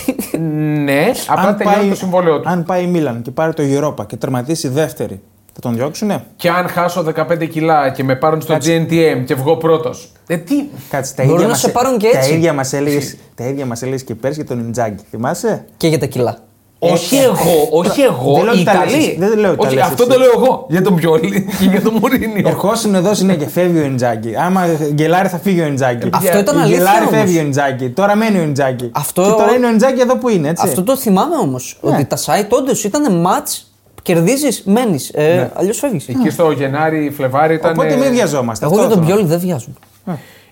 [0.83, 2.49] Ναι, απλά τελειώνει το συμβόλαιο του.
[2.49, 5.21] αν πάει η Μίλαν και πάρει το Europa και τερματίσει δεύτερη,
[5.53, 8.85] θα τον διώξουνε; Και αν χάσω 15 κιλά και με πάρουν στο Κάτσε.
[8.89, 10.11] GNTM και βγω πρώτος.
[10.27, 10.55] Ε, τι.
[10.89, 12.33] Κάτσε, τα Μπορούν ίδια να μας, σε πάρουν και Τα έτσι.
[12.33, 12.99] ίδια μας έλεγε
[13.35, 15.03] τα ίδια μας έλεγες και πέρσι για τον Ιντζάγκη.
[15.09, 16.37] Θυμάσαι; και για τα κιλά.
[16.81, 18.33] Όχι εγώ, όχι εγώ.
[18.33, 19.03] Δεν λέω οι ότι τα λες Ιταλοί.
[19.03, 20.11] εσύ, δεν λέω ότι τα Όχι, λες αυτό εσύ.
[20.11, 20.65] το λέω εγώ.
[20.69, 22.47] Για τον Πιόλι και για τον Μουρίνιο.
[22.47, 24.35] Ερχόσουν εδώ συνέχεια, φεύγει ο Ιντζάγκη.
[24.35, 24.61] Άμα
[24.91, 26.09] γκελάρει θα φύγει ο Ιντζάγκη.
[26.13, 27.09] Αυτό ήταν αλήθεια Γκελάρει όμως.
[27.19, 27.89] φεύγει ο Ιντζάγκη.
[27.89, 28.89] Τώρα μένει ο Ιντζάγκη.
[28.93, 30.63] Αυτό- Και τώρα είναι ο Ιντζάγκη εδώ που είναι, έτσι.
[30.67, 31.79] Αυτό το θυμάμαι όμως.
[31.81, 31.91] Ναι.
[31.93, 33.61] Ότι τα site όντως ήταν match,
[34.01, 35.09] κερδίζεις, μένεις.
[35.13, 35.49] Ε, Ναι.
[35.53, 36.07] Αλλιώς φεύγεις.
[36.07, 37.71] Εκεί στο Γενάρη, Φλεβάρι ήταν.
[37.71, 38.65] Οπότε μην βιαζόμαστε.
[38.65, 39.15] Εγώ Αυτό για τον θέλω.
[39.15, 39.75] Πιόλι δεν βιάζομαι.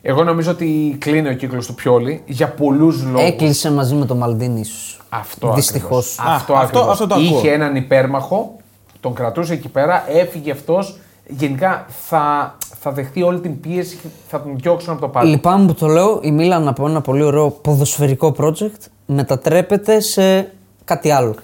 [0.09, 3.21] Εγώ νομίζω ότι κλείνει ο κύκλος του Πιόλι για πολλούς λόγους.
[3.27, 4.99] Έκλεισε μαζί με τον Μαλντίνη, ίσως.
[5.09, 6.15] Αυτό Δυστυχώς.
[6.17, 6.31] ακριβώς.
[6.31, 6.89] Α, Αυτό, αυτό- ακριβώς.
[6.91, 7.37] αυτό το ακούω.
[7.37, 8.55] Είχε έναν υπέρμαχο,
[8.99, 10.97] τον κρατούσε εκεί πέρα, έφυγε αυτός.
[11.27, 15.29] Γενικά θα, θα δεχτεί όλη την πίεση και θα τον διώξουν από το πάρκο.
[15.29, 16.19] Λυπάμαι που το λέω.
[16.23, 20.51] Η Μίλαν από ένα πολύ ωραίο ποδοσφαιρικό project μετατρέπεται σε
[20.85, 21.35] κάτι άλλο.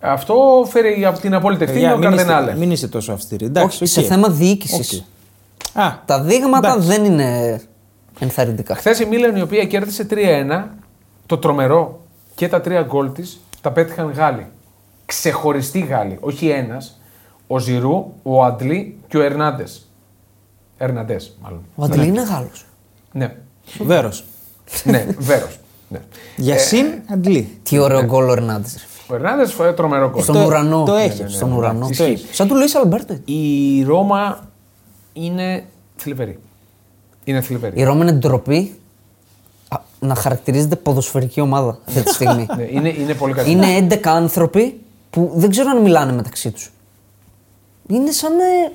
[0.00, 0.34] Αυτό
[0.68, 2.58] φέρει την απόλυτη ευθύνη Παιδιά, ο μην, είστε, Καρδενάλε.
[2.58, 3.44] μην είστε τόσο αυστηροί.
[3.44, 4.04] Εντάξει, Όχι, οκ.
[4.04, 5.04] σε θέμα διοίκησης.
[5.74, 5.82] Οκ.
[5.82, 6.88] Α, Τα δείγματα εντάξει.
[6.88, 7.60] δεν είναι
[8.18, 8.74] ενθαρρυντικά.
[8.74, 10.64] Χθες η Μίλαν η οποία κέρδισε 3-1,
[11.26, 12.00] το τρομερό
[12.34, 14.46] και τα τρία γκολ της τα πέτυχαν Γάλλοι.
[15.06, 17.00] Ξεχωριστοί Γάλλοι, όχι ένας.
[17.46, 19.86] Ο Ζιρού, ο Αντλί και ο Ερνάντες.
[20.78, 21.64] Ερναντέ, μάλλον.
[21.74, 22.64] Ο Αντλί είναι Γάλλος.
[23.12, 23.36] Ναι,
[23.78, 24.24] Βέρος.
[24.84, 25.58] ναι, βέρος.
[25.88, 26.00] Ναι.
[26.36, 27.58] Για συν αντλή.
[27.62, 28.86] Τι ωραίο γκολ ο Ερνάντες.
[29.08, 30.22] Ο Ερνάντες φάει τρομερό γκολ.
[30.22, 30.84] Στον Το- ουρανό.
[30.84, 31.16] το έχει.
[31.18, 31.78] Ναι, ναι, Στον ναι, ουρανό.
[31.86, 31.90] ναι.
[31.90, 32.26] Ισχύει.
[32.32, 33.16] Σαν του Λουίς Αλμπέρτο.
[33.24, 34.48] Η Ρώμα
[35.12, 35.64] είναι
[35.96, 36.38] θλιβερή.
[37.24, 37.80] Είναι θλιβερή.
[37.80, 38.74] Η Ρώμα είναι ντροπή
[39.68, 42.46] α, να χαρακτηρίζεται ποδοσφαιρική ομάδα αυτή τη στιγμή.
[42.56, 43.50] Ναι, είναι, είναι πολύ καλή.
[43.50, 46.72] είναι 11 άνθρωποι που δεν ξέρω αν μιλάνε μεταξύ τους.
[47.88, 48.32] Είναι σαν.
[48.32, 48.72] ε,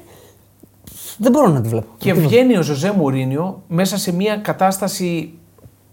[1.17, 1.87] Δεν μπορώ να τη βλέπω.
[1.97, 5.33] Και βγαίνει ο Ζωζέ Μουρίνιο μέσα σε μια κατάσταση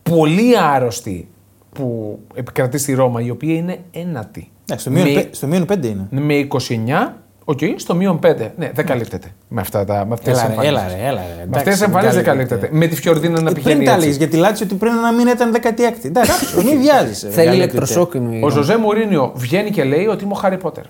[0.03, 1.29] πολύ άρρωστη
[1.73, 4.51] που επικρατεί στη Ρώμα, η οποία είναι ένατη.
[4.63, 6.07] Εντάξει, στο μείον Με- πέ- στο μείον 5 είναι.
[6.11, 7.13] με 29,
[7.45, 8.35] Οκ, στο μείον 5.
[8.57, 10.95] Ναι, δεν καλύπτεται με, αυτά τα, με αυτές τις Έλα, ρε, εμφανίσεις.
[10.97, 11.35] έλα, ρε, έλα, ρε.
[11.37, 12.55] Με Εντάξει, αυτές τις δεν εμφανίσεις δεν καλύπτεται.
[12.61, 12.77] καλύπτεται.
[12.79, 13.75] Με τη Φιορεντίνα να Ε, πηγαίνει.
[13.75, 14.19] Πριν τα έλεγε έτσι.
[14.19, 16.05] για τη Λάτσιο ότι πριν ένα μήνα ήταν 16η.
[16.05, 16.33] Εντάξει,
[16.65, 17.29] μην βιάζεσαι.
[17.29, 17.55] Θέλει καλύπτεται.
[17.57, 18.13] ηλεκτροσόκ.
[18.43, 20.85] Ο Ζωζέ Μουρίνιο βγαίνει και λέει ότι είμαι ο Χάρι Πότερ.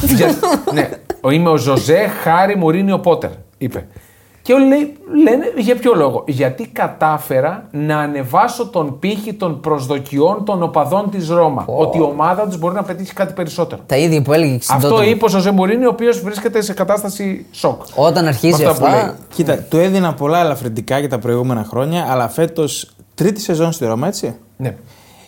[0.16, 0.34] Για-
[0.72, 0.88] ναι,
[1.20, 3.86] ο- είμαι ο Ζωζέ Χάρι Μουρίνιο Πότερ, είπε.
[4.50, 10.44] Και όλοι λέει, λένε για ποιο λόγο; Γιατί κατάφερα να ανεβάσω τον πύχη των προσδοκιών
[10.44, 11.64] των οπαδών της Ρώμα.
[11.66, 13.82] Ότι η ομάδα τους μπορεί να πετύχει κάτι περισσότερο.
[13.86, 15.06] Τα ίδια που έλεγε και στην Αυτό Tottenham.
[15.06, 17.82] είπε ο Ζωζέ Μουρίνιο, ο οποίος βρίσκεται σε κατάσταση σοκ.
[17.94, 19.00] Όταν αρχίζει Με αυτά που λέει.
[19.00, 19.16] αυτά.
[19.34, 24.06] Κοίτα, του έδινα πολλά ελαφρυντικά για τα προηγούμενα χρόνια, αλλά φέτος τρίτη σεζόν στη Ρώμα,
[24.06, 24.76] έτσι; Ναι.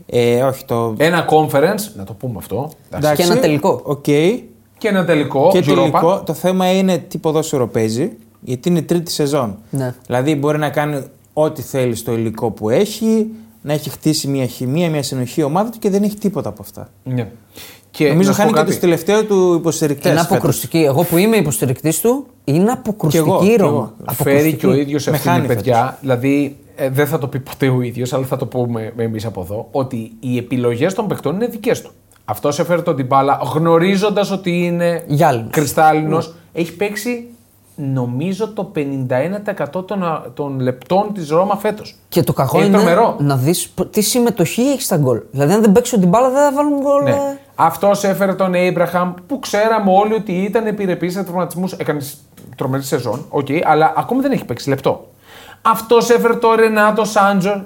[0.06, 0.94] Ε, όχι το.
[0.96, 2.70] Ένα conference, να το πούμε αυτό.
[2.86, 3.80] εντάξει, Εντάξει, ένα τελικό.
[3.82, 4.02] Οκ.
[4.02, 5.48] Και ένα τελικό.
[5.52, 5.64] Και Europa.
[5.64, 6.22] τελικό.
[6.26, 8.12] Το θέμα είναι τι ποδόσφαιρο παίζει,
[8.44, 9.58] γιατί είναι τρίτη σεζόν.
[9.70, 9.94] Ναι.
[10.06, 13.26] Δηλαδή μπορεί να κάνει ό,τι θέλει στο υλικό που έχει,
[13.62, 16.62] να έχει χτίσει μια χημεία, μια συνοχή η ομάδα του και δεν έχει τίποτα από
[16.62, 16.88] αυτά.
[17.04, 17.28] Ναι.
[17.90, 18.70] Και Νομίζω να σου πω χάνει και κάτι.
[18.70, 20.10] τους τελευταίους του υποστηρικτές.
[20.10, 20.78] Είναι αποκρουστική.
[20.78, 23.70] Εγώ που είμαι υποστηρικτής του, είναι αποκρουστική Κι εγώ, η κι Ρώμα.
[23.72, 24.14] εγώ.
[24.14, 24.56] Φέρει Αποκρουστική.
[24.56, 25.98] και ο ίδιος Με ευθύνη, χάνει παιδιά.
[26.00, 29.40] Δηλαδή, ε, δεν θα το πει ποτέ ο ίδιος, αλλά θα το πούμε εμείς από
[29.40, 29.68] εδώ.
[29.70, 31.90] Ότι οι επιλογές των παιχτών είναι δικές του.
[32.24, 35.50] Αυτό έφερε τον Τιμπάλα γνωρίζοντας ότι είναι Γυάλινος.
[35.52, 36.26] κρυστάλλινος.
[36.28, 36.60] Ναι.
[36.60, 37.26] Έχει παίξει
[37.76, 41.96] νομίζω το 51% των, α- των λεπτών της Ρώμα φέτος.
[42.08, 43.16] Και το κακό Είναι είναι, τρομερό.
[43.18, 45.20] να δεις τι συμμετοχή έχει στα γκολ.
[45.30, 47.02] Δηλαδή, αν δεν παίξει την μπάλα, δεν θα βάλουν γκολ.
[47.02, 47.10] Ναι.
[47.10, 47.38] ε.
[47.54, 51.72] Αυτός έφερε τον Έιμπραχαμ που ξέραμε όλοι ότι ήταν επιρρεπής σε τραυματισμούς.
[51.72, 52.00] Έκανε
[52.56, 55.06] τρομερή σεζόν, οκ, αλλά ακόμη δεν έχει παίξει λεπτό.
[55.62, 57.02] Αυτός έφερε τον Ρενάτο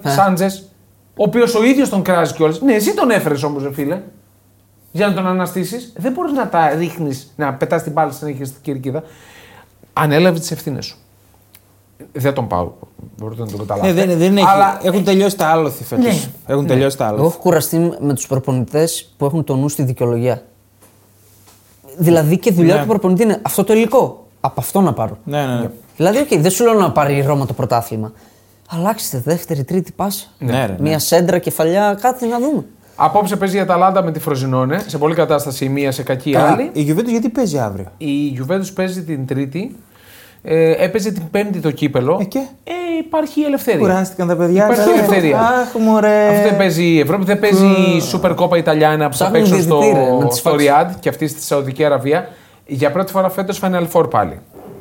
[0.02, 0.08] Ε.
[0.10, 0.68] Σάντζες,
[1.16, 2.60] ο οποίος ο ίδιος τον κράζει κιόλας.
[2.60, 4.00] Ναι, εσύ τον έφερες όμως, φίλε.
[4.92, 5.92] Για να τον αναστήσεις.
[5.96, 9.02] Δεν μπορείς να τα ρίχνεις, να πετάς την μπάλα συνέχεια στην κερκίδα.
[9.98, 10.96] Ανάλαβε τις ευθύνες σου.
[12.12, 12.70] Δεν τον πάω.
[13.18, 14.06] Μπορείτε να το Ε, καταλάβετε.
[14.06, 14.46] δεν, δεν έχει.
[14.46, 16.04] Αλλά Έχουν τελειώσει τα άλλοθι φέτος.
[16.04, 16.20] Ναι.
[16.46, 17.28] Έχουν τελειώσει τα Εγώ άλλοθι.
[17.32, 20.42] έχω κουραστεί με τους προπονητές που έχουν το νου στη δικαιολογία.
[21.96, 22.80] Δηλαδή και δουλειά Ναι.
[22.80, 24.26] του προπονητή είναι αυτό το υλικό.
[24.40, 25.18] Από αυτό να πάρω.
[25.24, 25.54] Ναι, ναι.
[25.60, 25.70] ναι.
[25.96, 28.12] Δηλαδή, οκ, δεν σου λέω να πάρει η Ρώμα το πρωτάθλημα.
[28.70, 30.26] Αλλάξτε δεύτερη, τρίτη πάσα.
[30.38, 30.76] Ναι, ρε, ναι.
[30.80, 32.64] Μία σέντρα, κεφαλιά, κάτι να δούμε.
[32.96, 34.82] απόψε παίζει η Αταλάντα με τη Φροζινόνε.
[34.86, 36.70] Σε πολλή κατάσταση η μία, σε κακή η Καλά, άλλη.
[36.72, 39.76] Η Juventus γιατί παίζει αύριο; Η Juventus παίζει την Τρίτη.
[40.48, 42.18] Ε, έπαιζε την Πέμπτη το κύπελο.
[42.20, 42.72] Ε, και; Ε,
[43.06, 43.80] υπάρχει ελευθερία.
[43.80, 44.64] Κουράστηκαν τα παιδιά.
[44.64, 44.96] Υπάρχει τώρα.
[44.96, 45.38] ελευθερία.
[45.38, 46.28] Αχ, μωρέ.
[46.28, 49.78] Αυτό δεν παίζει η Ευρώπη, δεν παίζει η Supercoppa Italiana που θα Ψάχνουν παίξουν στο,
[49.78, 50.64] διαιτητή, ρε, να τις στο σφάξει.
[50.66, 52.28] Ριάντ και αυτή στη Σαουδική Αραβία.
[52.66, 54.38] Για πρώτη φορά φέτος Final Four πάλι.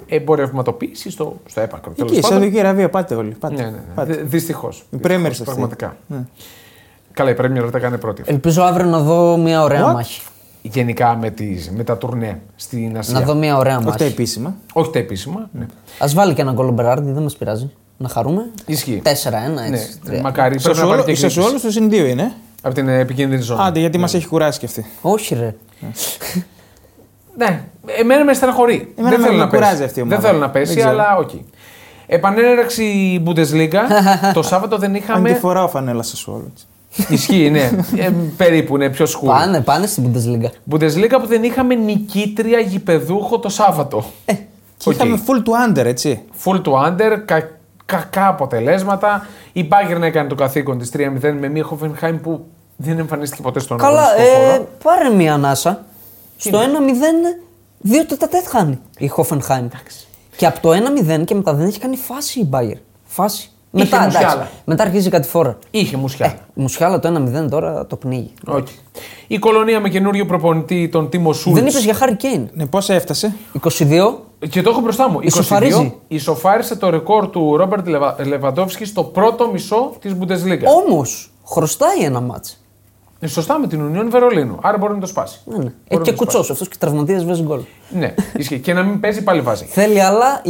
[0.08, 1.92] Εμπορευματοποίηση στο, στο έπακρο.
[1.92, 2.38] τέλος Εκεί, πάντων.
[2.38, 3.36] Σαουδική Αραβία, πάτε όλοι.
[3.40, 3.56] Πάτε.
[3.56, 3.94] Ναι, ναι, ναι.
[3.96, 4.14] Πάτε.
[4.24, 4.86] Δυστυχώς.
[4.90, 5.44] Η Premier σε αυτή.
[5.44, 5.96] Πραγματικά.
[6.08, 6.18] Ναι.
[7.14, 8.24] Καλά, η Premier τα κάνει πρώτη.
[8.26, 9.94] Ελπίζω αύριο να δω μια ωραία What?
[9.94, 10.22] μάχη.
[10.74, 13.14] Γενικά με, τις, με τα τουρνέ στην Ασία.
[13.20, 14.04] Να δω μια ωραία Όχι τα μάχη.
[14.04, 14.56] επίσημα.
[14.74, 15.50] Όχι τα επίσημα.
[15.52, 15.64] Ναι.
[16.00, 17.72] Α βάλει και ένα γκολ ο Μπεράρντι, δεν μας πειράζει.
[17.98, 18.42] Να χαρούμε.
[18.66, 19.02] Ισχύει.
[19.04, 19.70] 4-1, έτσι.
[19.70, 20.22] Ναι, τρία.
[20.22, 20.60] μακάρι.
[20.62, 22.32] Πρέπει να πάρει και Η Σασουόλο εκδίκηση στο συν 2 είναι.
[22.62, 23.60] από την επικίνδυνη ζώνη.
[23.64, 24.86] Άντε, γιατί μας έχει κουράσει κι αυτή.
[25.02, 25.56] Όχι, ρε.
[27.38, 27.64] Ναι,
[28.00, 28.94] εμένα με στεναχωρεί.
[28.96, 29.84] Εμένα δεν με- θέλω με να κουράζει πέσει.
[29.84, 30.28] αυτή η δεν ομάδα.
[30.28, 30.90] θέλω να πέσει, Δεν ξέρω.
[31.02, 31.30] αλλά οκ.
[32.08, 33.80] Επανέναρξη η Bundesliga.
[34.34, 35.34] το Σάββατο δεν Αν τη είχαμε.
[35.34, 36.52] φοράω φανέλα Σασουόλο.
[37.10, 37.72] Ισχύει, ναι.
[37.98, 39.32] Ε, περίπου, ναι, πιο σκούρο.
[39.32, 40.74] Πάνε, πάνε στην Bundesliga.
[40.76, 44.06] Bundesliga που δεν είχαμε νικήτρια γηπεδούχο το Σάββατο.
[44.78, 44.96] Και Οκ.
[44.96, 46.22] είχαμε full to under, έτσι.
[46.44, 47.50] Full to under, κα,
[47.86, 49.28] κακά αποτελέσματα.
[49.54, 53.78] Η Bayern έκανε το καθήκον της 3-0 με μια Hoffenheim που δεν εμφανίστηκε ποτέ στον
[53.78, 54.68] Καλά, αγωνιστικό ε, χώρο.
[54.84, 55.86] πάρε μια ανάσα.
[56.38, 56.62] Στο 1-0,
[57.80, 59.68] δύο τετατέτ χάνει η Hoffenheim.
[60.36, 60.70] Και από το
[61.18, 62.80] 1-0 και μετά δεν έχει κάνει φάση η Bayern.
[63.06, 63.50] Φάση.
[63.76, 64.50] Είχε μετά, εντάξει, μουσιάλα.
[64.66, 65.58] μετά αρχίζει κάτι φορά.
[65.72, 66.26] Είχε μουσιά.
[66.26, 68.34] Ε, Μουσιάλα το 1-0 τώρα το πνίγει.
[68.46, 68.76] Όχι.
[69.28, 71.60] Η κολονία με καινούριο προπονητή, τον Τίμο Σούλτς.
[71.60, 72.50] Δεν είπες για Χάρη Κέιν.
[72.54, 74.14] Ναι, πώ έφτασε; 22.
[74.50, 75.18] Και το έχω μπροστά μου.
[75.20, 75.94] 22, Ισοφαρίζει.
[76.08, 78.16] ισοφάρισε το ρεκόρ του Ρόμπερτ Λεβα...
[78.26, 80.64] Λεβαντόφσκι στο πρώτο μισό της Bundesliga.
[80.88, 82.60] Όμως χρωστάει ένα μάτς.
[83.20, 84.58] Ε, Σωστά με την Ουνιόν Βερολίνου.
[84.62, 85.40] Άρα μπορεί να το σπάσει.
[85.46, 85.64] Ναι, ναι.
[85.64, 87.60] Ε, Μπορεί και να το κουτσός αυτός και τραυματίας βάζει γκολ.
[87.60, 87.98] σπάσει.
[88.00, 88.60] Ναι, ισχύει.
[88.60, 89.66] και να μην παίζει πάλι βάζει.
[89.66, 90.50] Θέλει άλλα 20,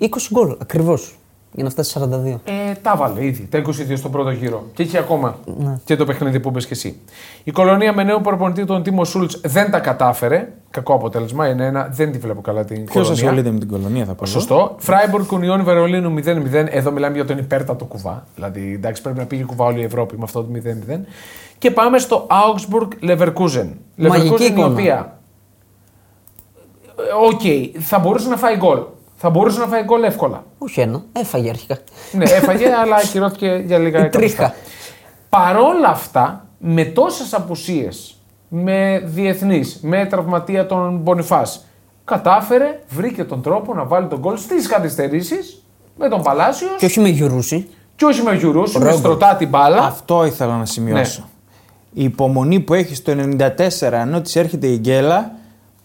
[0.00, 1.14] 20 γκολ ακριβώς
[1.56, 2.40] για να φτάσει 42.
[2.44, 3.46] Ε, τα βάλε ήδη.
[3.50, 4.64] Τα 22 στον πρώτο γύρο.
[4.74, 5.78] Και έχει ακόμα Ναι.
[5.84, 6.96] και το παιχνίδι που είπες και εσύ.
[7.44, 10.52] Η κολονία με νέο προπονητή τον Τίμο Σούλτς δεν τα κατάφερε.
[10.70, 11.48] Κακό αποτέλεσμα.
[11.48, 11.88] Είναι ένα.
[11.92, 13.12] Δεν τη βλέπω καλά την Ποιος κολονία.
[13.24, 14.22] ασχολείται με την κολονία, θα πω.
[14.24, 14.32] εγώ.
[14.32, 14.74] Σωστό.
[14.78, 16.66] Φράιμπουργκ Ουνιόν Βερολίνου 0-0.
[16.70, 18.26] Εδώ μιλάμε για τον υπέρτατο κουβά.
[18.34, 21.04] Δηλαδή, εντάξει, πρέπει να πήγε κουβά όλη η Ευρώπη με αυτό το 0-0.
[21.58, 23.66] Και πάμε στο Augsburg Leverkusen.
[23.96, 24.66] Μαγική Leverkusen η εικόνα.
[24.66, 25.18] οποία.
[26.98, 27.40] ε, Οκ,
[27.82, 28.78] θα μπορούσε να φάει γκολ.
[29.16, 30.44] Θα μπορούσε να φάει γκολ εύκολα.
[30.58, 31.78] Όχι ένα, έφαγε αρχικά.
[32.12, 34.18] Ναι, έφαγε, αλλά ακυρώθηκε για λίγα Η εκατοστά.
[34.36, 34.54] τρίχα.
[35.28, 38.16] Παρόλα αυτά, με τόσες απουσίες,
[38.48, 41.64] με διεθνείς, με τραυματία των Μπονιφάς,
[42.04, 45.62] κατάφερε, βρήκε τον τρόπο να βάλει τον γκολ στις καθυστερήσεις
[45.98, 47.68] με τον Παλάσιος Και όχι με Γιουρούση.
[47.96, 48.96] και όχι με Γιουρούς, με Ρογκο.
[48.96, 49.78] στρωτά την μπάλα.
[49.78, 51.20] Αυτό ήθελα να σημειώσω.
[51.20, 52.02] Ναι.
[52.02, 55.32] Η υπομονή που έχει στο 94 ενώ της έρχεται η γκέλα,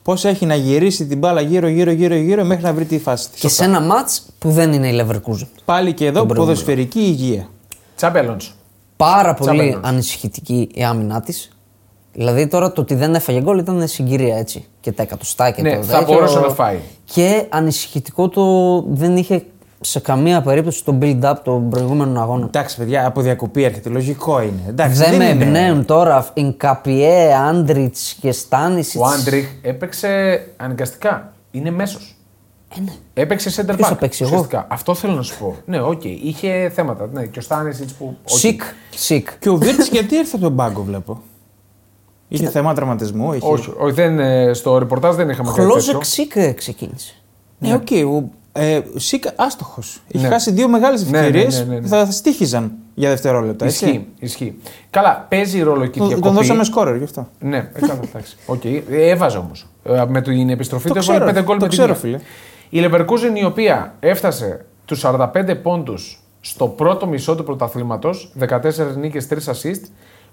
[0.04, 3.30] Πώς έχει να γυρίσει την μπάλα γύρω, γύρω, γύρω, γύρω μέχρι να βρει τη φάση
[3.30, 3.40] της.
[3.40, 5.48] Και σε ένα μάτς που δεν είναι η Leverkusen.
[5.66, 6.46] Πάλι και εδώ προηγούμενο.
[6.46, 7.50] ποδοσφαιρική υγεία.
[7.96, 8.52] Τσάμπι Αλόνσο.
[8.98, 9.80] Πάρα πολύ Τσαμπέλος.
[9.84, 11.52] ανησυχητική η άμυνά της.
[12.14, 14.66] Δηλαδή τώρα το ότι δεν έφαγε γκολ ήταν συγκυρία έτσι.
[14.80, 16.14] Και τα εκατοστά και Ναι, το θα τέτοιο.
[16.14, 16.80] μπορούσε να φάει.
[17.04, 18.42] Και ανησυχητικό το
[18.82, 19.44] δεν είχε
[19.82, 22.46] σε καμία περίπτωση το build-up των προηγούμενων αγώνων.
[22.48, 23.90] Εντάξει, παιδιά, από διακοπή έρχεται.
[23.90, 24.62] Λογικό είναι.
[24.68, 29.02] Εντάξει, δεν με είναι- εμπνέουν τώρα Ινκαπιέ, Άντριχ και Στάνισιτς.
[29.02, 31.34] Ο Άντριχ έπαιξε αναγκαστικά.
[31.52, 32.16] Είναι μέσος.
[32.78, 32.92] Ε, ναι.
[33.14, 33.90] Έπαιξε center Ποιος back.
[33.92, 34.66] θα παίξει, εγώ; ουσιαστικά.
[34.70, 35.56] Αυτό θέλω να σου πω.
[35.66, 36.04] Ναι, οκ.
[36.04, 37.10] Είχε θέματα.
[37.14, 38.18] Ναι, και ο Στάνισιτς που.
[38.24, 38.30] οκ.
[38.30, 38.62] Σικ.
[38.90, 39.30] Σικ.
[39.40, 41.22] Και ο Βίρτς γιατί ήρθε από τον πάγκο, βλέπω;
[42.28, 43.34] Είχε θέμα τραυματισμού.
[43.34, 43.48] Είχε...
[43.52, 45.72] Όχι, όχι δεν, ε, στο ρεπορτάζ δεν είχαμε κάτι τέτοιο.
[45.74, 47.14] Χλόζεκ Σικ ε, ξεκίνησε.
[47.60, 47.88] Ναι, οκ.
[48.14, 48.24] ο
[48.54, 50.02] ε, Σικ άστοχος.
[50.12, 50.30] Έχει Ναι.
[50.30, 51.82] χάσει δύο μεγάλες Ναι, ναι, ευκαιρίες ναι, ναι, ναι.
[51.82, 53.66] που θα, θα στοίχιζαν για δευτερόλεπτα.
[53.66, 53.86] Έτσι.
[53.86, 54.58] Ισχύει, ισχύει.
[54.90, 56.28] Καλά, παίζει ρόλο και η Τον, διακοπή.
[56.28, 57.28] τον δώσαμε σκόρερ γι' αυτό.
[57.40, 58.36] Ναι, ε, καλά, εντάξει.
[58.46, 58.66] Οκ.
[58.66, 59.68] Ε, Έβαζε όμως.
[60.08, 61.96] Με την επιστροφή Το του έβαλε ξέρω, 5 γκολ το με τη ξέρω, μία.
[61.96, 62.20] φίλε.
[62.70, 69.28] Η Leverkusen η οποία έφτασε τους 45 πόντους στο πρώτο μισό του πρωταθλήματος, 14 νίκες,
[69.28, 69.82] 3 assist.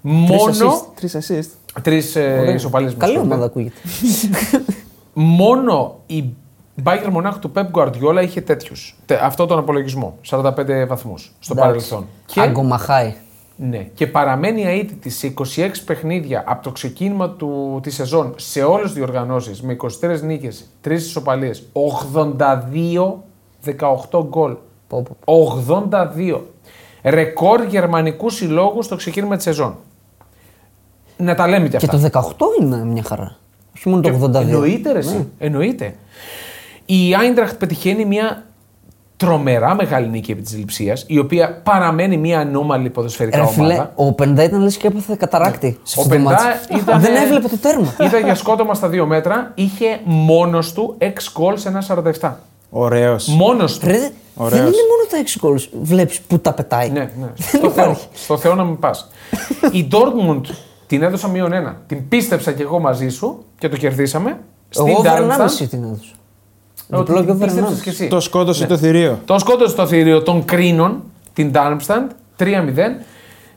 [0.01, 0.87] Μόνο.
[0.95, 1.49] Τρεις assist.
[1.81, 3.75] Τρεις ε, ισοπαλίες Καλή ομάδα ακούγεται.
[5.13, 6.23] Μόνο η
[6.83, 8.95] Bayern Μονάχου του Pep Guardiola είχε τέτοιους.
[9.21, 10.17] Αυτό τον απολογισμό.
[10.29, 12.05] 45 βαθμούς στο παρελθόν.
[12.25, 13.13] Και, Αγκομαχάι.
[13.55, 18.85] ναι, και παραμένει αίτητη σε 26 παιχνίδια από το ξεκίνημα του, της σεζόν σε όλες
[18.85, 24.55] τις διοργανώσεις με 23 νίκες, 3 ισοπαλίες, 82-18 γκολ.
[24.87, 25.17] Πω, πω.
[25.25, 26.41] 82.
[27.03, 29.75] Ρεκόρ γερμανικούς συλλόγους στο ξεκίνημα της σεζόν.
[31.17, 32.09] Να τα λέμε κι Και αυτά.
[32.09, 33.35] το 18 είναι μια χαρά.
[33.75, 34.41] Όχι μόνο το 82.
[34.41, 35.15] Εννοείται, ρε, εσύ.
[35.17, 35.25] Ναι.
[35.37, 35.95] Εννοείται.
[36.91, 38.43] Η Άιντραχτ πετυχαίνει μια
[39.17, 43.91] τρομερά μεγάλη νίκη επί της Λιψία, η οποία παραμένει μια ανώμαλη ποδοσφαιρικά Ρε φίλε, ομάδα.
[43.95, 46.45] ο Πεντά ήταν λες και έπαθε καταράκτη σε Ο αυτό το Πεντά μάτσο.
[46.81, 47.95] ήταν- Δεν έβλεπε το τέρμα.
[48.01, 52.39] Ήταν για σκότωμα στα δύο μέτρα, είχε μόνος του 6 γκολ σε ένα 47.
[52.69, 53.27] Ωραίος.
[53.27, 53.85] Μόνος του.
[53.87, 54.59] Ρε, δεν Ωραίος.
[54.59, 55.59] είναι μόνο τα 6 γκολ.
[55.81, 56.89] Βλέπεις που τα πετάει.
[56.89, 57.09] Ναι, ναι.
[57.35, 58.07] Δεν Στο Θεό, υπάρχει.
[58.13, 59.09] στο Θεό να μην πας.
[59.71, 60.41] Η Dortmund
[60.87, 61.81] την έδωσα μείον ένα.
[61.87, 64.37] Την πίστεψα κι εγώ μαζί σου και το κερδίσαμε.
[64.77, 65.63] Εγώ over Darmstadt.
[65.63, 66.13] 1,5 την έδωσα.
[66.91, 67.81] Ότι Διπλό και την over πίστεψες 1,5.
[67.83, 68.07] κι εσύ.
[68.07, 68.69] Το σκότωσε Ναι.
[68.69, 69.19] το θηρίο.
[69.25, 73.01] Τον σκότωσε το θηρίο των Κρίνων, την Darmstadt, 3-0.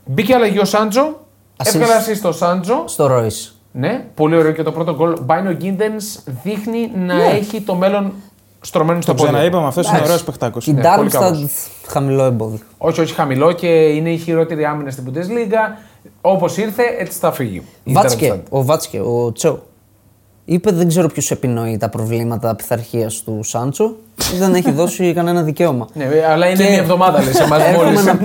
[0.05, 1.21] Μπήκε αλλαγή ο Σάντζο.
[1.57, 1.75] Assist.
[1.75, 2.83] Έβγαλε assist στο Σάντζο.
[2.87, 3.57] Στο Ρόις.
[3.73, 5.17] Ναι, πολύ ωραίο και το πρώτο γκολ.
[5.23, 8.13] Μπάινο Γκίντενς δείχνει να έχει το μέλλον
[8.61, 9.31] στρωμένο στο Το πόδι.
[9.31, 10.13] ξαναείπαμε, αυτός είναι Εντάξει.
[10.13, 10.65] ωραίος παιχτάκος.
[10.65, 11.51] Την Ναι, πολύ Darmstadt καλός.
[11.87, 12.59] χαμηλό εμπόδιο.
[12.79, 15.79] Όχι, όχι χαμηλό και είναι η χειρότερη άμυνα στην Bundesliga.
[16.21, 17.63] Όπως ήρθε, έτσι θα φύγει.
[17.85, 18.49] ο Βάτσκε, Darmstadt.
[18.51, 19.63] ο Βάτσκε, ο Τσό.
[20.45, 23.97] Είπε δεν ξέρω ποιος επινοεί τα προβλήματα πειθαρχίας του Σάντσο.
[24.39, 25.89] δεν έχει δώσει κανένα δικαίωμα.
[25.95, 28.05] Ναι, αλλά είναι Και- μια εβδομάδα λε σε εμάς Έρχομαι μόλις.
[28.05, 28.19] να-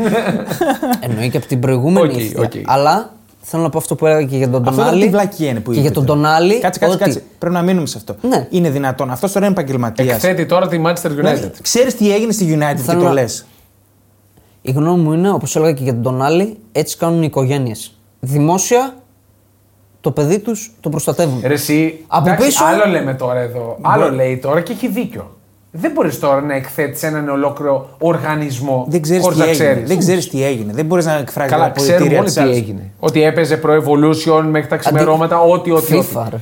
[0.99, 2.39] Εννοεί και από την προηγούμενη Οκ, ευθεία.
[2.43, 2.51] οκ.
[2.65, 3.11] Αλλά
[3.41, 5.03] θέλω να πω αυτό που έλεγα και για τον Αυτό τώρα Τονάλι.
[5.03, 6.19] τι βλακεία είναι που Και είπε για τον τώρα.
[6.21, 6.59] Τονάλι.
[6.59, 7.23] Κάτσε, κάτσε, ότι κάτσε.
[7.39, 8.15] Πρέπει να μείνουμε σε αυτό.
[8.27, 8.47] Ναι.
[8.49, 9.11] Είναι δυνατόν.
[9.11, 10.15] Αυτός τώρα είναι επαγγελματίας.
[10.15, 11.51] Εκθέτει τώρα τη Manchester United.
[11.61, 13.45] Ξέρεις τι έγινε στη United και Θέλω το να- λες;
[14.61, 17.97] Η γνώμη μου είναι, όπως έλεγα και για τον Τονάλι, έτσι κάνουν οι οικογένειες.
[18.19, 18.93] Δημόσια
[20.07, 21.41] το παιδί τους το προστατεύουν.
[21.45, 23.77] Ρε εσύ, Από εντάξει, πίσω- άλλο λέμε τώρα εδώ.
[23.81, 25.35] Άλλο λέει τώρα και έχει δίκιο.
[25.71, 29.67] Δεν μπορείς τώρα να εκθέτεις έναν ολόκληρο οργανισμό Δεν ξέρεις χωρίς τι να έγινε.
[29.69, 29.87] ξέρεις.
[29.89, 30.73] Δεν ξέρεις τι έγινε.
[30.73, 32.55] Δεν μπορείς να εκφράσει Καλά, τα ξέρουμε αποδητήρια όλοι της τι άλλης.
[32.57, 32.91] έγινε.
[32.99, 35.95] Ότι έπαιζε Pro Evolution μέχρι τα ξημερώματα, ό,τι, ό,τι.
[35.95, 36.07] ό,τι.
[36.13, 36.37] FIFA, ρε.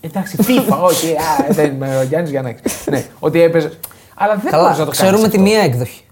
[0.00, 1.12] Εντάξει, FIFA, όχι.
[1.12, 2.86] α, δεν είμαι ο Γιάννης Γιαννάκης.
[2.90, 3.72] Ναι, ότι έπαιζε.
[4.14, 5.50] Αλλά δεν μπορείς να Καλά, το ξέρουμε κάνεις τη αυτό.
[5.50, 6.02] μία έκδοχη.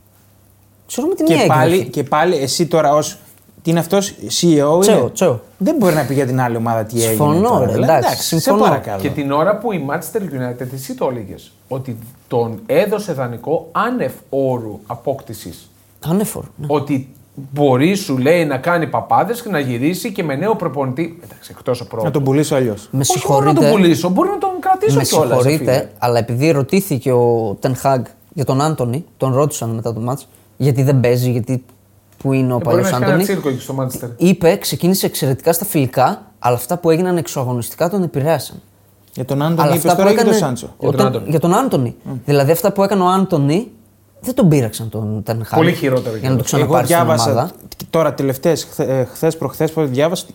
[0.87, 1.91] Ξέρουμε τη μία Και πάλι, έκδοχη.
[1.91, 3.19] και πάλι εσύ τώρα ως.
[3.63, 5.41] Τι είναι αυτός, CEO Τσέο, είναι; τσέο.
[5.59, 7.09] Δεν μπορεί να πει για την άλλη ομάδα τι έγινε.
[7.09, 7.67] Συμφωνώ, τώρα.
[7.67, 8.63] ρε, Δηλαδή, εντάξει, σε συμφωνώ.
[8.65, 9.01] παρακαλώ.
[9.03, 11.97] Και την ώρα που η Manchester United, εσύ το έλεγες, ότι
[12.29, 15.71] τον έδωσε δανεικό άνευ όρου απόκτησης.
[16.05, 16.47] Ανέφορο.
[16.57, 16.67] Ναι.
[16.69, 17.15] Ότι
[17.53, 21.21] μπορεί, σου λέει, να κάνει παπάδες και να γυρίσει και με νέο προπονητή.
[21.25, 22.11] Εντάξει, εκτός ο Να πρώτο.
[22.11, 22.89] τον πουλήσω αλλιώς.
[22.91, 23.83] Με Όχι μόνο να τον συγχωρείτε.
[23.83, 25.43] πουλήσω, μπορεί να τον κρατήσω Με κιόλας.
[25.43, 28.01] συγχωρείτε, αλλά επειδή ρωτήθηκε ο Τεν Χag
[28.33, 31.65] για τον Άντωνη, τον ρώτησαν μετά το μάτς, γιατί δεν παίζει, γιατί
[32.23, 33.23] που είναι ο Ε, Μπορεί παλιό να έχει ένα Άντωνη.
[33.23, 34.09] τσίρκο εκεί στο Manchester.
[34.16, 38.61] Είπε, ξεκίνησε εξαιρετικά στα φιλικά, αλλά αυτά που έγιναν εξωαγωνιστικά τον επηρέασαν.
[39.14, 40.47] Για τον Άντων αλλά είπες αυτά που τώρα ή για τον έκανε.
[40.47, 41.31] Σάντσο; ο Για τον Τε- Άντωνη.
[41.31, 41.95] Για τον Άντωνη.
[42.25, 43.71] Δηλαδή αυτά που έκανε ο Άντονι
[44.21, 45.57] δεν τον πείραξαν τον Τεν Χαγκ.
[45.57, 46.68] Πολύ χειρότερο Για να το κιόλας.
[46.68, 47.51] Εγώ ξαναπάρει στην διάβασα ομάδα.
[47.91, 48.68] τώρα τελευταίες,
[49.12, 50.27] χθες προχθές που διάβασα,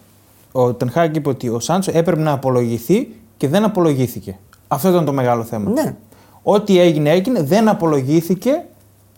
[0.52, 3.08] ο Τεν Χαγκ είπε ότι ο Σάντσο έπρεπε να απολογηθεί
[3.38, 4.38] και δεν απολογήθηκε.
[4.68, 5.72] Αυτό ήταν το μεγάλο θέμα.
[5.72, 5.96] Ναι.
[6.44, 8.64] Ό,τι έγινε, έγινε, δεν απολογήθηκε,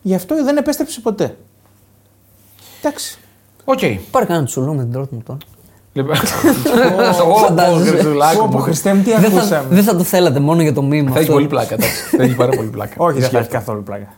[0.02, 1.38] γι' αυτό δεν επέστρεψε ποτέ.
[2.82, 3.18] Εντάξει.
[3.64, 3.80] Οκ.
[4.12, 5.38] Πάρε κανένα τσουλό με την Dortmund τώρα.
[5.94, 6.16] Λοιπόν,
[7.32, 7.90] Ω, φαντάζεσαι.
[7.92, 8.64] Χρυσουλάκο Όπω μου.
[8.64, 9.66] Χριστέ μου, τι Δεν θα, ακούσαμε.
[9.70, 11.34] δεν θα το θέλατε μόνο για το μήνυμα Θα έχει αυτό.
[11.34, 11.74] πολύ πλάκα.
[11.74, 12.04] εντάξει.
[12.18, 12.94] Θα έχει πάρα πολύ πλάκα.
[13.06, 13.58] Όχι, δεν Ισχύει θα έχει αυτό.
[13.60, 14.14] καθόλου πλάκα.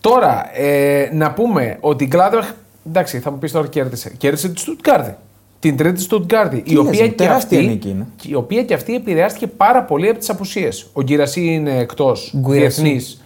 [0.00, 2.48] Τώρα, ε, να πούμε ότι η Gladbach,
[2.88, 4.12] εντάξει, θα μου πεις τώρα κέρδισε.
[4.18, 5.12] Κέρδισε τη Stuttgart.
[5.60, 6.62] Την τρίτη Στουτγκάρδη.
[6.66, 8.06] Η λες, οποία, είναι και τεράστια αυτή, νίκη είναι.
[8.22, 10.86] η οποία και αυτή επηρεάστηκε πάρα πολύ από τις απουσίες.
[10.92, 12.80] Ο Γκυρασί είναι εκτός Γκουιρασί.
[12.82, 13.22] διεθνής.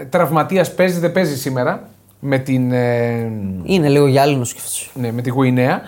[0.00, 1.88] Ε, Τραυματίας παίζει, δεν παίζει σήμερα
[2.20, 3.32] με την, ε,
[3.64, 5.00] Είναι λίγο γυάλινο και αυτό.
[5.00, 5.80] ναι, με την Γουινέα.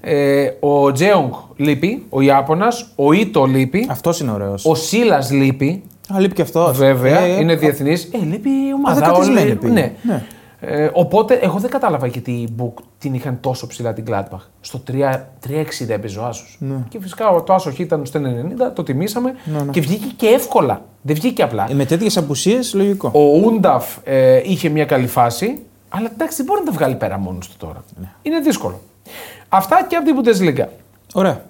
[0.00, 2.92] Ε, ο Τζέονγκ λείπει, ο Ιάπωνας.
[2.96, 3.86] Ο Ήτο λείπει.
[3.90, 4.64] Αυτός είναι ωραίος.
[4.66, 5.82] Ο Σίλας λείπει.
[6.14, 6.78] Α, λείπει και αυτός.
[6.78, 8.04] Βέβαια, είναι διεθνής.
[8.12, 9.00] Ε, λείπει η ομάδα.
[9.00, 9.72] δεκατισμένη όλοι- πήγε.
[9.72, 9.92] Ναι.
[10.02, 10.24] Ναι.
[10.64, 14.40] Ε, οπότε, εγώ δεν κατάλαβα γιατί η Μπουκ την είχαν τόσο ψηλά την Gladbach.
[14.60, 16.56] Στο 3 3,60 έπαιζε ο Άσος.
[16.60, 16.74] Ναι.
[16.88, 19.34] Και φυσικά το Άσος ήταν στο 90, το τιμήσαμε
[19.70, 20.84] και βγήκε και εύκολα.
[21.02, 21.66] Δεν βγήκε απλά.
[21.70, 23.10] Ε, Με τέτοιες απουσίες, λογικό.
[23.14, 25.58] Ο Ούνταφ ε, είχε μια καλή φάση,
[25.94, 27.84] αλλά εντάξει δεν μπορεί να τα βγάλει πέρα μόνος του τώρα.
[28.00, 28.08] Ναι.
[28.22, 28.80] Είναι δύσκολο.
[29.48, 30.66] Αυτά και από την Bundesliga.
[31.14, 31.40] Ωραία.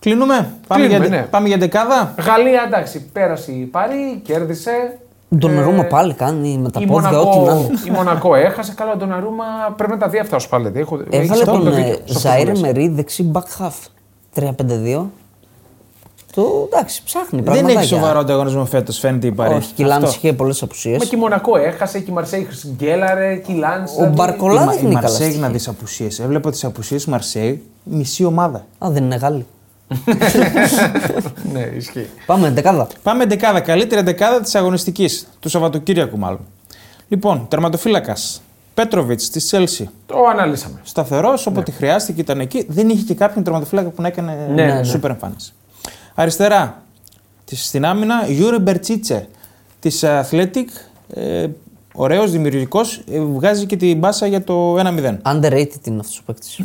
[0.00, 0.52] Κλείνουμε.
[0.66, 1.22] Πάμε, Κλείνουμε, για, ναι.
[1.22, 2.14] πάμε για δεκάδα.
[2.18, 4.98] Γαλλία εντάξει, πέρασε η Παρή, κέρδισε.
[5.38, 7.78] Τον Ε, Ρούμα πάλι κάνει με τα η πόδια, ό,τι να Μονακό, είναι.
[7.86, 8.74] η Μονακό έχασε.
[8.74, 9.44] Καλά, τον Αρούμα
[9.76, 10.72] πρέπει να τα δει αυτά όσο πάλι.
[10.74, 12.60] Έχω, Έβαλε έχεις τον απόλυτο ε, δίκιο σε αυτό που Ζάιρε λες.
[12.60, 13.72] Μερί δεξί back half.
[14.34, 15.04] 3-5-2.
[16.34, 17.80] Το εντάξει, ψάχνει Δεν πραγματάκια.
[17.80, 19.54] έχει σοβαρό ανταγωνισμό φέτος, φαίνεται η Παρή.
[19.54, 20.16] Όχι, και η Λάνς Αυτό.
[20.16, 20.98] είχε πολλές απουσίες.
[20.98, 23.90] Μα και η Μονακό έχασε, και η Μαρσέη γκέλαρε, και η Λάνς.
[23.90, 25.00] Ο δηλαδή- Μπαρκολά Η, Μα- δεν η είναι καλά.
[25.08, 25.46] Μαρσέη στοιχεία.
[25.46, 26.18] να δεις απουσίες.
[26.18, 28.66] Έβλεπα τις απουσίες του Μαρσέη μισή ομάδα.
[28.78, 29.46] Α, δεν είναι Γάλλοι.
[31.52, 32.06] Ναι, ισχύει.
[32.26, 32.86] Πάμε, δεκάδα.
[33.02, 33.60] Πάμε δεκάδα.
[33.60, 35.26] Καλύτερη δεκάδα της αγωνιστικής.
[35.40, 36.40] Του Σαββατοκύριακου, μάλλον.
[37.08, 38.42] Λοιπόν, τερματοφύλακας.
[38.74, 39.84] Πέτροβιτς της Chelsea.
[40.06, 40.80] Το αναλύσαμε.
[40.82, 42.66] Σταθερός, όποτε χρειάστηκε ήταν εκεί.
[42.68, 44.82] Δεν είχε και κάποιον τερματοφύλακα που να έκανε Ναι, ναι, ναι.
[44.84, 45.52] σούπερ εμφάνιση.
[46.20, 46.82] Αριστερά,
[47.44, 49.28] της, στην άμυνα, Γιούρι Μπερτσίτσε
[49.78, 50.64] της Athletic.
[51.14, 51.46] Ε,
[51.94, 53.04] Ωραίος, δημιουργικός,
[53.34, 55.18] βγάζει και την μπάσα για το 1-0.
[55.22, 56.60] Underrated είναι αυτός ο παίκτης.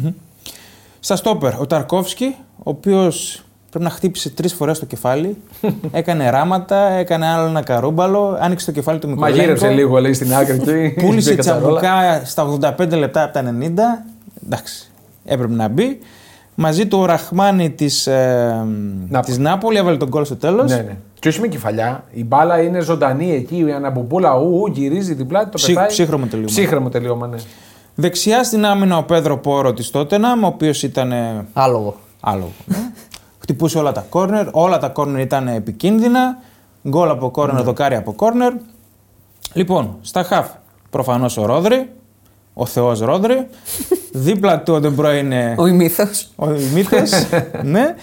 [0.99, 5.37] Στα στόπερ, ο Ταρκόφσκι, ο οποίος πρέπει να χτύπησε τρεις φορές το κεφάλι.
[5.91, 9.37] έκανε ράματα, έκανε άλλο ένα καρούμπαλο, άνοιξε το κεφάλι του Μικολέγκο.
[9.37, 10.93] Μαγείρεψε λίγο, λέει στην άκρη εκεί.
[11.05, 11.79] Πούλησε Μπήκε τσαρόλα.
[11.79, 13.73] τσαμπουκά στα 85 λεπτά από τα 90.
[14.45, 14.91] Εντάξει,
[15.25, 15.99] έπρεπε να μπει.
[16.55, 18.65] Μαζί του ο Ραχμάνι της ε,
[19.09, 19.23] Νάπολη.
[19.25, 20.71] της Νάπολη έβαλε τον κόλ στο τέλος.
[20.71, 20.97] Ναι, ναι.
[21.19, 22.03] Και όχι με κεφαλιά.
[22.11, 23.57] Η μπάλα είναι ζωντανή εκεί.
[23.57, 25.87] Η αναμπομπούλα ου, ου, γυρίζει την πλάτη, το Ψυ- πετάει.
[25.87, 26.47] ψύχραιμο τελείωμα.
[26.47, 27.37] Ψύχραιμο τελείωμα, ναι.
[27.95, 31.95] Δεξιά στην άμυνα ο Πέδρο Πόρο της Τότεναμ, ο οποίος ήταν ε, Άλογο.
[32.19, 32.51] άλογο.
[33.39, 34.47] Χτυπούσε όλα τα κόρνερ.
[34.51, 36.37] Όλα τα κόρνερ ήταν επικίνδυνα.
[36.89, 38.53] Γκολ από κόρνερ, δοκάρι από κόρνερ.
[39.53, 40.47] Λοιπόν, στα χαφ
[40.89, 41.89] προφανώς ο Ρόδρι,
[42.57, 43.47] ο Θεός Ρόδρι.
[44.25, 46.29] Δίπλα του ο Ντε Μπρόινε Ο ημίθεος.
[46.35, 47.27] ο Δημήτρης,
[47.63, 47.95] ναι.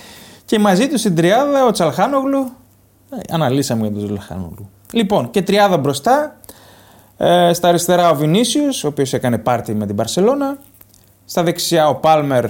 [0.45, 2.51] Και μαζί του στην τριάδα ο Τσαλχάνογλου.
[3.11, 4.69] Ε, αναλύσαμε για τον Τσαλχάνογλου.
[4.93, 6.37] Λοιπόν, και τριάδα μπροστά.
[7.17, 10.59] Ε, στα αριστερά ο Βινίσιους, ο οποίος έκανε πάρτι με την Παρσελώνα.
[11.25, 12.45] Στα δεξιά ο Πάλμερ,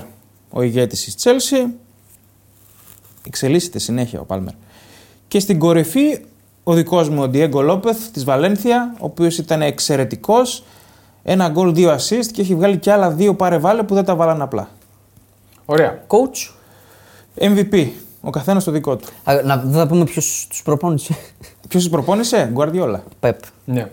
[0.51, 1.67] ο ηγέτης της Τσέλσι.
[3.27, 4.53] Εξελίσσεται συνέχεια ο Πάλμερ.
[5.29, 6.25] Και στην κορυφή
[6.65, 10.65] ο δικός μου ο Ντιέγκο Λόπεθ της Βαλένθια, ο οποίος ήταν εξαιρετικός.
[11.23, 14.43] Ένα γκολ, δύο assist και έχει βγάλει και άλλα δύο πάρε-βάλε που δεν τα βάλαν
[14.43, 14.69] απλά.
[15.65, 16.03] Ωραία.
[16.07, 16.51] Coach;
[17.39, 17.87] MVP.
[18.21, 19.07] Ο καθένας το δικό του.
[19.25, 21.17] Α, να, δεν θα πούμε ποιος τους προπόνησε.
[21.69, 23.03] Ποιος σας προπόνησε, Γκουαρδιόλα.
[23.21, 23.39] Πεπ.
[23.65, 23.91] Ναι.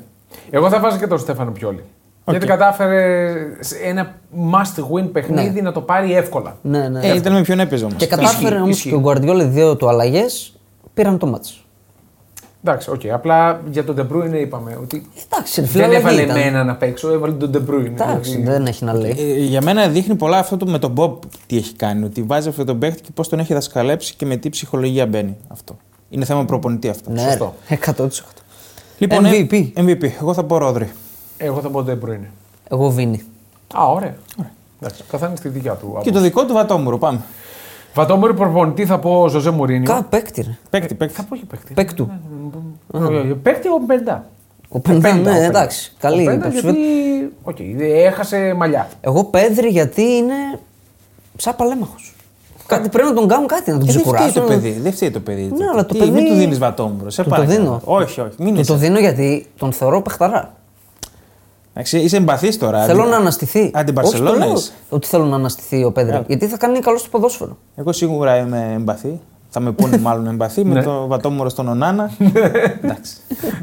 [0.49, 1.83] Εγώ θα βάζω και τον Στέφανο Πιόλι.
[2.29, 4.15] Γιατί κατάφερε σε ένα
[4.51, 5.61] must win παιχνίδι Ναι.
[5.61, 6.57] να το πάρει εύκολα.
[6.61, 6.99] Ναι, ναι.
[7.07, 7.97] Ε, ήταν με ποιον έπαιζε όμως.
[7.97, 8.89] Και κατάφερε όμως ισχύει.
[8.89, 10.59] και ο Γκουαρδιόλα δύο του αλλαγές
[10.93, 11.63] πήραν το ματς.
[12.63, 13.01] Εντάξει, οκ.
[13.13, 16.37] Απλά για τον De Bruyne είπαμε ότι Εντάξει, ρε φίλε, δεν αλλαγή έβαλε ήταν.
[16.37, 17.85] εμένα να παίξω, έβαλε τον De Bruyne.
[17.85, 18.51] Εντάξει, δηλαδή.
[18.51, 19.15] δεν έχει να λέει.
[19.17, 22.05] Ε, για μένα δείχνει πολλά αυτό το με τον Μπομπ τι έχει κάνει.
[22.05, 25.37] Ότι βάζει αυτόν τον παίχτη και πώς τον έχει δασκαλέψει και με τι ψυχολογία μπαίνει
[25.47, 25.77] αυτό.
[26.09, 27.11] Είναι θέμα προπονητή αυτό.
[27.11, 27.55] ναι, σωστό.
[27.69, 28.07] ρε, 100%.
[28.97, 29.71] Λοιπόν, ε, MVP.
[29.75, 30.03] MVP.
[30.21, 30.89] Εγώ θα πω Ρόδρυ.
[31.37, 32.27] Εγώ θα πω De Bruyne.
[32.69, 33.23] Εγώ Βίνι.
[33.75, 34.15] Α, ωραία.
[34.81, 35.85] Εντάξει, καθένα στη δικιά του.
[35.85, 36.11] Και άποψη.
[36.11, 36.97] το δικό του Βατόμουρο.
[36.97, 37.19] Πάμε.
[37.93, 39.93] Βατόμορη προπονητή θα πω Ζωζέ Μουρίνιο.
[39.93, 40.57] Κα παίκτη, ρε.
[40.69, 41.15] Παίκτη, παίκτη.
[41.15, 41.73] Θα πω και παίκτη.
[41.73, 42.09] Παίκτου.
[42.93, 44.25] Ε, Παίκτη ο Μπέντα.
[44.69, 45.95] Ο Πέντα, ναι, εντάξει.
[45.99, 46.71] Καλή Ο Πέντα υποψηφία.
[46.71, 47.33] γιατί.
[47.43, 47.57] Οκ,
[48.05, 48.87] έχασε μαλλιά.
[49.01, 50.33] Εγώ Πέδρι γιατί είναι
[51.37, 52.13] σαν παλέμαχος.
[52.65, 54.41] Κάτι πρέπει να τον κάνουν κάτι, να τον Ε, δεν φταίει ξεκουράσουν.
[54.41, 54.71] το παιδί.
[54.71, 55.41] Δεν φταίει το παιδί.
[55.57, 57.09] Ναι, αλλά το Τι, παιδί- Μην του δίνεις Βατόμουρο.
[57.09, 57.57] Σε Του το παρακαλώ.
[57.59, 57.81] δίνω.
[57.83, 58.31] Όχι, όχι.
[58.37, 58.71] Μην Του είσαι.
[58.71, 60.53] το δίνω γιατί τον θεωρώ παιχταρά.
[61.73, 62.83] Εντάξει, Είσαι εμπαθής τώρα.
[62.83, 63.59] Θέλω Αντι- να αναστηθεί.
[63.59, 64.71] Αντι Όχι, το Μπαρσελόνα λέω είσαι.
[64.89, 66.15] Ότι θέλω να αναστηθεί ο Πέδρι.
[66.15, 66.21] Ε.
[66.27, 67.57] Γιατί θα κάνει καλό στο ποδόσφαιρο.
[67.75, 69.19] Εγώ σίγουρα είμαι εμπαθής.
[69.49, 70.83] Θα με πούνε μάλλον εμπαθής με Ναι.
[70.83, 72.11] το βατόμουρο στον Ονάνα.
[72.83, 73.13] Εντάξει.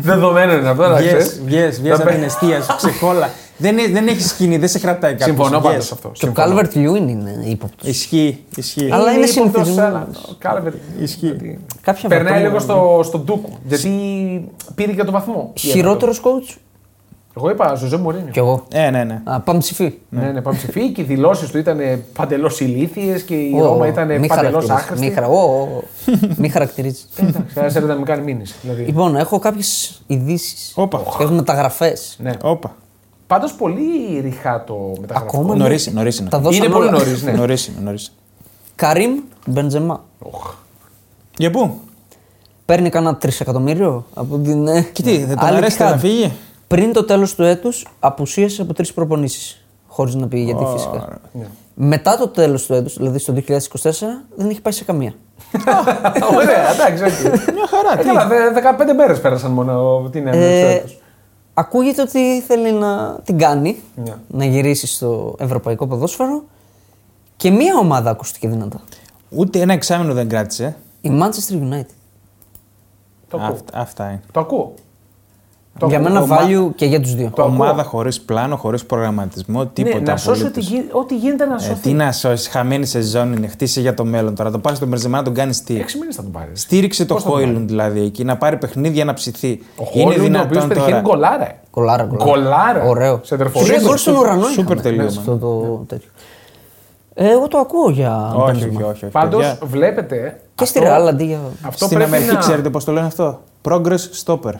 [0.01, 1.43] Δεδομένο είναι αυτό, να Βγες, ξέρεις.
[1.45, 3.30] βγες, βγες Θα από πέ- την αιστεία σου, ξεκόλα.
[3.59, 5.26] δεν, ε- δεν έχεις σκηνή, δεν σε κρατάει κάποιος.
[5.37, 5.70] Συμφωνώ Βγες.
[5.70, 6.09] πάντως σε αυτό.
[6.09, 6.47] Και ο Συμφωνώ.
[6.47, 7.89] Κάλβερτ-Λιούιν είναι ύποπτος.
[7.89, 8.89] Ισχύει, ισχύει.
[8.93, 9.32] Αλλά είναι ύποπτος,
[9.66, 9.93] συνηθισμένος.
[9.95, 10.76] αλλά ο Κάλβερτ.
[11.01, 11.26] Ισχύει.
[11.26, 12.49] γιατί Κάποια Περνάει βατόμουρα.
[12.49, 12.59] λίγο
[12.99, 13.51] στο, στον Ντούκου.
[13.68, 13.89] Γιατί
[14.74, 15.53] πήρε και το βαθμό.
[15.57, 16.55] Χειρότερος coach.
[17.37, 18.30] Εγώ είπα Ζωζέ Μουρίνιο.
[18.32, 18.66] Κι εγώ.
[18.72, 19.20] Ε, ναι, ναι.
[19.24, 19.99] Α, πάμε ψηφί.
[20.09, 21.78] Ναι, ναι, πάμε ψηφί και οι δηλώσεις του ήταν
[22.12, 24.34] παντελώς ηλίθιες και η Ω, Ρώμα ήταν μη παντελώς
[24.66, 24.70] χαρακτηρίζεις.
[24.70, 25.07] άχρηστη.
[25.07, 25.82] Μη χαρα- ω, ω, ω.
[26.43, 27.09] Μη χαρακτηρίζεις.
[27.55, 28.55] Εντάξει, ένα να μην κάνει μήνυση.
[28.62, 28.82] Δηλαδή.
[28.82, 30.72] Λοιπόν, έχω κάποιες ειδήσεις.
[30.76, 31.01] Όπα.
[31.20, 32.16] Έχω μεταγραφές.
[32.22, 32.30] Ναι.
[32.43, 32.74] Όπα.
[33.26, 35.37] Πάντως πολύ ρηχά το μεταγραφικό.
[35.39, 35.93] Ακόμα Νωρίς ναι.
[35.93, 36.28] νωρίς είναι.
[36.28, 36.99] Τα δώσαν Είναι πολύ όλα.
[36.99, 37.32] νωρίς, ναι.
[37.32, 38.12] Νωρίς είναι, νωρίς.
[38.74, 39.11] Καρύμ
[39.47, 40.05] Μπεντζεμά.
[40.18, 40.55] Οχ.
[41.39, 41.78] Για πού;
[42.64, 44.66] Παίρνει κανένα τρισεκατομμύριο από την.
[44.66, 45.91] ε, Και τι, δεν τον άλλη αρέσει Etihad.
[45.91, 46.32] να φύγει;
[46.67, 49.61] Πριν το τέλος του έτους, απουσίασε από τρεις προπονήσεις.
[49.87, 51.21] Χωρίς να πει γιατί φυσικά.
[51.33, 51.47] Ναι.
[51.75, 55.12] Μετά το τέλος του έτους, δηλαδή στο 2024, δεν έχει πάει σε καμία.
[56.35, 57.23] Ωραία, εντάξει, όχι.
[57.53, 57.93] Μια χαρά.
[57.93, 58.05] Ε, τι.
[58.07, 58.53] Καλά, δε-
[58.91, 61.01] 15 μέρες πέρασαν μόνο την έμεινε στο Ε, έτος.
[61.55, 64.14] ακούγεται ότι θέλει να την κάνει, Ναι.
[64.29, 66.45] να γυρίσει στο ευρωπαϊκό ποδόσφαιρο
[67.37, 68.81] και μία ομάδα ακούστηκε δυνατά.
[69.31, 70.77] Ούτε ένα εξάμεινο δεν κράτησε.
[71.01, 71.85] Η Manchester United.
[73.29, 73.55] Το ακούω.
[73.55, 74.21] Αυτά, αυτά είναι.
[74.33, 74.75] Το ακούω.
[75.79, 76.09] Το για ακούω.
[76.09, 77.31] μένα Ομα- value και για τους δύο.
[77.35, 77.55] Το ακούω.
[77.55, 79.99] Ομάδα χωρίς πλάνο, χωρίς προγραμματισμό, τίποτα.
[79.99, 80.68] Ναι, να σώσει ό,τι, απολύτως.
[80.70, 81.81] γι- ό,τι γίνεται να Ε, σωθεί.
[81.81, 84.51] τι να σώσει, χαμένη σεζόν είναι, χτίσει για το μέλλον τώρα.
[84.51, 86.61] Το πάρει στον Μπερζεμά να τον κάνεις τι; Έξι μήνες θα τον πάρεις.
[86.61, 89.61] Στήριξε το Πώς θα τον πάρεις; Χόιλουντ δηλαδή εκεί, να πάρει παιχνίδια να ψηθεί.
[89.77, 91.49] Ο Χόιλουντ, ο οποίος πετυχαίνει γκολάρα.
[91.70, 92.24] Κολάρα, κολάρα.
[92.24, 92.85] Γκολάρα.
[92.85, 93.20] Ωραίο.
[93.22, 93.66] Σεντερφορία.
[93.72, 94.47] Τρία γκολ στον Σούπερ- ουρανό.
[94.47, 94.81] σούπερ είχαμε.
[94.83, 95.11] τελείωμα.
[95.11, 96.09] Ναι, Αυτό το τέτοιο.
[97.14, 98.68] Ε, εγώ το ακούω για Όχι, Benzema.
[98.74, 99.05] όχι, όχι.
[99.05, 99.59] όχι, Πάντως παιδιά.
[99.66, 100.41] βλέπετε.
[100.55, 101.39] Και στη αυτό- Real αντί για.
[101.66, 102.39] Αυτό Στην πρέπει Αμερική να...
[102.41, 104.53] ξέρετε πώς το λένε αυτό; Progress stopper.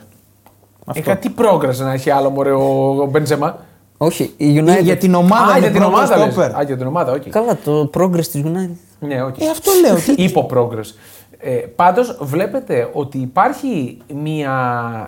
[0.95, 3.57] Ε, κάτι progress να έχει άλλο μωρέ ο, ο Μπεντζεμά.
[3.99, 4.69] Όχι, η United.
[4.77, 6.17] Ε, Για την ομάδα Α, είναι για την progress ομάδα.
[6.17, 6.35] λες.
[6.37, 6.51] stopper.
[6.59, 7.31] Α, για την ομάδα, όχι.
[7.31, 8.77] Καλά, το progress της United.
[9.01, 9.43] Ναι, όχι.
[9.45, 9.95] Ε, αυτό λέω.
[10.17, 10.95] Τι- Υπό progress.
[11.39, 14.53] Ε, Πάντως βλέπετε ότι υπάρχει μια,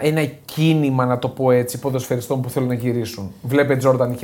[0.00, 3.32] ένα κίνημα, να το πω έτσι, ποδοσφαιριστών που θέλουν να γυρίσουν.
[3.42, 4.16] Βλέπετε Τζόρνταν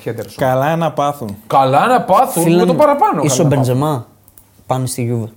[0.00, 0.34] Χέντερσον.
[0.36, 1.36] Καλά να πάθουν.
[1.46, 3.22] Καλά να πάθουν με το παραπάνω.
[3.22, 3.74] Είσαι καλά ο να πάθουν.
[3.76, 4.06] Μπεντζεμά.
[4.66, 5.28] Πάνε στη Juve.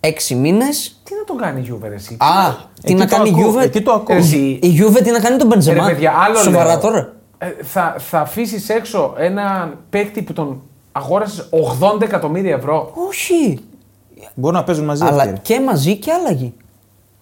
[0.00, 1.00] Έξι μήνες.
[1.04, 3.32] Τι να τον κάνει η Juve, ρε, εσύ; Α, τι Εκεί να το κάνει η
[3.38, 4.16] ακούω, Juve; εκεί το ακούω.
[4.16, 5.86] Εσύ, Η Juve τι να κάνει τον ρε, Μπεντζεμά.
[5.86, 6.78] παιδιά, άλλο Σοβαρά λέω.
[6.80, 7.12] τώρα.
[7.38, 11.48] Ε, θα, θα αφήσεις έξω έναν παίκτη που τον αγόρασες
[11.96, 13.58] 80 εκατομμύρια ευρώ; Όχι.
[14.34, 15.38] Μπορούν να παίζουν μαζί Αλλά αυτοί.
[15.42, 16.54] και μαζί και άλλαγη.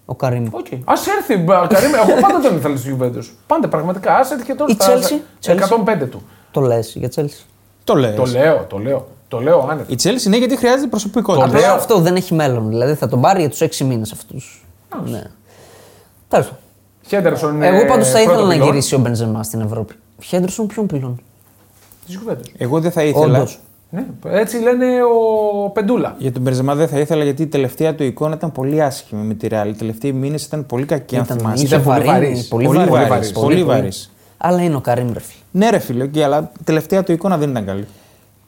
[0.05, 0.45] Ο Καρύμ.
[0.51, 0.65] Οκ.
[0.85, 3.25] Α έρθει, μπα, Καρύμ, εγώ πάντα τον ήθελα στη Juventus.
[3.47, 4.13] Πάντα πραγματικά.
[4.15, 4.93] Α έρθει και τώρα Η στα
[5.41, 5.55] Chelsea,
[6.03, 6.21] 105 του.
[6.51, 7.43] Το λες για Chelsea.
[7.83, 8.15] Το λες.
[8.15, 9.07] Το λέω, το λέω.
[9.29, 9.93] Το λέω άνετα.
[9.93, 11.45] Η Chelsea είναι γιατί χρειάζεται προσωπικότητα.
[11.45, 11.75] Το Απλά λέω.
[11.75, 12.69] αυτό δεν έχει μέλλον.
[12.69, 14.65] Δηλαδή θα τον πάρει για τους έξι μήνες αυτούς.
[15.05, 15.21] Ναι.
[16.27, 16.59] Τέλος πάντων.
[17.07, 19.93] Χέντερσον είναι Εγώ πάντως θα ήθελα πρώτο να πυλόν γυρίσει ο Μπεντζεμά στην Ευρώπη.
[20.21, 21.21] Χέντερσον ποιον πυλών;
[22.05, 22.51] της Juventus.
[22.57, 23.37] Εγώ δεν θα ήθελα.
[23.37, 23.59] Όντως.
[23.89, 24.85] Ναι, έτσι λένε
[25.65, 26.15] ο Πεντούλα.
[26.17, 29.33] Για τον Μπερζεμά δεν θα ήθελα γιατί η τελευταία του εικόνα ήταν πολύ άσχημη με
[29.33, 29.67] τη Real.
[29.67, 31.63] Οι τελευταίοι μήνες ήταν πολύ κακή, αν Ήταν, θυμάσαι.
[31.63, 32.47] είχε Ήταν πολύ βαρύνει, βαρύς.
[32.47, 32.91] Πολύ, Πολύ βαρύς.
[32.91, 33.63] βαρύς, βαρύς, πολύ πολύ.
[33.63, 34.11] βαρύς.
[34.37, 35.39] Αλλά είναι ο Καρύμ ρε φίλε.
[35.51, 37.87] Ναι, ρε φίλε, okay, αλλά η τελευταία του εικόνα δεν ήταν καλή.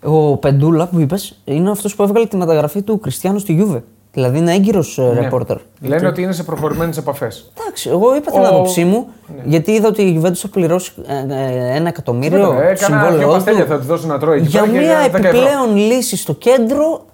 [0.04, 3.84] Ο Πεντούλα που είπες είναι αυτός που έβγαλε τη μεταγραφή του Κριστιανού στη Γιούβε.
[4.14, 5.20] Δηλαδή είναι έγκυρος Ναι.
[5.20, 5.58] ρεπόρτερ.
[5.82, 7.52] Λένε ότι είναι σε προχωρημένε επαφές.
[7.60, 9.42] Εντάξει, εγώ είπα την Ο- άποψή μου Ναι.
[9.46, 13.66] γιατί είδα ότι η Juventus θα πληρώσει ε, ε, ένα εκατομμύριο Έκανα δύο συμβόλαιό παστέλια
[13.66, 15.18] θα τους του δώσει να τρώει εκεί για πέρα και μια 10 ευρώ.
[15.18, 17.06] επιπλέον λύση στο κέντρο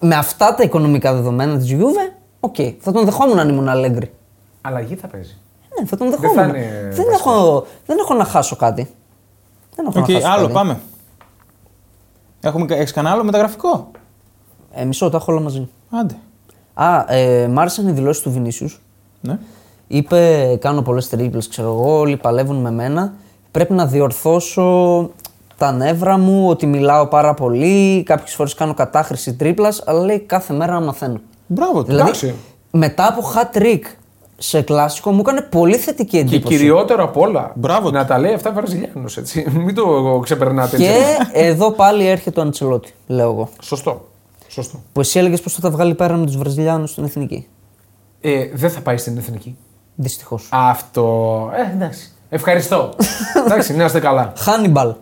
[0.00, 2.12] με αυτά τα οικονομικά δεδομένα της Juve.
[2.40, 4.10] Οκ, θα τον δεχόμουν αν ήμουν Αλέγκρι.
[4.60, 5.36] Αλλαγή θα παίζει.
[5.80, 6.48] Ναι, θα τον θα δεχόμουν.
[6.54, 7.14] είναι δεν, βασικός.
[7.20, 8.88] έχω, δεν έχω να χάσω κάτι.
[9.76, 10.52] Δεν έχω Οκ, να χάσω άλλο, κάτι.
[10.52, 10.78] πάμε.
[12.46, 13.90] Έχουμε, έχεις κανένα άλλο μεταγραφικό;
[14.72, 15.68] Ε, μισό, τα έχω όλα μαζί.
[15.90, 16.14] Άντε.
[16.74, 18.80] Α, ε, μ' άρεσαν οι δηλώσεις του Βινίσιους.
[19.20, 19.38] Ναι.
[19.86, 21.98] Είπε: Κάνω πολλές τρίπλες, ξέρω εγώ.
[21.98, 23.14] Όλοι παλεύουν με μένα.
[23.50, 25.10] Πρέπει να διορθώσω
[25.56, 28.02] τα νεύρα μου, ότι μιλάω πάρα πολύ.
[28.02, 31.20] Κάποιες φορές κάνω κατάχρηση τρίπλας, αλλά λέει κάθε μέρα να μαθαίνω.
[31.46, 31.86] Μπράβο του.
[31.86, 32.34] Δηλαδή, εντάξει.
[32.70, 33.80] μετά από hat trick
[34.38, 36.56] σε κλασικό μου έκανε πολύ θετική Και εντύπωση.
[36.56, 37.52] κυριότερο απ' όλα.
[37.54, 39.46] Μπράβο να τα λέει αυτά Βραζιλιάνο έτσι.
[39.64, 40.88] Μην το ξεπερνάτε έτσι.
[40.88, 43.48] Και εδώ πάλι έρχεται ο Αντσελότη, λέω εγώ.
[43.62, 44.08] Σωστό.
[44.48, 44.80] Σωστό.
[44.92, 47.46] Που εσύ έλεγες πως θα τα βγάλει πέρα με τους Βραζιλιάνου στην εθνική.
[48.20, 49.56] Ε, δεν θα πάει στην εθνική.
[49.94, 50.48] Δυστυχώς.
[50.52, 51.50] Αυτό.
[51.54, 52.10] Ε, εντάξει.
[52.28, 52.92] Ευχαριστώ.
[53.46, 54.32] εντάξει, να είστε καλά.
[54.36, 54.94] Χάνιμπαλ.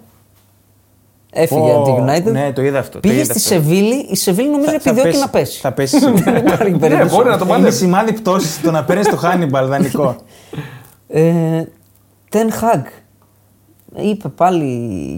[1.36, 2.32] Έφυγε από την United.
[2.32, 2.92] Ναι, το είδα αυτό.
[2.92, 3.48] το Πήγε είδα στη αυτό.
[3.48, 5.20] Σεβίλη, η Σεβίλη νομίζω Θα- θα επιδιώκει πέσει.
[5.20, 5.60] να πέσει.
[5.60, 5.96] Θα πέσει.
[5.96, 6.22] η Σεβίλη.
[6.30, 7.14] Δεν υπάρχει ναι, περίπτωση.
[7.14, 7.78] μπορεί να το Είναι παλέψει.
[7.78, 10.16] σημάδι πτώσης το να παίρνεις το Χάνιμπαλ δανεικό.
[11.08, 11.62] Ε,
[12.30, 12.82] Ten Hag
[13.96, 14.64] είπε πάλι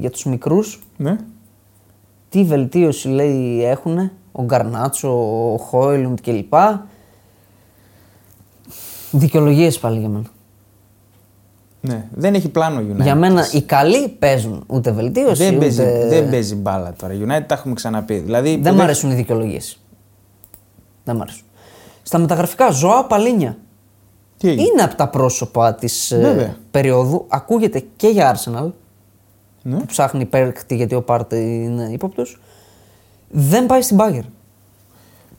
[0.00, 1.16] για τους μικρούς ναι.
[2.28, 5.08] τι βελτίωση λέει έχουν ο Γκαρνάτσο,
[5.52, 6.54] ο Χόιλουντ κλπ.
[9.10, 10.24] Δικαιολογίες πάλι για μένα.
[11.86, 12.04] Ναι.
[12.14, 13.02] Δεν έχει πλάνο United.
[13.02, 15.42] Για μένα οι καλοί παίζουν ούτε βελτίωση.
[15.42, 15.58] δεν, ούτε...
[15.64, 17.14] παίζει, δεν παίζει μπάλα τώρα.
[17.14, 18.14] United τα έχουμε ξαναπεί.
[18.18, 19.78] Δηλαδή, Δεν μ' αρέσουν οι δικαιολογίες.
[21.04, 21.42] Δεν μ' αρέσουν.
[22.02, 23.56] Στα μεταγραφικά, Ζωά Παλίνια.
[24.38, 26.56] Τι έγινε; Είναι από τα πρόσωπα της Βέβαια.
[26.70, 27.24] περίοδου.
[27.28, 28.70] Ακούγεται και για Arsenal.
[29.62, 29.76] Ναι.
[29.76, 32.40] Που ψάχνει παίκτη γιατί ο Πάρτε είναι ύποπτος.
[33.30, 34.24] Δεν πάει στην Bayern.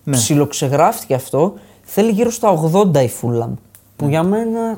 [0.03, 0.15] Ναι.
[0.15, 1.53] Ψιλοξεγράφτηκε αυτό.
[1.83, 3.49] Θέλει γύρω στα 80 η Fulham.
[3.95, 4.09] Που Ναι.
[4.09, 4.75] για μένα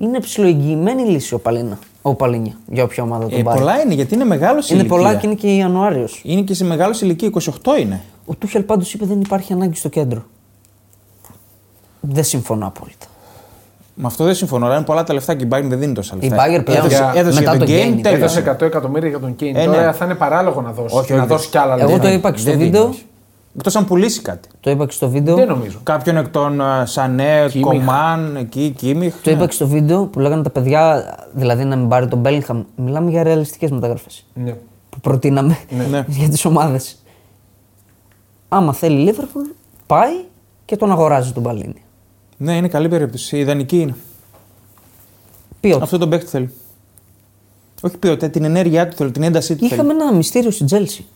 [0.00, 3.58] είναι ψιλοεγγυημένη λύση ο, Παλίνα, ο Παλίνια για όποια ομάδα τον Ε, πάρει.
[3.58, 6.20] πολλά είναι γιατί είναι μεγάλος είναι πολλά και είναι και Ιανουάριος.
[6.24, 8.00] Είναι και σε μεγάλος ηλικία, 28 είναι.
[8.26, 10.22] Ο Τούχελ πάντως είπε δεν υπάρχει ανάγκη στο κέντρο.
[12.00, 13.06] Δεν συμφωνώ απόλυτα.
[13.94, 14.66] Με αυτό δεν συμφωνώ.
[14.66, 16.44] Αλλά είναι πολλά τα λεφτά και η Bayern δεν δίνει τόσα Η λεφτά.
[16.44, 18.36] Bayern πλέον έδωσε, έδωσε μετά για τον το Kane, Kane, τέλος.
[18.36, 19.56] Έδωσε 100 εκατομμύρια για τον Κέιν.
[19.56, 19.92] Ε, Τώρα ναι.
[19.92, 20.96] θα είναι παράλογο να δώσει.
[20.96, 22.02] Όχι, να όχι, δώσει κι άλλα Εγώ λεφτά.
[22.02, 22.94] το είπα και στο Δεν βίντεο.
[23.58, 23.70] Δίνει, όχι.
[23.70, 24.48] Εκτός αν πουλήσει κάτι.
[24.60, 25.34] Το είπα και στο βίντεο.
[25.36, 25.78] Δεν νομίζω.
[25.82, 27.66] Κάποιον εκ των ε, Σανέ, Κίμιχ.
[27.68, 29.14] Κομάν, εκεί, Κίμιχ.
[29.22, 29.36] Το ναι.
[29.36, 32.62] είπα και στο βίντεο που λέγανε τα παιδιά, δηλαδή να μην πάρει τον Μπέλιγχαμ.
[32.76, 34.56] Μιλάμε για ρεαλιστικές μεταγραφές Ναι.
[34.90, 35.58] που προτείναμε
[35.90, 36.04] Ναι.
[36.08, 37.02] για τις ομάδες.
[38.48, 39.44] Άμα θέλει η Λίβερπουλ,
[39.86, 40.12] πάει
[40.64, 41.82] και τον αγοράζει τον Μπαλίνι.
[42.36, 43.36] Ναι, είναι καλή περίπτωση.
[43.36, 43.94] Η ιδανική είναι.
[45.60, 45.84] Ποιότητα.
[45.84, 46.50] Αυτό τον παίκτη θέλει.
[47.80, 50.02] Όχι ποιότητα, την ενέργειά του θέλει, την έντασή του Είχαμε θέλει.
[50.02, 51.06] ένα μυστήριο στην Τζέλση,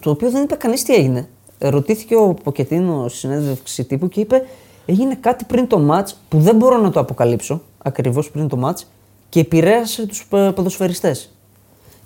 [0.00, 1.28] το οποίο δεν είπε κανείς τι έγινε.
[1.58, 4.42] Ρωτήθηκε ο Ποκετίνο στη συνέντευξη τύπου και είπε:
[4.86, 8.82] Έγινε κάτι πριν το match που δεν μπορώ να το αποκαλύψω ακριβώς πριν το match
[9.28, 11.32] και επηρέασε τους ποδοσφαιριστές.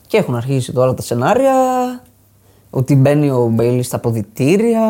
[0.07, 1.55] Και έχουν αρχίσει τώρα τα σενάρια.
[2.71, 4.87] Ότι μπαίνει ο Μπόελι στα αποδυτήρια.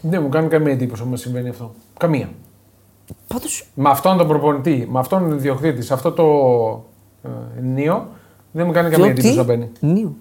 [0.00, 1.74] Δεν μου κάνει καμία εντύπωση όμως συμβαίνει αυτό.
[1.98, 2.28] Καμία.
[3.26, 3.66] Πάντως.
[3.74, 6.24] Με αυτόν τον προπονητή, με αυτόν τον ιδιοκτήτη, σε αυτό το
[7.22, 8.08] ε, νίο,
[8.52, 9.70] δεν μου κάνει καμία εντύπωση να μπαίνει.
[9.80, 10.16] Νίου.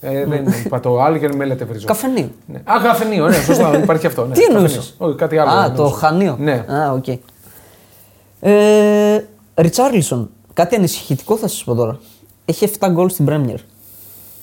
[0.00, 0.10] Ναι.
[0.10, 1.86] Ε, δεν είπα το άλλο και με λέτε βρίζω.
[1.86, 2.30] Καφενείο.
[2.46, 2.58] Ναι.
[2.58, 4.26] Α, καφενείο, ναι, σωστά, δεν υπάρχει αυτό.
[4.26, 5.06] Ναι, Τι εννοούσες; καφενείο.
[5.08, 5.50] Όχι, κάτι άλλο.
[5.50, 5.82] Α, εννοούσα.
[5.82, 6.36] το χανίο.
[6.40, 6.52] Ναι.
[6.68, 7.06] Α, οκ.
[8.40, 9.24] Ε,
[9.54, 11.98] Ριτσάρλισον, κάτι ανησυχητικό θα σας πω τώρα.
[12.44, 13.58] Έχει 7 γκολ στην Πρέμιερ.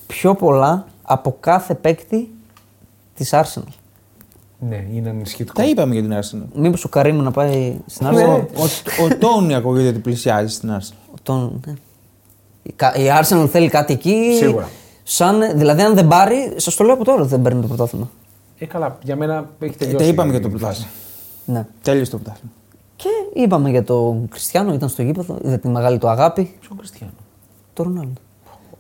[0.07, 2.29] Πιο πολλά από κάθε παίκτη
[3.15, 3.61] της Arsenal.
[4.59, 5.61] Ναι, είναι ανησυχητικό.
[5.61, 6.47] Τα είπαμε για την Arsenal.
[6.53, 8.23] Μήπως ο Καρύμ να πάει στην Ναι.
[8.25, 8.45] Arsenal;
[8.99, 11.13] Ο, ο Τόνι ακούγεται ότι πλησιάζει στην Arsenal.
[11.23, 11.73] Τον, ναι.
[12.63, 14.33] Η Κα- Η Arsenal θέλει κάτι εκεί.
[14.37, 14.69] Σίγουρα.
[15.09, 18.09] Σαν, δηλαδή, αν δεν πάρει, σας το λέω από τώρα, δεν παίρνει το πρωτάθλημα.
[18.57, 19.97] Ε, καλά, για μένα έχει Ε, τελειώσει.
[19.97, 20.89] τα είπαμε για το η πρωτάθλημα.
[21.45, 21.65] Ναι.
[21.81, 22.51] Τέλειωσε το πρωτάθλημα.
[22.95, 27.11] Και είπαμε για τον Κριστιανό, ήταν στο γήπεδο, είδε τη μεγάλη του αγάπη, Ποιον Κριστιανό;
[27.73, 28.21] τον Ρονάλντο.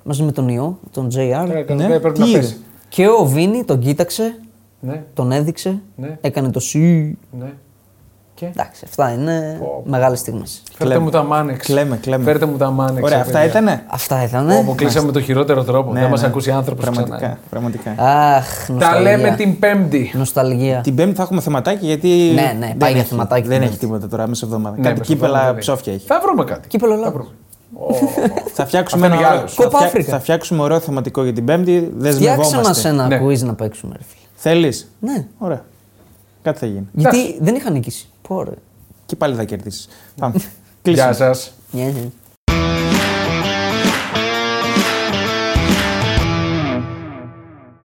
[0.03, 1.17] Μαζί με τον Ιω, τον JR.
[1.67, 2.57] Ε, Ναι, ναι, πρέπει τι να είδες; πέσει.
[2.89, 4.39] Και ο Βίνι τον κοίταξε,
[4.79, 6.17] Ναι, τον έδειξε, Ναι.
[6.21, 7.17] έκανε το σι.
[7.39, 7.53] ναι.
[8.39, 8.45] Και.
[8.45, 9.89] Εντάξει, αυτά είναι Πω, πω.
[9.89, 10.61] μεγάλες στιγμές.
[10.71, 11.03] Φέρτε Κλαίμε.
[11.03, 11.65] μου τα μάνεξ.
[11.65, 12.23] Κλαίμε, κλαίμε.
[12.23, 13.03] Φέρτε μου τα μάνεξ.
[13.05, 13.47] Ωραία, ε, αυτά παιδιά.
[13.49, 14.49] ήτανε; Αυτά ήταν.
[14.51, 15.93] Όπου κλείσαμε το χειρότερο τρόπο.
[15.93, 16.27] Ναι, δεν μας ναι.
[16.27, 17.15] ακούσει άνθρωπος Πραγματικά.
[17.17, 17.37] ξανά.
[17.49, 17.89] πραγματικά.
[17.97, 19.01] Αχ, Τα νοσταλγία.
[19.01, 20.11] λέμε την Πέμπτη.
[20.13, 20.81] Νοσταλγία.
[20.81, 22.31] Την Πέμπτη θα έχουμε θεματάκι γιατί.
[22.33, 23.85] Ναι, ναι, δεν πάει για έχει- θεματάκι την Δεν έχει Πέμπτη.
[23.85, 24.75] τίποτα τώρα μέσα εβδομάδα.
[24.77, 25.59] Ναι, Κάτι μεσοβδόμαδα κύπελα δεν έχει.
[25.71, 26.05] ψόφια έχει.
[26.07, 26.67] Θα βρούμε κάτι.
[26.67, 27.13] Κύπελο Θα Ελλάδα.
[27.17, 27.29] βρούμε.
[28.57, 29.53] Θα φτιάξουμε, Αυτό είναι ένα για ωραίο- άλλους.
[29.53, 30.11] θα Κόπα φτιά- Αφρικα.
[30.11, 31.71] θα φτιάξουμε ωραίο θεματικό για την Πέμπτη.
[31.71, 32.93] Φτιάξε Δεσμευόμαστε.
[32.93, 33.21] μα ένα Ναι.
[33.25, 34.21] quiz να παίξουμε, ρε φίλε.
[34.35, 35.25] Θέλεις; Ναι.
[35.37, 35.61] Ωραία.
[36.47, 36.87] Κάτι θα γίνει.
[36.93, 38.09] Γιατί δεν είχα νικήσει.
[38.27, 38.51] Πόρε.
[39.05, 39.87] Και πάλι θα κερδίσεις.
[40.19, 40.33] Πάμε.
[40.37, 40.45] Γεια
[40.81, 41.13] Κλείσουμε.
[41.13, 41.53] σας.
[41.71, 42.09] Ναι, ναι.